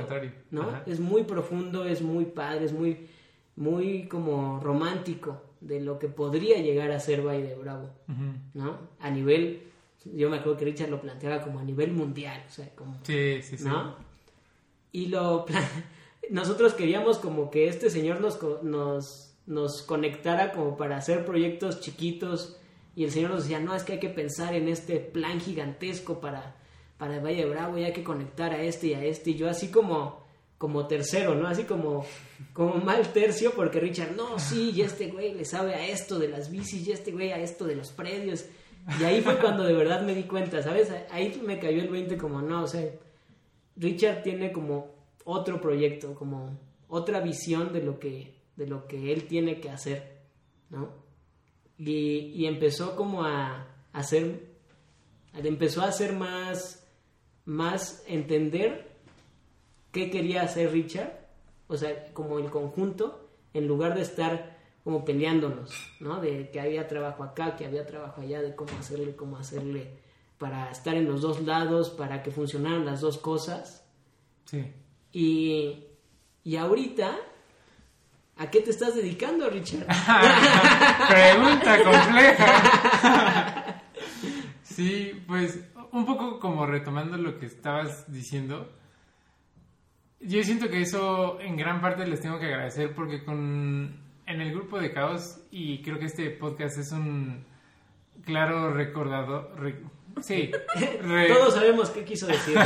¿no? 0.52 0.62
Ajá. 0.64 0.84
Es 0.86 1.00
muy 1.00 1.24
profundo, 1.24 1.86
es 1.86 2.02
muy 2.02 2.26
padre, 2.26 2.66
es 2.66 2.74
muy, 2.74 3.08
muy 3.56 4.08
como 4.08 4.60
romántico 4.60 5.42
de 5.62 5.80
lo 5.80 6.00
que 6.00 6.08
podría 6.10 6.58
llegar 6.60 6.92
a 6.92 7.00
ser 7.00 7.26
Valle 7.26 7.44
de 7.48 7.56
Bravo. 7.56 7.90
¿no? 8.54 8.78
A 9.00 9.10
nivel, 9.10 9.64
yo 10.06 10.30
me 10.30 10.38
acuerdo 10.38 10.58
que 10.58 10.66
Richard 10.66 10.90
lo 10.90 11.00
planteaba 11.02 11.42
como 11.42 11.60
a 11.60 11.64
nivel 11.64 11.92
mundial, 11.94 12.44
o 12.48 12.52
sea, 12.52 12.70
como 12.76 12.98
Sí, 13.04 13.42
sí, 13.42 13.58
sí. 13.58 13.64
¿no? 13.66 13.96
Y 14.92 15.08
lo 15.08 15.46
nosotros 16.30 16.74
queríamos 16.74 17.18
como 17.18 17.50
que 17.50 17.68
este 17.68 17.90
señor 17.90 18.20
nos, 18.22 18.36
co- 18.38 18.60
nos, 18.64 19.36
nos 19.46 19.82
conectara 19.84 20.52
como 20.52 20.78
para 20.78 20.98
hacer 20.98 21.26
proyectos 21.26 21.80
chiquitos 21.82 22.58
y 22.96 23.04
el 23.06 23.12
señor 23.12 23.32
nos 23.32 23.44
decía, 23.44 23.60
no, 23.60 23.74
es 23.76 23.84
que 23.84 23.94
hay 23.94 24.00
que 24.00 24.10
pensar 24.10 24.54
en 24.54 24.68
este 24.68 25.00
plan 25.00 25.40
gigantesco 25.40 26.20
para, 26.22 26.56
para 27.04 27.20
Valle 27.20 27.44
de 27.44 27.50
Bravo 27.50 27.78
y 27.78 27.84
hay 27.84 27.92
que 27.92 28.02
conectar 28.02 28.54
a 28.54 28.64
este 28.64 28.88
y 28.88 28.94
a 28.94 29.04
este 29.04 29.32
y 29.32 29.36
yo 29.36 29.50
así 29.50 29.68
como 29.68 30.24
como 30.58 30.88
tercero, 30.88 31.36
¿no? 31.36 31.50
Así 31.50 31.66
como, 31.66 32.06
como 32.54 32.76
mal 32.76 33.12
tercio, 33.12 33.52
porque 33.54 33.82
Richard, 33.82 34.16
no, 34.16 34.40
sí, 34.40 34.72
y 34.74 34.80
este 34.80 35.10
güey 35.10 35.34
le 35.34 35.44
sabe 35.44 35.76
a 35.76 35.86
esto 35.86 36.18
de 36.18 36.30
las 36.30 36.50
bicis, 36.50 36.88
y 36.88 36.94
este 36.94 37.12
güey 37.12 37.34
a 37.34 37.40
esto 37.40 37.66
de 37.66 37.76
los 37.76 37.92
predios. 37.92 38.46
Y 38.98 39.04
ahí 39.04 39.20
fue 39.20 39.38
cuando 39.40 39.66
de 39.66 39.74
verdad 39.74 40.04
me 40.04 40.16
di 40.16 40.24
cuenta, 40.24 40.64
¿sabes? 40.64 40.90
Ahí 41.12 41.42
me 41.46 41.60
cayó 41.60 41.82
el 41.82 41.90
20 41.90 42.18
como, 42.18 42.42
no, 42.42 42.64
o 42.64 42.68
sea, 42.68 42.90
Richard 43.76 44.24
tiene 44.24 44.54
como 44.54 44.88
otro 45.26 45.60
proyecto, 45.60 46.16
como 46.16 46.58
otra 46.88 47.20
visión 47.20 47.74
de 47.74 47.84
lo 47.84 48.00
que, 48.00 48.34
de 48.56 48.66
lo 48.66 48.88
que 48.88 49.12
él 49.12 49.26
tiene 49.26 49.60
que 49.60 49.70
hacer, 49.70 50.22
¿no? 50.70 50.94
Y, 51.78 52.32
y 52.36 52.46
empezó 52.46 52.96
como 52.96 53.26
a 53.26 53.68
hacer, 53.92 54.48
empezó 55.34 55.82
a 55.82 55.90
hacer 55.90 56.14
más, 56.14 56.83
más 57.46 58.04
entender 58.08 58.92
qué 59.92 60.10
quería 60.10 60.44
hacer 60.44 60.72
Richard, 60.72 61.12
o 61.68 61.78
sea, 61.78 62.14
como 62.14 62.40
el 62.40 62.50
conjunto, 62.50 63.30
en 63.54 63.68
lugar 63.68 63.96
de 63.96 64.02
estar 64.02 64.58
como 64.84 65.06
peleándonos, 65.06 65.72
¿no? 66.00 66.20
De 66.20 66.50
que 66.52 66.60
había 66.60 66.88
trabajo 66.88 67.24
acá, 67.24 67.56
que 67.56 67.66
había 67.66 67.86
trabajo 67.86 68.22
allá, 68.22 68.42
de 68.42 68.56
cómo 68.56 68.72
hacerle, 68.78 69.16
cómo 69.16 69.38
hacerle, 69.38 69.92
para 70.38 70.70
estar 70.72 70.96
en 70.96 71.06
los 71.06 71.22
dos 71.22 71.42
lados, 71.42 71.90
para 71.90 72.22
que 72.22 72.32
funcionaran 72.32 72.86
las 72.86 73.00
dos 73.00 73.18
cosas. 73.18 73.86
Sí. 74.46 74.74
Y, 75.14 75.86
y 76.44 76.56
ahorita, 76.58 77.16
¿a 78.38 78.52
qué 78.52 78.60
te 78.60 78.72
estás 78.72 78.96
dedicando, 78.96 79.50
Richard? 79.50 79.86
Pregunta 81.08 81.84
compleja. 81.84 83.84
sí, 84.64 85.24
pues 85.26 85.60
un 85.94 86.06
poco 86.06 86.40
como 86.40 86.66
retomando 86.66 87.18
lo 87.18 87.40
que 87.40 87.46
estabas 87.46 88.12
diciendo. 88.12 88.70
Yo 90.20 90.44
siento 90.44 90.70
que 90.70 90.82
eso 90.82 91.40
en 91.42 91.58
gran 91.58 91.82
parte 91.82 92.06
les 92.08 92.22
tengo 92.22 92.40
que 92.40 92.46
agradecer 92.46 92.94
porque 92.96 93.24
con 93.24 93.96
en 94.26 94.42
el 94.42 94.52
grupo 94.54 94.80
de 94.80 94.92
Caos 94.94 95.40
y 95.52 95.82
creo 95.82 96.00
que 96.00 96.06
este 96.06 96.30
podcast 96.30 96.78
es 96.78 96.92
un 96.94 97.44
claro 98.24 98.72
recordador 98.74 99.54
re- 99.58 99.82
sí, 100.22 100.50
re- 101.02 101.28
Todos 101.28 101.54
sabemos 101.56 101.90
qué 101.90 102.06
quiso 102.06 102.28
decir. 102.28 102.58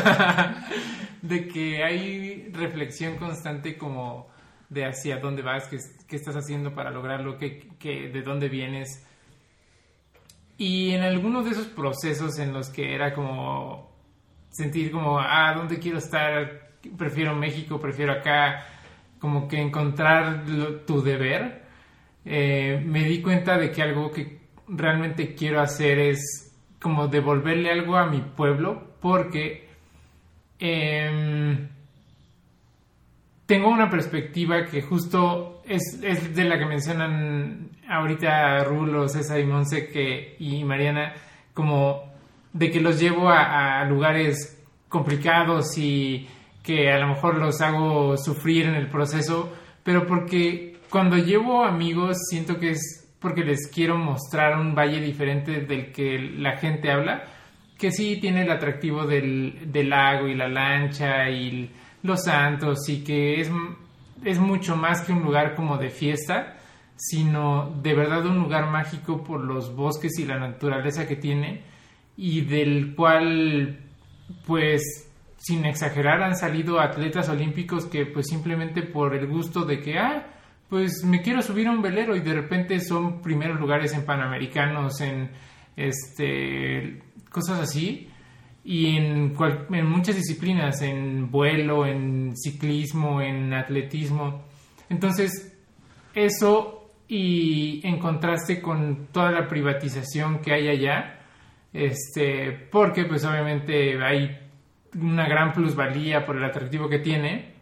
de 1.23 1.47
que 1.47 1.83
hay 1.83 2.49
reflexión 2.53 3.17
constante 3.17 3.75
como 3.77 4.27
de 4.69 4.85
hacia 4.85 5.17
dónde 5.17 5.41
vas, 5.41 5.67
qué, 5.67 5.79
qué 6.07 6.15
estás 6.15 6.35
haciendo 6.35 6.75
para 6.75 6.91
lograrlo, 6.91 7.37
qué, 7.39 7.67
qué- 7.79 8.09
de 8.09 8.21
dónde 8.21 8.49
vienes. 8.49 9.03
Y 10.57 10.91
en 10.91 11.03
algunos 11.03 11.45
de 11.45 11.51
esos 11.51 11.67
procesos 11.67 12.39
en 12.39 12.53
los 12.53 12.69
que 12.69 12.95
era 12.95 13.13
como 13.13 13.91
sentir 14.49 14.91
como, 14.91 15.19
ah, 15.19 15.53
¿dónde 15.55 15.77
quiero 15.77 15.99
estar? 15.99 16.71
Prefiero 16.97 17.35
México, 17.35 17.79
prefiero 17.79 18.13
acá, 18.13 18.65
como 19.19 19.47
que 19.47 19.61
encontrar 19.61 20.43
tu 20.85 21.01
deber, 21.01 21.63
eh, 22.25 22.81
me 22.85 23.03
di 23.03 23.21
cuenta 23.21 23.57
de 23.57 23.71
que 23.71 23.81
algo 23.81 24.11
que 24.11 24.39
realmente 24.67 25.33
quiero 25.35 25.61
hacer 25.61 25.99
es 25.99 26.53
como 26.81 27.07
devolverle 27.07 27.71
algo 27.71 27.95
a 27.95 28.07
mi 28.07 28.21
pueblo, 28.21 28.95
porque 28.99 29.69
em, 30.59 31.69
tengo 33.45 33.69
una 33.69 33.89
perspectiva 33.89 34.65
que 34.65 34.81
justo 34.81 35.61
es, 35.65 35.99
es 36.03 36.35
de 36.35 36.43
la 36.43 36.59
que 36.59 36.65
mencionan 36.65 37.66
ahorita 37.87 38.63
Rulo, 38.63 39.07
César 39.07 39.39
y 39.39 39.45
Monse 39.45 39.87
que, 39.87 40.35
y 40.39 40.63
Mariana, 40.63 41.13
como 41.53 42.03
de 42.53 42.71
que 42.71 42.81
los 42.81 42.99
llevo 42.99 43.29
a, 43.29 43.83
lugares 43.85 44.63
complicados 44.89 45.77
y 45.77 46.27
que 46.63 46.91
a 46.91 46.99
lo 46.99 47.07
mejor 47.09 47.37
los 47.37 47.61
hago 47.61 48.17
sufrir 48.17 48.65
en 48.65 48.75
el 48.75 48.89
proceso, 48.89 49.53
pero 49.83 50.05
porque 50.05 50.79
cuando 50.89 51.17
llevo 51.17 51.63
amigos 51.63 52.17
siento 52.29 52.59
que 52.59 52.71
es 52.71 53.03
porque 53.19 53.43
les 53.43 53.67
quiero 53.67 53.97
mostrar 53.97 54.57
un 54.59 54.75
valle 54.75 55.01
diferente 55.01 55.61
del 55.61 55.91
que 55.91 56.19
la 56.19 56.57
gente 56.57 56.91
habla, 56.91 57.23
que 57.77 57.91
sí 57.91 58.19
tiene 58.19 58.43
el 58.43 58.51
atractivo 58.51 59.05
del, 59.05 59.71
del 59.71 59.89
lago 59.89 60.27
y 60.27 60.35
la 60.35 60.47
lancha 60.47 61.29
y 61.29 61.71
los 62.03 62.23
santos 62.23 62.87
y 62.89 63.03
que 63.03 63.41
es, 63.41 63.51
es 64.23 64.39
mucho 64.39 64.75
más 64.75 65.01
que 65.01 65.13
un 65.13 65.23
lugar 65.23 65.55
como 65.55 65.77
de 65.77 65.89
fiesta, 65.89 66.56
sino 66.97 67.71
de 67.81 67.93
verdad 67.93 68.25
un 68.25 68.39
lugar 68.39 68.69
mágico 68.69 69.23
por 69.23 69.39
los 69.39 69.73
bosques 69.75 70.19
y 70.19 70.25
la 70.25 70.37
naturaleza 70.39 71.07
que 71.07 71.15
tiene 71.15 71.61
y 72.17 72.41
del 72.41 72.95
cual 72.95 73.79
pues 74.45 75.07
sin 75.37 75.65
exagerar, 75.65 76.21
han 76.23 76.35
salido 76.35 76.79
atletas 76.79 77.29
olímpicos 77.29 77.85
que 77.85 78.05
pues 78.05 78.27
simplemente 78.27 78.81
por 78.81 79.15
el 79.15 79.27
gusto 79.27 79.63
de 79.65 79.79
que, 79.79 79.97
ah, 79.97 80.27
pues 80.69 81.03
me 81.05 81.21
quiero 81.21 81.41
subir 81.41 81.67
a 81.67 81.71
un 81.71 81.81
velero 81.81 82.15
y 82.15 82.21
de 82.21 82.33
repente 82.33 82.79
son 82.79 83.21
primeros 83.21 83.59
lugares 83.59 83.93
en 83.93 84.03
Panamericanos, 84.03 84.99
en 84.99 85.29
este, 85.75 87.01
cosas 87.29 87.61
así. 87.61 88.09
Y 88.65 88.97
en, 88.97 89.33
en 89.71 89.85
muchas 89.85 90.17
disciplinas, 90.17 90.81
en 90.81 91.31
vuelo, 91.31 91.85
en 91.85 92.35
ciclismo, 92.35 93.21
en 93.21 93.53
atletismo. 93.53 94.43
Entonces, 94.89 95.57
eso 96.13 96.76
y 97.07 97.81
en 97.87 97.99
contraste 97.99 98.61
con 98.61 99.07
toda 99.11 99.31
la 99.31 99.47
privatización 99.47 100.39
que 100.39 100.53
hay 100.53 100.67
allá, 100.67 101.19
este, 101.73 102.51
porque 102.71 103.05
pues 103.05 103.23
obviamente 103.23 104.03
hay 104.03 104.37
una 104.99 105.27
gran 105.27 105.53
plusvalía 105.53 106.25
por 106.25 106.37
el 106.37 106.43
atractivo 106.43 106.89
que 106.89 106.99
tiene, 106.99 107.53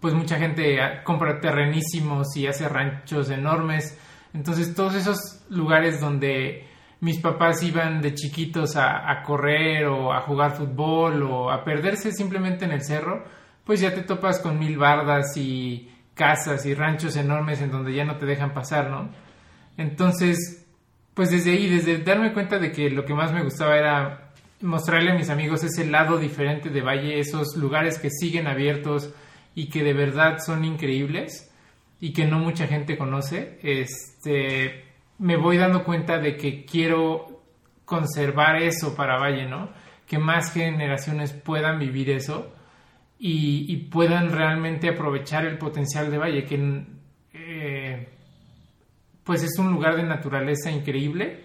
pues 0.00 0.14
mucha 0.14 0.36
gente 0.36 0.80
ah, 0.80 1.02
compra 1.04 1.40
terrenísimos 1.40 2.36
y 2.36 2.46
hace 2.46 2.68
ranchos 2.68 3.30
enormes. 3.30 3.98
Entonces 4.34 4.74
todos 4.74 4.94
esos 4.94 5.44
lugares 5.50 6.00
donde 6.00 6.66
mis 7.00 7.18
papás 7.18 7.62
iban 7.62 8.00
de 8.00 8.14
chiquitos 8.14 8.76
a, 8.76 9.10
a 9.10 9.22
correr 9.22 9.86
o 9.86 10.12
a 10.12 10.20
jugar 10.22 10.52
fútbol 10.52 11.22
o 11.22 11.50
a 11.50 11.64
perderse 11.64 12.12
simplemente 12.12 12.64
en 12.64 12.72
el 12.72 12.82
cerro, 12.82 13.24
pues 13.64 13.80
ya 13.80 13.94
te 13.94 14.02
topas 14.02 14.38
con 14.40 14.58
mil 14.58 14.76
bardas 14.76 15.36
y 15.36 15.90
casas 16.20 16.66
y 16.66 16.74
ranchos 16.74 17.16
enormes 17.16 17.62
en 17.62 17.70
donde 17.70 17.94
ya 17.94 18.04
no 18.04 18.18
te 18.18 18.26
dejan 18.26 18.52
pasar, 18.52 18.90
¿no? 18.90 19.08
Entonces, 19.78 20.66
pues 21.14 21.30
desde 21.30 21.52
ahí, 21.52 21.66
desde 21.66 21.96
darme 21.96 22.34
cuenta 22.34 22.58
de 22.58 22.72
que 22.72 22.90
lo 22.90 23.06
que 23.06 23.14
más 23.14 23.32
me 23.32 23.42
gustaba 23.42 23.78
era 23.78 24.32
mostrarle 24.60 25.12
a 25.12 25.14
mis 25.14 25.30
amigos 25.30 25.64
ese 25.64 25.86
lado 25.86 26.18
diferente 26.18 26.68
de 26.68 26.82
Valle, 26.82 27.18
esos 27.18 27.56
lugares 27.56 27.98
que 27.98 28.10
siguen 28.10 28.46
abiertos 28.48 29.14
y 29.54 29.70
que 29.70 29.82
de 29.82 29.94
verdad 29.94 30.40
son 30.44 30.62
increíbles 30.62 31.50
y 32.00 32.12
que 32.12 32.26
no 32.26 32.38
mucha 32.38 32.66
gente 32.66 32.98
conoce, 32.98 33.58
este, 33.62 34.84
me 35.18 35.38
voy 35.38 35.56
dando 35.56 35.84
cuenta 35.84 36.18
de 36.18 36.36
que 36.36 36.66
quiero 36.66 37.44
conservar 37.86 38.56
eso 38.56 38.94
para 38.94 39.18
Valle, 39.18 39.46
¿no? 39.46 39.70
Que 40.06 40.18
más 40.18 40.52
generaciones 40.52 41.32
puedan 41.32 41.78
vivir 41.78 42.10
eso 42.10 42.52
y, 43.22 43.76
puedan 43.90 44.32
realmente 44.32 44.88
aprovechar 44.88 45.44
el 45.44 45.58
potencial 45.58 46.10
de 46.10 46.16
Valle, 46.16 46.44
que 46.44 46.84
eh, 47.34 48.08
pues 49.22 49.42
es 49.42 49.58
un 49.58 49.70
lugar 49.70 49.96
de 49.96 50.04
naturaleza 50.04 50.70
increíble. 50.70 51.40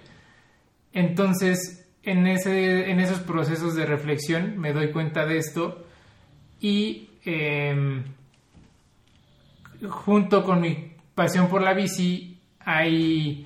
Entonces, 0.93 1.85
en, 2.03 2.27
ese, 2.27 2.89
en 2.89 3.01
esos 3.01 3.19
procesos 3.19 3.75
de 3.75 3.85
reflexión 3.85 4.57
me 4.57 4.71
doy 4.71 4.91
cuenta 4.91 5.25
de 5.25 5.37
esto 5.37 5.85
y 6.61 7.09
eh, 7.25 8.03
junto 9.89 10.43
con 10.45 10.61
mi 10.61 10.93
pasión 11.13 11.49
por 11.49 11.61
la 11.61 11.73
bici 11.73 12.39
hay 12.59 13.45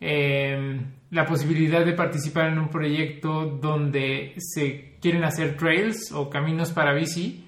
eh, 0.00 0.80
la 1.10 1.24
posibilidad 1.24 1.82
de 1.82 1.94
participar 1.94 2.48
en 2.48 2.58
un 2.58 2.68
proyecto 2.68 3.46
donde 3.46 4.34
se 4.36 4.98
quieren 5.00 5.24
hacer 5.24 5.56
trails 5.56 6.12
o 6.12 6.28
caminos 6.28 6.72
para 6.72 6.92
bici 6.92 7.46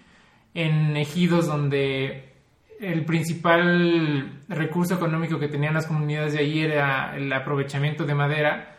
en 0.54 0.96
ejidos 0.96 1.46
donde 1.46 2.32
el 2.80 3.04
principal 3.04 4.40
recurso 4.48 4.94
económico 4.94 5.38
que 5.38 5.48
tenían 5.48 5.74
las 5.74 5.86
comunidades 5.86 6.32
de 6.32 6.40
ahí 6.40 6.60
era 6.60 7.16
el 7.16 7.32
aprovechamiento 7.32 8.04
de 8.04 8.14
madera, 8.14 8.76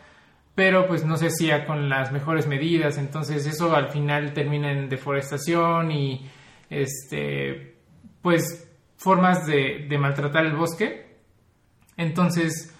pero 0.54 0.86
pues 0.86 1.04
no 1.04 1.16
se 1.16 1.28
hacía 1.28 1.64
con 1.66 1.88
las 1.88 2.12
mejores 2.12 2.46
medidas, 2.46 2.98
entonces 2.98 3.46
eso 3.46 3.74
al 3.74 3.88
final 3.88 4.32
termina 4.34 4.70
en 4.70 4.88
deforestación 4.88 5.90
y 5.90 6.30
este 6.70 7.76
pues 8.22 8.70
formas 8.96 9.46
de, 9.46 9.86
de 9.88 9.98
maltratar 9.98 10.46
el 10.46 10.54
bosque. 10.54 11.16
Entonces 11.96 12.74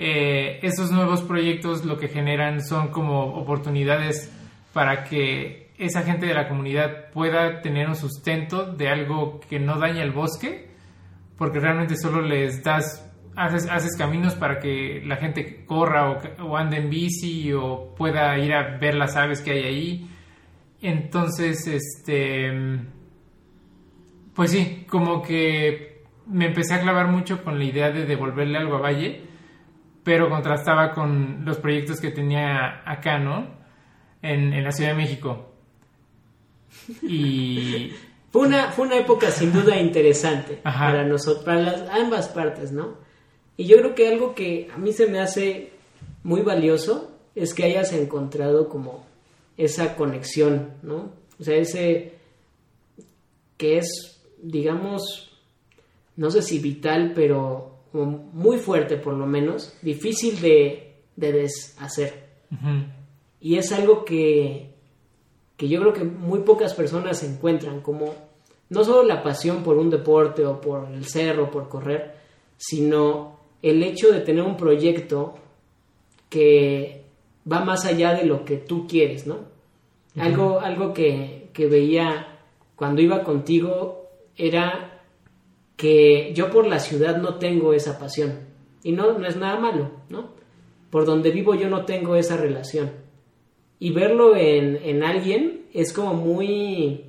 eh, 0.00 0.60
esos 0.62 0.92
nuevos 0.92 1.22
proyectos 1.22 1.84
lo 1.84 1.98
que 1.98 2.06
generan 2.06 2.64
son 2.64 2.88
como 2.88 3.34
oportunidades 3.34 4.32
para 4.72 5.02
que 5.02 5.67
esa 5.78 6.02
gente 6.02 6.26
de 6.26 6.34
la 6.34 6.48
comunidad 6.48 7.10
pueda 7.12 7.60
tener 7.60 7.88
un 7.88 7.94
sustento 7.94 8.72
de 8.72 8.88
algo 8.88 9.40
que 9.48 9.60
no 9.60 9.78
daña 9.78 10.02
el 10.02 10.12
bosque, 10.12 10.70
porque 11.36 11.60
realmente 11.60 11.96
solo 11.96 12.20
les 12.20 12.64
das, 12.64 13.08
haces, 13.36 13.96
caminos 13.96 14.34
para 14.34 14.58
que 14.58 15.00
la 15.04 15.16
gente 15.16 15.64
corra 15.64 16.10
o, 16.10 16.18
o 16.42 16.56
ande 16.56 16.78
en 16.78 16.90
bici 16.90 17.52
o 17.52 17.94
pueda 17.96 18.36
ir 18.38 18.52
a 18.52 18.76
ver 18.78 18.96
las 18.96 19.16
aves 19.16 19.40
que 19.40 19.52
hay 19.52 19.64
ahí. 19.64 20.10
Entonces, 20.82 21.66
este, 21.68 22.80
pues 24.34 24.50
sí, 24.50 24.84
como 24.88 25.22
que 25.22 26.02
me 26.26 26.46
empecé 26.46 26.74
a 26.74 26.80
clavar 26.80 27.06
mucho 27.06 27.44
con 27.44 27.58
la 27.58 27.64
idea 27.64 27.90
de 27.90 28.04
devolverle 28.04 28.58
algo 28.58 28.76
a 28.76 28.80
Valle, 28.80 29.22
pero 30.02 30.28
contrastaba 30.28 30.92
con 30.92 31.44
los 31.44 31.58
proyectos 31.58 32.00
que 32.00 32.10
tenía 32.10 32.82
acá, 32.84 33.18
¿no? 33.18 33.58
En, 34.22 34.52
en 34.52 34.64
la 34.64 34.72
Ciudad 34.72 34.90
de 34.90 34.96
México. 34.96 35.57
Y 37.02 37.92
Fue 38.30 38.46
una, 38.46 38.72
fue 38.72 38.86
una 38.86 38.98
época 38.98 39.30
sin 39.30 39.52
duda 39.52 39.80
interesante 39.80 40.60
Ajá. 40.62 40.86
para 40.86 41.04
nosotros, 41.04 41.44
para 41.44 41.62
las, 41.62 41.88
ambas 41.90 42.28
partes, 42.28 42.72
¿no? 42.72 42.96
Y 43.56 43.64
yo 43.64 43.78
creo 43.78 43.94
que 43.94 44.08
algo 44.08 44.34
que 44.34 44.68
a 44.72 44.76
mí 44.76 44.92
se 44.92 45.06
me 45.06 45.18
hace 45.18 45.72
muy 46.22 46.42
valioso 46.42 47.10
es 47.34 47.54
que 47.54 47.64
hayas 47.64 47.92
encontrado 47.92 48.68
como 48.68 49.06
esa 49.56 49.96
conexión, 49.96 50.74
¿no? 50.82 51.10
O 51.40 51.44
sea, 51.44 51.56
ese 51.56 52.12
que 53.56 53.78
es, 53.78 54.20
digamos, 54.42 55.30
no 56.16 56.30
sé 56.30 56.42
si 56.42 56.58
vital, 56.58 57.12
pero 57.14 57.78
como 57.90 58.06
muy 58.32 58.58
fuerte 58.58 58.98
por 58.98 59.14
lo 59.14 59.26
menos, 59.26 59.74
difícil 59.80 60.40
de, 60.40 60.96
de 61.16 61.32
deshacer. 61.32 62.28
Y 63.40 63.56
es 63.56 63.72
algo 63.72 64.04
que, 64.04 64.74
que 65.58 65.68
yo 65.68 65.80
creo 65.80 65.92
que 65.92 66.04
muy 66.04 66.38
pocas 66.40 66.72
personas 66.72 67.22
encuentran, 67.24 67.80
como 67.80 68.14
no 68.70 68.84
solo 68.84 69.02
la 69.02 69.24
pasión 69.24 69.64
por 69.64 69.76
un 69.76 69.90
deporte 69.90 70.46
o 70.46 70.60
por 70.60 70.88
el 70.88 71.04
cerro, 71.04 71.50
por 71.50 71.68
correr, 71.68 72.14
sino 72.56 73.40
el 73.60 73.82
hecho 73.82 74.12
de 74.12 74.20
tener 74.20 74.44
un 74.44 74.56
proyecto 74.56 75.34
que 76.30 77.02
va 77.50 77.64
más 77.64 77.84
allá 77.86 78.14
de 78.14 78.24
lo 78.24 78.44
que 78.44 78.58
tú 78.58 78.86
quieres, 78.86 79.26
¿no? 79.26 79.58
Algo, 80.16 80.60
algo 80.60 80.94
que, 80.94 81.50
que 81.52 81.66
veía 81.66 82.38
cuando 82.76 83.02
iba 83.02 83.24
contigo 83.24 84.06
era 84.36 85.02
que 85.76 86.32
yo 86.34 86.50
por 86.50 86.66
la 86.66 86.78
ciudad 86.78 87.16
no 87.16 87.34
tengo 87.34 87.72
esa 87.72 87.98
pasión. 87.98 88.46
Y 88.84 88.92
no, 88.92 89.18
no 89.18 89.26
es 89.26 89.36
nada 89.36 89.58
malo, 89.58 89.90
¿no? 90.08 90.30
Por 90.90 91.04
donde 91.04 91.32
vivo 91.32 91.56
yo 91.56 91.68
no 91.68 91.84
tengo 91.84 92.14
esa 92.14 92.36
relación. 92.36 93.07
Y 93.78 93.90
verlo 93.92 94.36
en, 94.36 94.76
en 94.82 95.02
alguien 95.02 95.66
es 95.72 95.92
como 95.92 96.14
muy, 96.14 97.04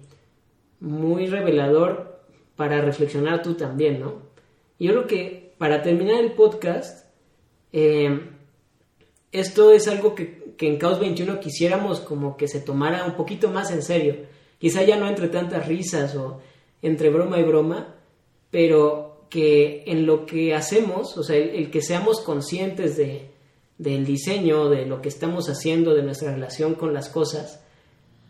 muy 0.79 1.27
revelador 1.27 2.19
para 2.55 2.81
reflexionar 2.81 3.41
tú 3.41 3.55
también, 3.55 3.99
¿no? 3.99 4.21
Yo 4.79 4.91
creo 4.91 5.07
que 5.07 5.53
para 5.57 5.81
terminar 5.81 6.23
el 6.23 6.33
podcast, 6.33 7.07
eh, 7.73 8.19
esto 9.31 9.71
es 9.71 9.87
algo 9.87 10.15
que, 10.15 10.53
que 10.57 10.67
en 10.67 10.77
Caos 10.77 10.99
21 10.99 11.39
quisiéramos 11.39 11.99
como 11.99 12.37
que 12.37 12.47
se 12.47 12.61
tomara 12.61 13.05
un 13.05 13.15
poquito 13.15 13.49
más 13.49 13.71
en 13.71 13.81
serio. 13.81 14.15
Quizá 14.57 14.83
ya 14.83 14.97
no 14.97 15.07
entre 15.07 15.27
tantas 15.27 15.67
risas 15.67 16.15
o 16.15 16.41
entre 16.81 17.09
broma 17.09 17.39
y 17.39 17.43
broma, 17.43 17.95
pero 18.51 19.25
que 19.29 19.83
en 19.85 20.05
lo 20.05 20.25
que 20.25 20.53
hacemos, 20.53 21.17
o 21.17 21.23
sea, 21.23 21.35
el, 21.35 21.49
el 21.49 21.71
que 21.71 21.81
seamos 21.81 22.21
conscientes 22.21 22.97
de, 22.97 23.29
del 23.79 24.05
diseño, 24.05 24.69
de 24.69 24.85
lo 24.85 25.01
que 25.01 25.09
estamos 25.09 25.49
haciendo, 25.49 25.95
de 25.95 26.03
nuestra 26.03 26.33
relación 26.33 26.75
con 26.75 26.93
las 26.93 27.09
cosas, 27.09 27.63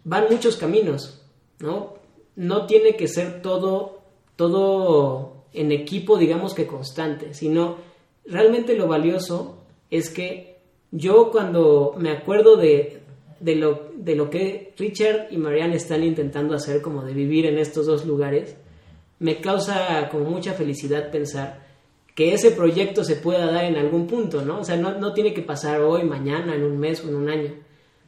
van 0.06 0.28
muchos 0.30 0.56
caminos, 0.56 1.22
¿no? 1.60 1.96
No 2.36 2.68
tiene 2.68 2.96
que 2.96 3.08
ser 3.08 3.42
todo, 3.42 4.00
todo 4.36 5.44
en 5.52 5.72
equipo, 5.72 6.18
digamos 6.18 6.54
que 6.54 6.68
constante, 6.68 7.34
sino 7.34 7.78
realmente 8.26 8.76
lo 8.76 8.88
valioso 8.88 9.58
es 9.90 10.12
que 10.12 10.60
yo 10.92 11.32
cuando 11.32 11.96
me 11.98 12.12
acuerdo 12.12 12.56
de, 12.56 13.02
de, 13.40 13.56
lo, 13.56 13.90
de 13.96 14.16
lo 14.16 14.30
que 14.30 14.74
Richard 14.78 15.28
y 15.32 15.38
Marianne 15.38 15.76
están 15.76 16.04
intentando 16.04 16.54
hacer, 16.54 16.84
como 16.84 17.04
de 17.04 17.14
vivir 17.14 17.48
en 17.48 17.58
estos 17.58 17.88
dos 17.88 18.06
lugares, 18.06 18.56
me 19.18 19.42
causa 19.42 20.10
como 20.10 20.26
mucha 20.26 20.54
felicidad 20.54 21.10
pensar 21.12 21.69
que 22.20 22.34
ese 22.34 22.52
proyecto 22.52 23.06
se 23.06 23.16
pueda 23.16 23.50
dar 23.50 23.64
en 23.64 23.78
algún 23.78 24.06
punto, 24.06 24.42
¿no? 24.42 24.60
O 24.60 24.66
sea, 24.66 24.76
no, 24.76 25.00
no 25.00 25.14
tiene 25.14 25.34
que 25.34 25.42
pasar 25.42 25.80
hoy, 25.80 26.04
mañana, 26.04 26.54
en 26.54 26.66
un 26.66 26.78
mes 26.78 27.02
o 27.02 27.08
en 27.08 27.16
un 27.16 27.30
año, 27.30 27.54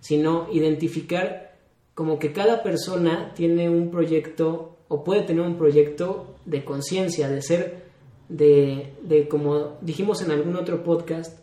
sino 0.01 0.49
identificar 0.51 1.55
como 1.93 2.20
que 2.20 2.34
cada 2.34 2.62
persona 2.62 3.32
tiene 3.34 3.70
un 3.70 3.89
proyecto 3.89 4.76
o 4.89 5.05
puede 5.05 5.22
tener 5.22 5.43
un 5.43 5.55
proyecto 5.55 6.36
de 6.43 6.66
conciencia, 6.66 7.30
de 7.30 7.41
ser, 7.41 7.84
de, 8.28 8.95
de, 9.01 9.30
como 9.30 9.78
dijimos 9.80 10.22
en 10.22 10.32
algún 10.32 10.57
otro 10.57 10.84
podcast, 10.84 11.39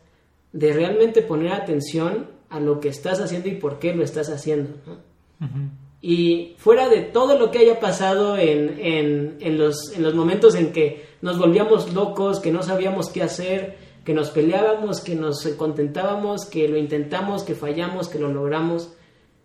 de 0.52 0.74
realmente 0.74 1.22
poner 1.22 1.54
atención 1.54 2.26
a 2.50 2.60
lo 2.60 2.80
que 2.80 2.90
estás 2.90 3.18
haciendo 3.18 3.48
y 3.48 3.54
por 3.54 3.78
qué 3.78 3.94
lo 3.94 4.04
estás 4.04 4.28
haciendo, 4.28 4.72
¿no? 4.86 4.92
ujú. 5.46 5.70
Y 6.02 6.54
fuera 6.58 6.90
de 6.90 7.00
todo 7.00 7.38
lo 7.38 7.50
que 7.50 7.60
haya 7.60 7.80
pasado 7.80 8.36
en, 8.36 8.78
en, 8.78 9.38
en, 9.40 9.58
los, 9.58 9.92
en 9.96 10.02
los 10.02 10.14
momentos 10.14 10.54
en 10.54 10.70
que 10.70 11.07
nos 11.22 11.38
volvíamos 11.38 11.92
locos, 11.92 12.40
que 12.40 12.52
no 12.52 12.62
sabíamos 12.62 13.10
qué 13.10 13.22
hacer, 13.22 13.76
que 14.04 14.14
nos 14.14 14.30
peleábamos, 14.30 15.00
que 15.00 15.14
nos 15.14 15.46
contentábamos, 15.56 16.46
que 16.46 16.68
lo 16.68 16.76
intentamos, 16.76 17.42
que 17.42 17.54
fallamos, 17.54 18.08
que 18.08 18.18
lo 18.18 18.32
logramos, 18.32 18.90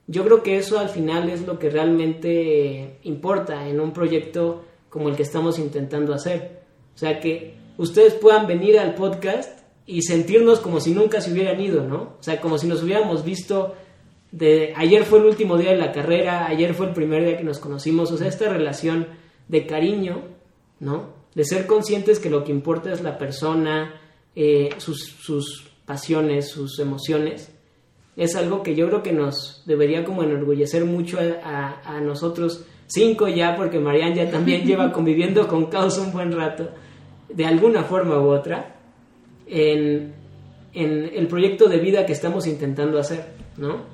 yo 0.07 0.25
creo 0.25 0.43
que 0.43 0.57
eso 0.57 0.79
al 0.79 0.89
final 0.89 1.29
es 1.29 1.45
lo 1.47 1.59
que 1.59 1.69
realmente 1.69 2.99
importa 3.03 3.67
en 3.67 3.79
un 3.79 3.93
proyecto 3.93 4.65
como 4.89 5.09
el 5.09 5.15
que 5.15 5.23
estamos 5.23 5.59
intentando 5.59 6.13
hacer. 6.13 6.61
O 6.93 6.97
sea, 6.97 7.19
que 7.19 7.55
ustedes 7.77 8.13
puedan 8.13 8.45
venir 8.45 8.77
al 8.77 8.95
podcast 8.95 9.59
y 9.85 10.01
sentirnos 10.01 10.59
como 10.59 10.79
si 10.79 10.91
nunca 10.91 11.21
se 11.21 11.31
hubieran 11.31 11.59
ido, 11.59 11.83
¿no? 11.83 12.15
O 12.19 12.23
sea, 12.23 12.41
como 12.41 12.57
si 12.57 12.67
nos 12.67 12.83
hubiéramos 12.83 13.23
visto 13.23 13.75
de 14.31 14.73
ayer 14.75 15.03
fue 15.03 15.19
el 15.19 15.25
último 15.25 15.57
día 15.57 15.71
de 15.71 15.77
la 15.77 15.91
carrera, 15.91 16.47
ayer 16.47 16.73
fue 16.73 16.87
el 16.87 16.93
primer 16.93 17.23
día 17.23 17.37
que 17.37 17.43
nos 17.43 17.59
conocimos, 17.59 18.11
o 18.11 18.17
sea, 18.17 18.27
esta 18.27 18.49
relación 18.49 19.07
de 19.47 19.65
cariño, 19.65 20.21
¿no? 20.79 21.22
De 21.35 21.43
ser 21.45 21.65
conscientes 21.65 22.19
que 22.19 22.29
lo 22.29 22.43
que 22.43 22.51
importa 22.51 22.91
es 22.91 23.01
la 23.01 23.17
persona, 23.17 23.99
eh, 24.35 24.69
sus, 24.77 25.03
sus 25.03 25.67
pasiones, 25.85 26.49
sus 26.49 26.79
emociones, 26.79 27.51
es 28.15 28.35
algo 28.35 28.61
que 28.61 28.75
yo 28.75 28.87
creo 28.87 29.03
que 29.03 29.11
nos 29.11 29.63
debería 29.65 30.05
como 30.05 30.23
enorgullecer 30.23 30.85
mucho 30.85 31.19
a, 31.19 31.81
a, 31.83 31.99
nosotros 32.01 32.65
cinco 32.87 33.27
ya, 33.27 33.55
porque 33.55 33.79
Marianne 33.79 34.15
ya 34.15 34.31
también 34.31 34.63
lleva 34.67 34.91
conviviendo 34.91 35.47
con 35.47 35.67
Caos 35.67 35.97
un 35.97 36.11
buen 36.11 36.31
rato, 36.31 36.69
de 37.29 37.45
alguna 37.45 37.83
forma 37.83 38.19
u 38.19 38.29
otra, 38.29 38.75
en, 39.47 40.13
en 40.73 41.11
el 41.13 41.27
proyecto 41.27 41.67
de 41.67 41.79
vida 41.79 42.05
que 42.05 42.13
estamos 42.13 42.45
intentando 42.45 42.99
hacer, 42.99 43.25
¿no? 43.57 43.91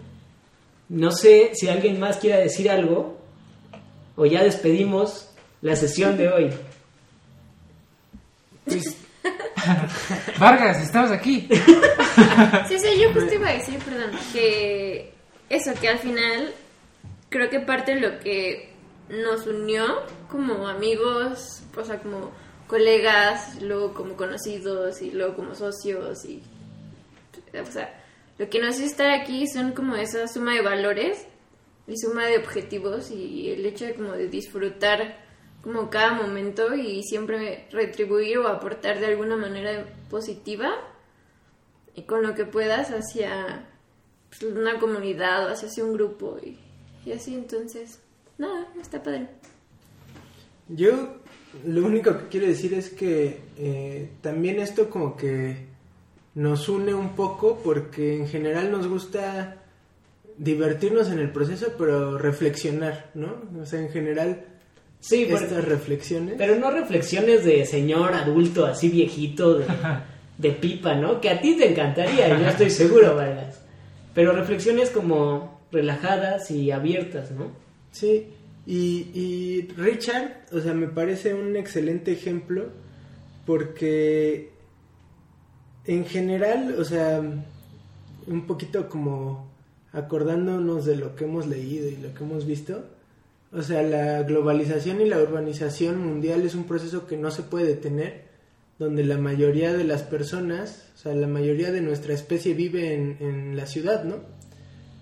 No 0.90 1.12
sé 1.12 1.52
si 1.54 1.70
alguien 1.70 2.00
más 2.00 2.18
quiera 2.18 2.38
decir 2.38 2.70
algo, 2.70 3.18
o 4.16 4.26
ya 4.26 4.44
despedimos 4.44 5.30
la 5.62 5.76
sesión 5.76 6.18
de 6.18 6.30
hoy. 6.30 6.50
Vargas, 10.40 10.82
estamos 10.82 11.12
aquí. 11.12 11.48
Sí, 12.68 12.80
sí, 12.80 13.00
yo 13.02 13.14
justo 13.14 13.34
iba 13.34 13.50
a 13.50 13.54
decir, 13.54 13.78
perdón, 13.80 14.12
que 14.34 15.14
eso, 15.50 15.72
que 15.80 15.90
al 15.90 16.00
final 16.00 16.54
creo 17.30 17.50
que 17.50 17.60
parte 17.60 17.96
de 17.96 18.02
lo 18.02 18.20
que 18.20 18.74
nos 19.10 19.48
unió 19.48 19.86
como 20.30 20.68
amigos, 20.68 21.62
o 21.76 21.84
sea, 21.84 22.00
como 22.00 22.32
colegas, 22.68 23.62
luego 23.62 23.94
como 23.94 24.16
conocidos 24.16 25.02
y 25.02 25.12
luego 25.12 25.36
como 25.36 25.56
socios 25.56 26.24
y, 26.26 26.44
o 27.60 27.72
sea, 27.72 28.04
lo 28.38 28.50
que 28.50 28.62
nos 28.62 28.78
hizo 28.78 28.86
estar 28.86 29.10
aquí 29.10 29.48
son 29.48 29.72
como 29.72 29.96
esa 29.96 30.28
suma 30.28 30.54
de 30.54 30.62
valores 30.62 31.26
y 31.88 31.98
suma 31.98 32.28
de 32.28 32.38
objetivos 32.38 33.10
y 33.12 33.50
el 33.52 33.66
hecho 33.66 33.86
de 33.86 33.96
como 33.96 34.14
de 34.14 34.28
disfrutar 34.28 35.29
como 35.64 35.90
cada 35.90 36.14
momento 36.14 36.74
y 36.74 37.04
siempre 37.04 37.68
retribuir 37.72 38.38
o 38.38 38.48
aportar 38.48 39.00
de 39.00 39.08
alguna 39.08 39.36
manera 39.36 39.86
positiva 40.10 40.72
y 41.96 42.04
con 42.04 42.24
lo 42.24 42.34
que 42.36 42.46
puedas 42.46 42.92
hacia 42.92 43.68
pues, 44.30 44.44
una 44.44 44.80
comunidad 44.80 45.48
o 45.48 45.54
hacia 45.54 45.84
un 45.84 45.94
grupo 45.94 46.38
y, 46.42 46.58
así 47.12 47.34
entonces 47.34 48.00
nada 48.38 48.68
está 48.80 49.02
padre. 49.02 49.28
Yo 50.68 51.18
lo 51.66 51.84
único 51.84 52.16
que 52.16 52.28
quiero 52.28 52.46
decir 52.46 52.76
es 52.76 52.90
que 52.90 53.42
eh, 53.58 54.12
también 54.22 54.60
esto 54.60 54.90
como 54.90 55.18
que 55.18 55.68
nos 56.36 56.70
une 56.70 56.94
un 56.94 57.16
poco 57.16 57.60
porque 57.64 58.16
en 58.16 58.28
general 58.28 58.72
nos 58.72 58.88
gusta 58.88 59.64
divertirnos 60.38 61.10
en 61.10 61.20
el 61.20 61.32
proceso 61.32 61.74
pero 61.78 62.18
reflexionar 62.18 63.10
no 63.14 63.42
o 63.60 63.66
sea 63.66 63.82
en 63.82 63.90
general 63.90 64.46
Sí, 65.00 65.24
estas 65.30 65.66
reflexiones. 65.66 66.36
Pero 66.38 66.56
no 66.56 66.72
reflexiones 66.72 67.46
de 67.46 67.66
señor 67.66 68.14
adulto, 68.14 68.66
así 68.66 68.90
viejito, 68.90 69.60
de, 70.38 70.52
pipa, 70.52 70.96
¿no? 70.96 71.22
Que 71.22 71.30
a 71.30 71.42
ti 71.42 71.56
te 71.56 71.70
encantaría, 71.70 72.38
yo 72.38 72.48
estoy 72.48 72.70
seguro, 72.70 73.16
Vargas. 73.16 73.62
Pero 74.14 74.34
reflexiones 74.34 74.90
como 74.90 75.62
relajadas 75.72 76.52
y 76.52 76.72
abiertas, 76.72 77.32
¿no? 77.32 77.52
Sí, 77.92 78.28
y, 78.66 79.08
y 79.14 79.68
Richard, 79.78 80.46
o 80.52 80.60
sea, 80.60 80.74
me 80.74 80.88
parece 80.88 81.34
un 81.34 81.56
excelente 81.56 82.12
ejemplo 82.12 82.70
porque 83.46 84.52
en 85.86 86.06
general, 86.06 86.76
o 86.78 86.84
sea, 86.84 87.22
un 88.28 88.46
poquito 88.46 88.90
como 88.90 89.50
acordándonos 89.92 90.86
de 90.86 90.96
lo 90.96 91.16
que 91.16 91.24
hemos 91.24 91.48
leído 91.48 91.88
y 91.88 91.96
lo 91.96 92.14
que 92.14 92.24
hemos 92.24 92.46
visto, 92.46 92.86
o 93.52 93.62
sea, 93.64 93.82
la 93.82 94.24
globalización 94.24 95.02
y 95.02 95.06
la 95.06 95.20
urbanización 95.20 96.00
mundial 96.06 96.42
es 96.44 96.54
un 96.54 96.66
proceso 96.66 97.08
que 97.08 97.18
no 97.18 97.32
se 97.32 97.44
puede 97.44 97.66
detener, 97.66 98.26
donde 98.78 99.04
la 99.04 99.18
mayoría 99.18 99.74
de 99.74 99.84
las 99.84 100.04
personas, 100.04 100.92
o 100.96 100.98
sea, 100.98 101.14
la 101.14 101.28
mayoría 101.28 101.72
de 101.72 101.82
nuestra 101.82 102.14
especie 102.14 102.54
vive 102.54 102.94
en, 102.94 103.58
la 103.58 103.66
ciudad, 103.66 104.04
¿no? 104.04 104.18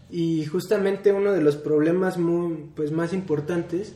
Y 0.10 0.46
justamente 0.46 1.12
uno 1.12 1.34
de 1.34 1.42
los 1.42 1.58
problemas 1.58 2.18
muy, 2.18 2.70
pues, 2.76 2.92
más 2.92 3.12
importantes 3.14 3.94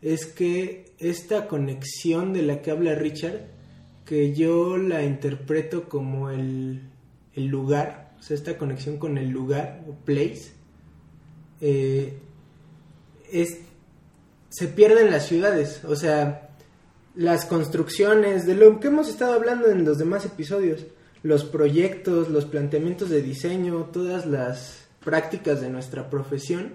es 0.00 0.26
que 0.26 0.92
esta 0.98 1.48
conexión 1.48 2.32
de 2.32 2.42
la 2.42 2.62
que 2.62 2.70
habla 2.70 2.94
Richard, 2.94 3.48
que 4.04 4.32
yo 4.32 4.78
la 4.78 5.02
interpreto 5.02 5.88
como 5.88 6.30
el, 6.30 6.82
el 7.34 7.46
lugar, 7.46 8.12
o 8.18 8.22
sea, 8.22 8.36
esta 8.36 8.56
conexión 8.56 8.98
con 8.98 9.18
el 9.18 9.30
lugar 9.30 9.84
o 9.88 9.92
place, 10.04 10.52
eh, 11.60 12.14
es 13.32 13.58
se 14.48 14.68
pierden 14.68 15.10
las 15.10 15.26
ciudades, 15.26 15.82
o 15.84 15.96
sea, 15.96 16.50
las 17.14 17.44
construcciones, 17.44 18.46
de 18.46 18.54
lo 18.54 18.80
que 18.80 18.88
hemos 18.88 19.08
estado 19.08 19.34
hablando 19.34 19.68
en 19.68 19.84
los 19.84 19.98
demás 19.98 20.24
episodios, 20.24 20.86
los 21.22 21.44
proyectos, 21.44 22.28
los 22.28 22.44
planteamientos 22.44 23.10
de 23.10 23.22
diseño, 23.22 23.90
todas 23.92 24.26
las 24.26 24.88
prácticas 25.04 25.60
de 25.60 25.70
nuestra 25.70 26.10
profesión 26.10 26.74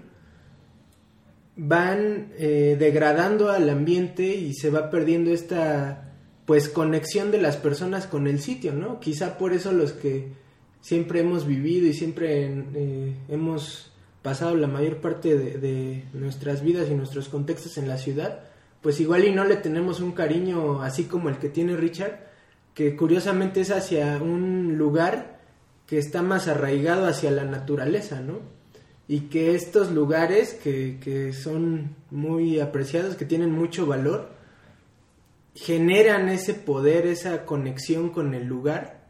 van 1.56 2.32
eh, 2.36 2.76
degradando 2.78 3.50
al 3.50 3.70
ambiente 3.70 4.34
y 4.34 4.54
se 4.54 4.70
va 4.70 4.90
perdiendo 4.90 5.30
esta 5.30 6.12
pues 6.46 6.68
conexión 6.68 7.30
de 7.30 7.40
las 7.40 7.56
personas 7.56 8.06
con 8.06 8.26
el 8.26 8.40
sitio, 8.40 8.74
¿no? 8.74 9.00
Quizá 9.00 9.38
por 9.38 9.52
eso 9.52 9.72
los 9.72 9.92
que 9.92 10.32
siempre 10.80 11.20
hemos 11.20 11.46
vivido 11.46 11.86
y 11.86 11.94
siempre 11.94 12.44
eh, 12.74 13.16
hemos 13.28 13.92
pasado 14.24 14.56
la 14.56 14.68
mayor 14.68 15.02
parte 15.02 15.36
de, 15.36 16.04
nuestras 16.14 16.62
vidas 16.62 16.88
y 16.90 16.94
nuestros 16.94 17.28
contextos 17.28 17.76
en 17.76 17.88
la 17.88 17.98
ciudad, 17.98 18.40
pues 18.80 18.98
igual 18.98 19.26
y 19.26 19.30
no 19.30 19.44
le 19.44 19.56
tenemos 19.56 20.00
un 20.00 20.12
cariño 20.12 20.80
así 20.80 21.04
como 21.04 21.28
el 21.28 21.36
que 21.36 21.50
tiene 21.50 21.76
Richard, 21.76 22.20
que 22.72 22.96
curiosamente 22.96 23.60
es 23.60 23.70
hacia 23.70 24.16
un 24.16 24.78
lugar 24.78 25.40
que 25.86 25.98
está 25.98 26.22
más 26.22 26.48
arraigado 26.48 27.06
hacia 27.06 27.30
la 27.30 27.44
naturaleza, 27.44 28.20
¿no? 28.22 28.38
Y 29.08 29.28
que 29.28 29.54
estos 29.54 29.90
lugares 29.90 30.54
que, 30.54 30.98
que 31.02 31.34
son 31.34 31.94
muy 32.10 32.60
apreciados, 32.60 33.16
que 33.16 33.26
tienen 33.26 33.52
mucho 33.52 33.84
valor, 33.84 34.30
generan 35.54 36.30
ese 36.30 36.54
poder, 36.54 37.06
esa 37.06 37.44
conexión 37.44 38.08
con 38.08 38.32
el 38.32 38.46
lugar, 38.46 39.04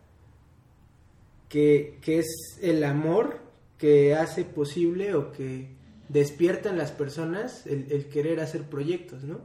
que, 1.49 2.01
que 2.03 2.19
es 2.19 2.59
el 2.61 2.83
amor 2.83 3.43
que 3.85 4.14
hace 4.14 4.47
posible 4.47 5.14
o 5.14 5.30
que 5.30 5.68
despierta 6.09 6.70
en 6.70 6.78
las 6.78 6.91
personas 6.91 7.66
el, 7.66 8.07
querer 8.07 8.41
hacer 8.41 8.62
proyectos, 8.62 9.24
¿no? 9.24 9.43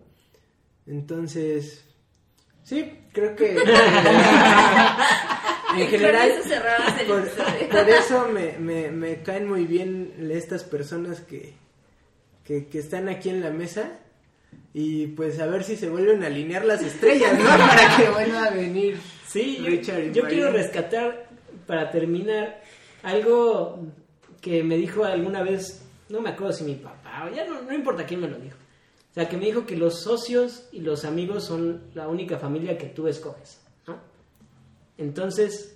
Entonces, 0.87 1.83
sí, 2.63 2.89
creo 3.11 3.35
que 3.35 3.51
en 5.77 5.87
general 5.89 6.31
por, 7.05 7.89
eso 7.89 8.29
me, 8.29 8.57
me, 8.91 9.21
caen 9.23 9.45
muy 9.45 9.65
bien 9.65 10.29
estas 10.31 10.63
personas 10.63 11.19
que, 11.19 11.55
que, 12.45 12.79
están 12.79 13.09
aquí 13.09 13.27
en 13.27 13.41
la 13.41 13.49
mesa 13.49 13.99
y 14.73 15.07
pues 15.07 15.37
a 15.41 15.47
ver 15.47 15.65
si 15.65 15.75
se 15.75 15.89
vuelven 15.89 16.23
a 16.23 16.27
alinear 16.27 16.63
las 16.63 16.81
estrellas, 16.81 17.37
¿no? 17.37 17.43
Para 17.45 17.97
que 17.97 18.09
vuelva 18.13 18.45
a 18.45 18.51
venir. 18.51 19.01
Sí, 19.27 19.57
yo 20.13 20.23
quiero 20.29 20.49
rescatar 20.49 21.27
para 21.67 21.91
terminar 21.91 22.61
algo 23.03 23.85
que 24.41 24.63
me 24.63 24.77
dijo 24.77 25.03
alguna 25.03 25.43
vez, 25.43 25.81
no 26.09 26.21
me 26.21 26.29
acuerdo 26.29 26.53
si 26.53 26.63
mi 26.63 26.75
papá, 26.75 27.29
ya 27.35 27.45
no, 27.45 27.61
no 27.61 27.73
importa 27.73 28.05
quién 28.05 28.21
me 28.21 28.27
lo 28.27 28.37
dijo. 28.37 28.57
O 29.11 29.13
sea, 29.13 29.27
que 29.27 29.37
me 29.37 29.45
dijo 29.45 29.65
que 29.65 29.75
los 29.75 30.01
socios 30.01 30.67
y 30.71 30.81
los 30.81 31.03
amigos 31.03 31.43
son 31.45 31.81
la 31.95 32.07
única 32.07 32.37
familia 32.37 32.77
que 32.77 32.87
tú 32.87 33.07
escoges, 33.07 33.59
¿no? 33.87 33.97
Entonces, 34.97 35.75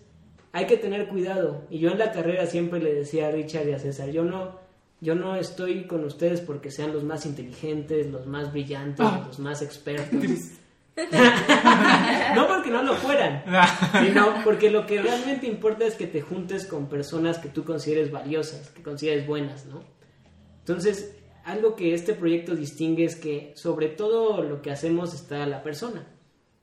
hay 0.52 0.68
que 0.68 0.78
tener 0.78 1.08
cuidado. 1.08 1.66
Y 1.70 1.80
yo 1.80 1.90
en 1.90 1.98
la 1.98 2.12
carrera 2.12 2.46
siempre 2.46 2.80
le 2.80 2.94
decía 2.94 3.28
a 3.28 3.32
Richard 3.32 3.68
y 3.68 3.74
a 3.74 3.80
César, 3.80 4.10
yo 4.12 4.24
no, 4.24 4.60
yo 5.02 5.16
no 5.16 5.36
estoy 5.36 5.88
con 5.88 6.06
ustedes 6.06 6.42
porque 6.42 6.70
sean 6.70 6.94
los 6.94 7.04
más 7.04 7.26
inteligentes, 7.26 8.12
los 8.12 8.28
más 8.28 8.52
brillantes, 8.52 9.06
ah. 9.06 9.24
los 9.28 9.40
más 9.40 9.62
expertos. 9.62 10.22
No 12.36 12.48
porque 12.48 12.70
no 12.70 12.84
lo 12.84 12.96
fueran, 12.96 13.44
sino 14.06 14.44
porque 14.44 14.70
lo 14.70 14.86
que 14.86 15.02
realmente 15.02 15.48
importa 15.48 15.86
es 15.86 15.96
que 15.96 16.08
te 16.08 16.22
juntes 16.22 16.66
con 16.66 16.88
personas 16.88 17.40
que 17.40 17.50
tú 17.50 17.64
consideres 17.64 18.12
valiosas, 18.12 18.70
que 18.70 18.84
consideres 18.84 19.26
buenas, 19.26 19.66
¿no? 19.66 19.84
Entonces, 20.60 21.16
algo 21.44 21.76
que 21.76 21.94
este 21.94 22.14
proyecto 22.14 22.56
distingue 22.56 23.06
es 23.06 23.16
que 23.16 23.54
sobre 23.56 23.90
todo 23.90 24.44
lo 24.44 24.62
que 24.62 24.72
hacemos 24.72 25.14
está 25.14 25.46
la 25.46 25.64
persona. 25.64 26.08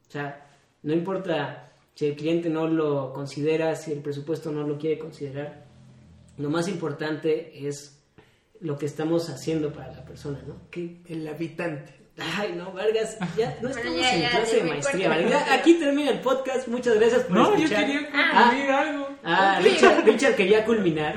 O 0.08 0.10
sea, 0.10 0.46
no 0.82 0.92
importa 0.92 1.72
si 1.94 2.06
el 2.06 2.16
cliente 2.16 2.48
no 2.48 2.66
lo 2.66 3.12
considera, 3.12 3.74
si 3.76 3.92
el 3.92 4.00
presupuesto 4.00 4.50
no 4.50 4.66
lo 4.66 4.78
quiere 4.78 4.98
considerar, 4.98 5.66
lo 6.38 6.48
más 6.48 6.68
importante 6.68 7.66
es 7.66 8.02
lo 8.60 8.78
que 8.78 8.86
estamos 8.86 9.28
haciendo 9.28 9.72
para 9.72 9.92
la 9.92 10.04
persona, 10.04 10.42
¿no? 10.46 10.70
Que 10.70 11.02
El 11.08 11.26
habitante. 11.28 11.99
Ay, 12.38 12.54
no, 12.56 12.72
Vargas, 12.72 13.16
ya 13.36 13.46
no 13.60 13.68
Bueno, 13.68 13.76
estamos 13.76 14.00
ya, 14.00 14.14
en 14.14 14.22
ya, 14.22 14.30
clase 14.30 14.56
de 14.56 14.62
maestría. 14.64 15.08
Vargas. 15.08 15.50
Aquí 15.50 15.74
termina 15.74 16.10
el 16.10 16.20
podcast. 16.20 16.68
Muchas 16.68 16.94
gracias 16.96 17.22
por 17.22 17.36
No, 17.36 17.50
yo 17.56 17.64
escuchar. 17.64 17.86
quería 17.86 18.10
concluir 18.10 18.70
algo. 18.70 19.08
Ah, 19.24 19.60
Richard, 19.62 20.04
Richard 20.04 20.34
quería 20.36 20.64
culminar. 20.64 21.16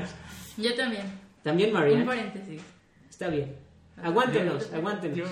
Yo 0.58 0.74
también. 0.76 1.04
También 1.44 1.70
Un 1.70 1.76
Mariana. 1.76 2.06
paréntesis. 2.06 2.62
Está 3.10 3.28
bien. 3.28 3.56
Aguántenos, 4.02 4.70
Yo 4.72 4.78
aguántenos. 4.78 5.30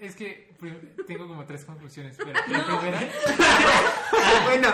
es 0.00 0.14
que 0.16 0.49
tengo 1.06 1.26
como 1.26 1.44
tres 1.44 1.64
conclusiones. 1.64 2.16
Pero 2.16 2.32
la 2.32 2.78
primera, 2.78 3.08
bueno, 4.44 4.68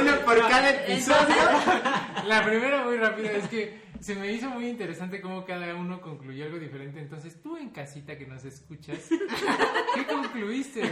uno 0.00 0.24
por 0.24 0.38
cada 0.48 0.70
episodio. 0.70 1.34
la 2.26 2.44
primera 2.44 2.84
muy 2.84 2.96
rápida 2.96 3.32
es 3.32 3.48
que 3.48 3.82
se 4.02 4.16
me 4.16 4.32
hizo 4.32 4.48
muy 4.50 4.66
interesante 4.68 5.20
cómo 5.20 5.44
cada 5.44 5.74
uno 5.76 6.00
concluyó 6.00 6.44
algo 6.46 6.58
diferente. 6.58 6.98
Entonces, 7.00 7.40
tú 7.40 7.56
en 7.56 7.70
casita 7.70 8.18
que 8.18 8.26
nos 8.26 8.44
escuchas, 8.44 8.98
¿qué 9.94 10.06
concluiste 10.06 10.80
de 10.80 10.88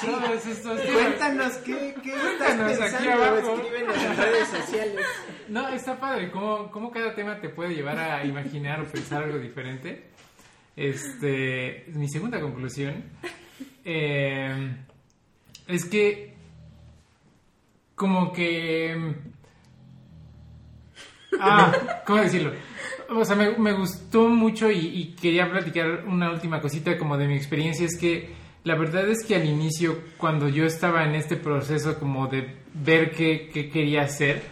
todos 0.00 0.46
estos 0.46 0.80
temas? 0.80 1.02
Cuéntanos 1.02 1.52
qué, 1.58 1.94
qué 2.02 2.14
estás 2.14 2.22
Cuéntanos 2.22 2.80
aquí 2.80 3.04
pensando. 3.04 3.24
abajo. 3.24 3.54
Escríbenos 3.56 3.96
en 3.96 4.16
redes 4.16 4.48
sociales. 4.48 5.06
No, 5.48 5.68
está 5.70 5.98
padre, 5.98 6.30
cómo, 6.30 6.70
cómo 6.70 6.92
cada 6.92 7.14
tema 7.16 7.40
te 7.40 7.48
puede 7.48 7.74
llevar 7.74 7.98
a 7.98 8.24
imaginar 8.24 8.80
o 8.80 8.84
pensar 8.84 9.24
algo 9.24 9.38
diferente. 9.38 10.10
Este, 10.76 11.84
mi 11.88 12.08
segunda 12.08 12.40
conclusión 12.40 13.04
eh, 13.84 14.76
es 15.66 15.84
que 15.84 16.34
como 17.94 18.32
que... 18.32 19.14
Ah, 21.38 22.02
¿cómo 22.06 22.20
decirlo? 22.20 22.52
O 23.10 23.24
sea, 23.24 23.36
me, 23.36 23.56
me 23.58 23.72
gustó 23.72 24.28
mucho 24.28 24.70
y, 24.70 24.78
y 24.78 25.14
quería 25.14 25.50
platicar 25.50 26.04
una 26.06 26.30
última 26.30 26.60
cosita 26.60 26.96
como 26.96 27.16
de 27.16 27.26
mi 27.26 27.34
experiencia. 27.34 27.84
Es 27.86 27.98
que 27.98 28.30
la 28.62 28.74
verdad 28.74 29.08
es 29.08 29.24
que 29.24 29.34
al 29.34 29.46
inicio, 29.46 30.00
cuando 30.16 30.48
yo 30.48 30.64
estaba 30.64 31.04
en 31.04 31.14
este 31.14 31.36
proceso 31.36 31.98
como 31.98 32.26
de 32.26 32.56
ver 32.74 33.10
qué, 33.10 33.50
qué 33.52 33.70
quería 33.70 34.02
hacer, 34.02 34.42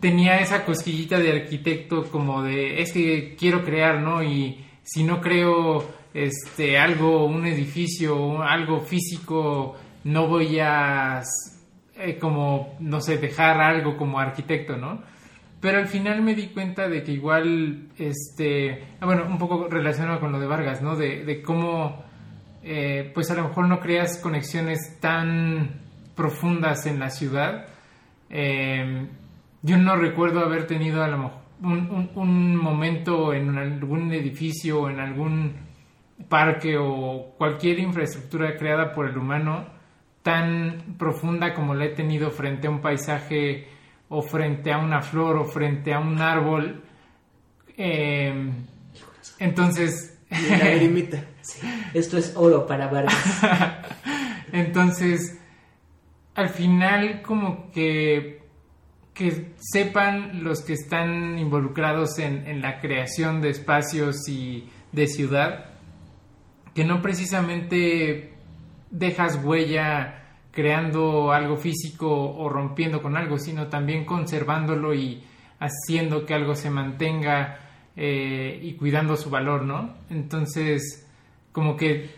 tenía 0.00 0.38
esa 0.38 0.64
cosquillita 0.64 1.18
de 1.18 1.32
arquitecto 1.32 2.04
como 2.10 2.42
de 2.42 2.80
es 2.80 2.92
que 2.92 3.36
quiero 3.38 3.62
crear, 3.62 4.00
¿no? 4.00 4.22
Y 4.22 4.64
si 4.82 5.04
no 5.04 5.20
creo 5.20 5.99
este 6.14 6.78
algo, 6.78 7.26
un 7.26 7.46
edificio, 7.46 8.42
algo 8.42 8.80
físico, 8.80 9.76
no 10.04 10.26
voy 10.28 10.58
a 10.60 11.22
eh, 11.96 12.18
como 12.18 12.74
no 12.80 13.00
sé, 13.00 13.18
dejar 13.18 13.60
algo 13.60 13.96
como 13.96 14.18
arquitecto, 14.18 14.76
¿no? 14.76 15.02
Pero 15.60 15.78
al 15.78 15.88
final 15.88 16.22
me 16.22 16.34
di 16.34 16.46
cuenta 16.48 16.88
de 16.88 17.02
que 17.04 17.12
igual, 17.12 17.88
este, 17.98 18.82
ah, 19.00 19.04
bueno, 19.06 19.26
un 19.28 19.36
poco 19.36 19.68
relacionado 19.68 20.18
con 20.18 20.32
lo 20.32 20.40
de 20.40 20.46
Vargas, 20.46 20.80
¿no? 20.80 20.96
De, 20.96 21.22
de 21.24 21.42
cómo, 21.42 22.02
eh, 22.62 23.10
pues 23.14 23.30
a 23.30 23.34
lo 23.34 23.48
mejor 23.48 23.68
no 23.68 23.78
creas 23.78 24.16
conexiones 24.22 24.98
tan 25.00 25.80
profundas 26.16 26.86
en 26.86 26.98
la 26.98 27.10
ciudad. 27.10 27.66
Eh, 28.30 29.06
yo 29.62 29.76
no 29.76 29.96
recuerdo 29.96 30.40
haber 30.40 30.66
tenido 30.66 31.02
a 31.02 31.08
lo 31.08 31.18
mejor 31.18 31.40
un, 31.62 31.72
un- 31.90 32.10
un 32.14 32.56
momento 32.56 33.34
en 33.34 33.58
algún 33.58 34.10
edificio 34.14 34.80
o 34.82 34.88
en 34.88 34.98
algún 34.98 35.52
parque 36.28 36.76
o 36.78 37.34
cualquier 37.36 37.78
infraestructura 37.78 38.56
creada 38.56 38.92
por 38.92 39.08
el 39.08 39.16
humano 39.16 39.66
tan 40.22 40.96
profunda 40.98 41.54
como 41.54 41.74
la 41.74 41.86
he 41.86 41.90
tenido 41.90 42.30
frente 42.30 42.66
a 42.66 42.70
un 42.70 42.80
paisaje 42.80 43.68
o 44.08 44.22
frente 44.22 44.72
a 44.72 44.78
una 44.78 45.00
flor 45.00 45.36
o 45.36 45.44
frente 45.44 45.94
a 45.94 46.00
un 46.00 46.20
árbol. 46.20 46.82
Eh, 47.76 48.52
entonces, 49.38 50.18
lagrimita. 50.30 51.24
Esto 51.94 52.18
es 52.18 52.34
oro 52.36 52.66
para 52.66 52.88
Vargas. 52.88 53.40
entonces, 54.52 55.38
al 56.34 56.50
final 56.50 57.22
como 57.22 57.70
que, 57.70 58.42
que 59.14 59.54
sepan 59.58 60.44
los 60.44 60.62
que 60.62 60.74
están 60.74 61.38
involucrados 61.38 62.18
en, 62.18 62.46
en 62.46 62.60
la 62.60 62.80
creación 62.80 63.40
de 63.40 63.50
espacios 63.50 64.28
y 64.28 64.68
de 64.92 65.06
ciudad, 65.06 65.69
que 66.74 66.84
no 66.84 67.02
precisamente 67.02 68.34
dejas 68.90 69.40
huella 69.42 70.20
creando 70.52 71.32
algo 71.32 71.56
físico 71.56 72.08
o 72.10 72.48
rompiendo 72.48 73.02
con 73.02 73.16
algo, 73.16 73.38
sino 73.38 73.68
también 73.68 74.04
conservándolo 74.04 74.94
y 74.94 75.22
haciendo 75.60 76.26
que 76.26 76.34
algo 76.34 76.54
se 76.54 76.70
mantenga 76.70 77.58
eh, 77.96 78.58
y 78.62 78.74
cuidando 78.74 79.16
su 79.16 79.30
valor, 79.30 79.62
¿no? 79.62 79.94
Entonces, 80.10 81.06
como 81.52 81.76
que 81.76 82.10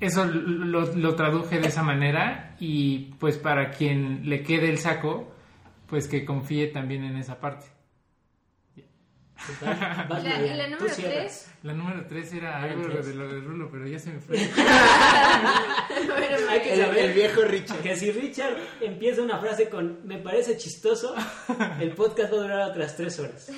eso 0.00 0.26
lo, 0.26 0.94
lo 0.94 1.14
traduje 1.14 1.58
de 1.58 1.68
esa 1.68 1.82
manera 1.82 2.54
y 2.60 3.14
pues 3.18 3.38
para 3.38 3.70
quien 3.70 4.28
le 4.28 4.42
quede 4.42 4.68
el 4.68 4.78
saco, 4.78 5.32
pues 5.88 6.08
que 6.08 6.24
confíe 6.24 6.66
también 6.68 7.04
en 7.04 7.16
esa 7.16 7.40
parte. 7.40 7.75
Vas, 9.60 10.08
vas, 10.08 10.24
¿Y 10.24 10.28
la- 10.28 10.66
número 10.68 10.88
cierras. 10.94 11.14
tres? 11.14 11.50
La 11.62 11.72
número 11.74 12.06
tres 12.06 12.32
era 12.32 12.64
Eran 12.66 12.80
algo 12.80 13.02
de 13.02 13.14
lo 13.14 13.28
de 13.28 13.40
Rulo, 13.40 13.68
pero 13.70 13.86
ya 13.86 13.98
se 13.98 14.10
me 14.12 14.20
fue. 14.20 14.36
Bueno, 16.06 16.36
Hay 16.50 16.60
que 16.60 16.74
El, 16.74 16.80
saber 16.80 16.98
el 17.06 17.12
viejo 17.12 17.42
Richard. 17.42 17.78
que 17.80 17.96
si 17.96 18.10
Richard 18.12 18.56
empieza 18.80 19.22
una 19.22 19.38
frase 19.38 19.68
con 19.68 20.06
me 20.06 20.18
parece 20.18 20.56
chistoso, 20.56 21.14
el 21.80 21.90
podcast 21.92 22.32
va 22.32 22.36
a 22.36 22.40
durar 22.40 22.70
otras 22.70 22.96
tres 22.96 23.18
horas. 23.18 23.50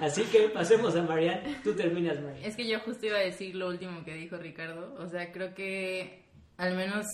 Así 0.00 0.22
que 0.24 0.48
pasemos 0.48 0.94
a 0.96 1.02
Marianne. 1.02 1.56
Tú 1.64 1.74
terminas, 1.74 2.20
Marianne. 2.20 2.46
Es 2.46 2.56
que 2.56 2.66
yo 2.68 2.80
justo 2.80 3.06
iba 3.06 3.16
a 3.18 3.20
decir 3.20 3.54
lo 3.54 3.68
último 3.68 4.04
que 4.04 4.14
dijo 4.14 4.36
Ricardo. 4.36 4.94
O 4.98 5.08
sea, 5.08 5.32
creo 5.32 5.54
que 5.54 6.24
al 6.56 6.74
menos 6.76 7.06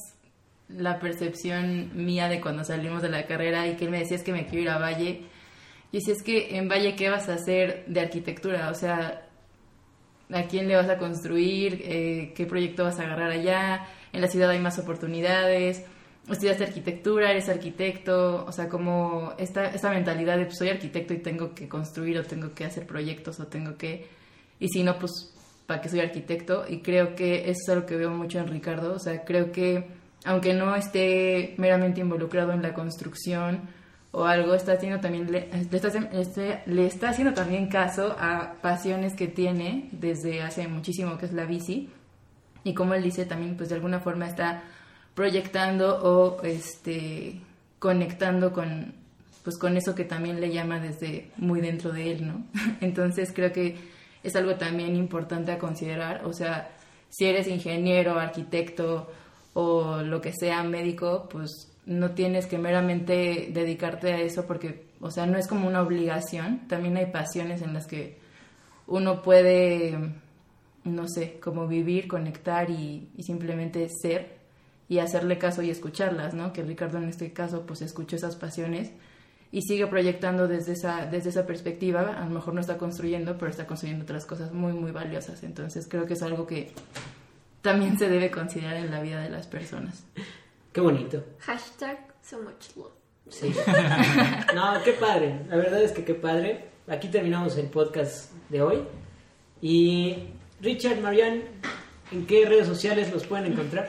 la 0.69 0.99
percepción 0.99 1.91
mía 1.95 2.29
de 2.29 2.41
cuando 2.41 2.65
salimos 2.65 3.03
de 3.03 3.11
la 3.11 3.27
carrera 3.27 3.67
y 3.67 3.77
que 3.77 3.85
él 3.87 3.91
me 3.91 3.99
decía 3.99 4.17
es 4.17 4.23
que 4.23 4.33
me 4.33 4.47
quiero 4.47 4.63
ir 4.63 4.69
a 4.71 4.79
Valle. 4.79 5.23
Y 5.95 6.01
si 6.01 6.11
es 6.11 6.25
que 6.25 6.57
en 6.57 6.69
Valle, 6.69 6.97
¿qué 6.97 7.09
vas 7.09 7.29
a 7.29 7.35
hacer 7.35 7.85
de 7.87 8.01
arquitectura? 8.01 8.69
O 8.69 8.75
sea, 8.75 9.29
¿a 10.29 10.43
quién 10.49 10.67
le 10.67 10.75
vas 10.75 10.89
a 10.89 10.99
construir? 10.99 11.83
Eh, 11.85 12.33
¿Qué 12.35 12.47
proyecto 12.47 12.83
vas 12.83 12.99
a 12.99 13.05
agarrar 13.05 13.31
allá? 13.31 13.87
En 14.13 14.21
la 14.21 14.27
ciudad 14.27 14.51
hay 14.51 14.59
más 14.59 14.77
oportunidades. 14.81 15.85
Estudiaste 16.29 16.65
arquitectura, 16.65 17.31
eres 17.31 17.49
arquitecto. 17.49 18.45
O 18.45 18.51
sea, 18.51 18.69
como 18.69 19.35
esta, 19.39 19.67
esta 19.67 19.89
mentalidad 19.91 20.37
de 20.37 20.47
pues, 20.47 20.59
soy 20.59 20.71
arquitecto 20.71 21.15
y 21.15 21.19
tengo 21.19 21.55
que 21.55 21.69
construir 21.69 22.19
o 22.19 22.25
tengo 22.25 22.55
que 22.55 22.65
hacer 22.65 22.89
proyectos 22.89 23.39
o 23.39 23.47
tengo 23.47 23.77
que... 23.77 24.09
Y 24.59 24.71
si 24.71 24.83
no, 24.83 24.99
pues, 24.99 25.33
¿para 25.69 25.81
qué 25.81 25.89
soy 25.89 26.01
arquitecto? 26.01 26.65
Y 26.69 26.81
creo 26.81 27.15
que 27.15 27.49
eso 27.49 27.61
es 27.63 27.69
algo 27.69 27.87
que 27.87 27.95
veo 27.95 28.11
mucho 28.11 28.41
en 28.41 28.49
Ricardo. 28.49 28.95
O 28.95 28.99
sea, 28.99 29.25
creo 29.25 29.53
que 29.53 29.87
aunque 30.25 30.55
no 30.55 30.75
esté 30.75 31.55
meramente 31.57 32.01
involucrado 32.01 32.51
en 32.51 32.63
la 32.63 32.75
construcción 32.75 33.69
o 34.15 34.27
algo, 34.27 34.55
está 34.55 34.73
haciendo 34.73 35.01
también, 35.01 35.31
le, 35.31 35.49
está, 35.73 35.89
este- 36.13 36.63
le 36.67 36.87
está 36.87 37.11
haciendo 37.11 37.35
también 37.35 37.69
caso 37.69 38.15
a 38.19 38.55
pasiones 38.63 39.15
que 39.15 39.27
tiene 39.27 39.89
desde 39.93 40.41
hace 40.43 40.69
muchísimo, 40.69 41.19
que 41.19 41.27
es 41.27 41.33
la 41.33 41.45
bici. 41.45 41.91
Y 42.63 42.75
como 42.75 42.95
él 42.95 43.03
dice, 43.03 43.27
también 43.27 43.57
pues 43.57 43.69
de 43.69 43.75
alguna 43.75 44.01
forma 44.01 44.27
está 44.27 44.63
proyectando 45.15 45.99
o 46.03 46.43
este 46.43 47.41
conectando 47.79 48.53
con 48.53 48.95
pues 49.43 49.59
con 49.59 49.77
eso 49.77 49.95
que 49.95 50.05
también 50.05 50.41
le 50.41 50.51
llama 50.51 50.81
desde 50.81 51.31
muy 51.37 51.61
dentro 51.61 51.93
de 51.93 52.13
él, 52.13 52.27
¿no? 52.27 52.47
Entonces 52.81 53.31
creo 53.35 53.53
que 53.53 53.77
es 54.23 54.35
algo 54.37 54.55
también 54.55 54.97
importante 54.97 55.53
a 55.53 55.59
considerar, 55.59 56.25
o 56.25 56.33
sea, 56.33 56.71
si 57.11 57.27
eres 57.27 57.47
ingeniero, 57.47 58.19
arquitecto 58.19 59.11
o 59.53 59.99
lo 60.01 60.21
que 60.23 60.33
sea, 60.33 60.63
médico, 60.63 61.29
pues 61.31 61.51
no 61.87 62.13
tienes 62.13 62.47
que 62.47 62.59
meramente 62.59 63.51
dedicarte 63.53 64.13
a 64.13 64.21
eso 64.21 64.47
porque, 64.47 64.87
o 65.01 65.11
sea, 65.11 65.27
no 65.27 65.39
es 65.39 65.47
como 65.47 65.67
una 65.67 65.83
obligación, 65.83 66.67
también 66.69 66.97
hay 66.97 67.07
pasiones 67.07 67.63
en 67.63 67.75
las 67.75 67.87
que 67.87 68.19
uno 68.87 69.23
puede, 69.23 69.99
no 70.85 71.09
sé, 71.09 71.39
como 71.43 71.67
vivir, 71.67 72.09
conectar 72.09 72.71
y, 72.71 73.09
simplemente 73.21 73.89
ser 73.89 74.39
y 74.89 74.99
hacerle 74.99 75.39
caso 75.39 75.63
y 75.63 75.71
escucharlas, 75.71 76.35
¿no? 76.35 76.53
Que 76.53 76.63
Ricardo 76.63 76.99
en 76.99 77.09
este 77.09 77.33
caso 77.33 77.65
pues 77.67 77.81
escuchó 77.83 78.17
esas 78.17 78.37
pasiones 78.37 78.91
y 79.51 79.63
sigue 79.63 79.87
proyectando 79.87 80.49
desde 80.49 80.73
esa, 80.73 81.07
desde 81.07 81.31
esa 81.31 81.47
perspectiva, 81.47 82.01
a 82.01 82.25
lo 82.25 82.31
mejor 82.31 82.55
no 82.55 82.61
está 82.61 82.77
construyendo, 82.77 83.39
pero 83.39 83.51
está 83.51 83.67
construyendo 83.67 84.05
otras 84.05 84.27
cosas 84.27 84.53
muy, 84.53 84.73
muy 84.73 84.91
valiosas. 84.91 85.43
Entonces 85.43 85.87
creo 85.89 86.07
que 86.07 86.15
es 86.15 86.23
algo 86.23 86.47
que 86.47 86.73
también 87.63 87.99
se 87.99 88.09
debe 88.09 88.31
considerar 88.31 88.77
en 88.77 88.91
la 88.91 89.01
vida 89.01 89.23
de 89.23 89.31
las 89.31 89.47
personas. 89.47 90.05
Qué 90.75 90.81
bonito. 90.83 91.25
Hashtag 91.41 91.99
so 92.23 92.39
much 92.43 92.77
love. 92.77 92.93
Sí. 93.31 93.55
No, 94.55 94.83
qué 94.85 94.93
padre. 94.93 95.41
La 95.49 95.57
verdad 95.57 95.83
es 95.83 95.93
que 95.93 96.05
qué 96.05 96.13
padre. 96.15 96.67
Aquí 96.89 97.09
terminamos 97.09 97.57
el 97.57 97.67
podcast 97.69 98.31
de 98.51 98.61
hoy. 98.61 98.83
Y 99.63 100.29
Richard, 100.61 101.01
Marianne, 101.01 101.45
¿en 102.13 102.27
qué 102.27 102.45
redes 102.47 102.67
sociales 102.67 103.11
los 103.13 103.27
pueden 103.27 103.51
encontrar? 103.53 103.89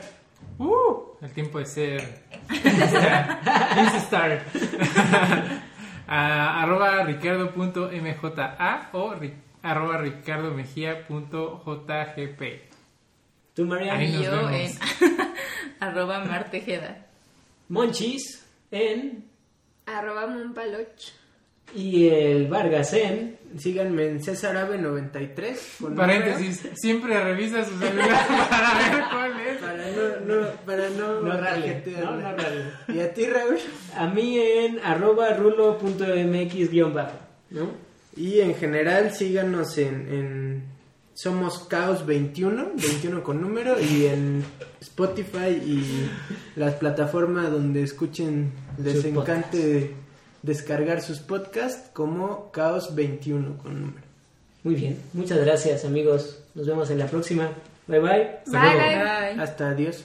Uh, 0.58 1.02
el 1.20 1.30
tiempo 1.32 1.58
de 1.58 1.66
ser 1.66 2.22
Instar. 3.94 4.42
Ah, 6.08 6.62
arroba 6.62 7.02
ricardo.mja 7.02 8.88
o 8.92 9.12
ri- 9.16 9.34
arroba 9.60 9.98
ricardomejía.jgp. 9.98 12.42
Tú, 13.54 13.64
Marianne. 13.66 14.04
Ahí 14.04 14.10
Y 14.10 14.12
nos 14.12 14.24
yo 14.24 14.30
vemos. 14.30 14.52
en 14.52 14.70
arroba 15.80 16.24
martejeda. 16.24 17.06
Monchis 17.68 18.44
en 18.70 19.24
Arroba 19.86 20.26
Moonpaloch. 20.26 21.12
y 21.74 22.08
el 22.08 22.46
Vargas 22.48 22.92
en 22.92 23.36
Síganme 23.58 24.06
en 24.08 24.22
César 24.22 24.56
Ave 24.56 24.76
93. 24.76 25.76
con 25.80 25.94
Paréntesis, 25.94 26.68
siempre 26.74 27.18
revisa 27.22 27.64
su 27.64 27.78
celular 27.78 28.26
para 28.50 28.90
ver 28.90 29.04
cuál 29.10 29.40
es. 29.40 29.58
Para 29.58 29.90
no, 29.90 30.40
no, 30.40 30.46
para 30.66 30.90
no, 30.90 31.20
No 31.22 31.40
rale, 31.40 31.72
tarjetearla. 31.72 32.10
no, 32.10 32.20
no 32.20 32.36
rale. 32.36 32.64
¿Y 32.88 33.00
a 33.00 33.14
ti, 33.14 33.26
Raúl? 33.26 33.56
a 33.96 34.06
mí 34.08 34.38
en 34.38 34.78
arroba 34.80 35.30
rulo.mx 35.34 36.70
guion 36.70 36.92
bajo, 36.92 37.16
¿no? 37.50 37.70
Y 38.16 38.40
en 38.40 38.54
general 38.56 39.12
síganos 39.12 39.78
en, 39.78 39.94
en 40.12 40.45
somos 41.16 41.60
Caos 41.60 42.04
21, 42.04 42.72
21 42.76 43.22
con 43.22 43.40
número, 43.40 43.80
y 43.80 44.04
en 44.04 44.44
Spotify 44.80 45.48
y 45.48 46.10
las 46.56 46.74
plataformas 46.74 47.50
donde 47.50 47.82
escuchen 47.82 48.52
les 48.76 49.02
encante 49.02 49.94
descargar 50.42 51.00
sus 51.00 51.20
podcasts 51.20 51.88
como 51.94 52.52
Caos 52.52 52.94
21 52.94 53.56
con 53.56 53.80
número. 53.80 54.06
Muy 54.62 54.74
bien, 54.74 55.00
muchas 55.14 55.38
gracias 55.38 55.86
amigos, 55.86 56.42
nos 56.54 56.66
vemos 56.66 56.90
en 56.90 56.98
la 56.98 57.06
próxima. 57.06 57.50
Bye 57.86 58.00
bye. 58.00 58.30
Bye, 58.46 58.60
bye, 58.60 58.98
bye. 58.98 59.42
Hasta 59.42 59.70
adiós. 59.70 60.04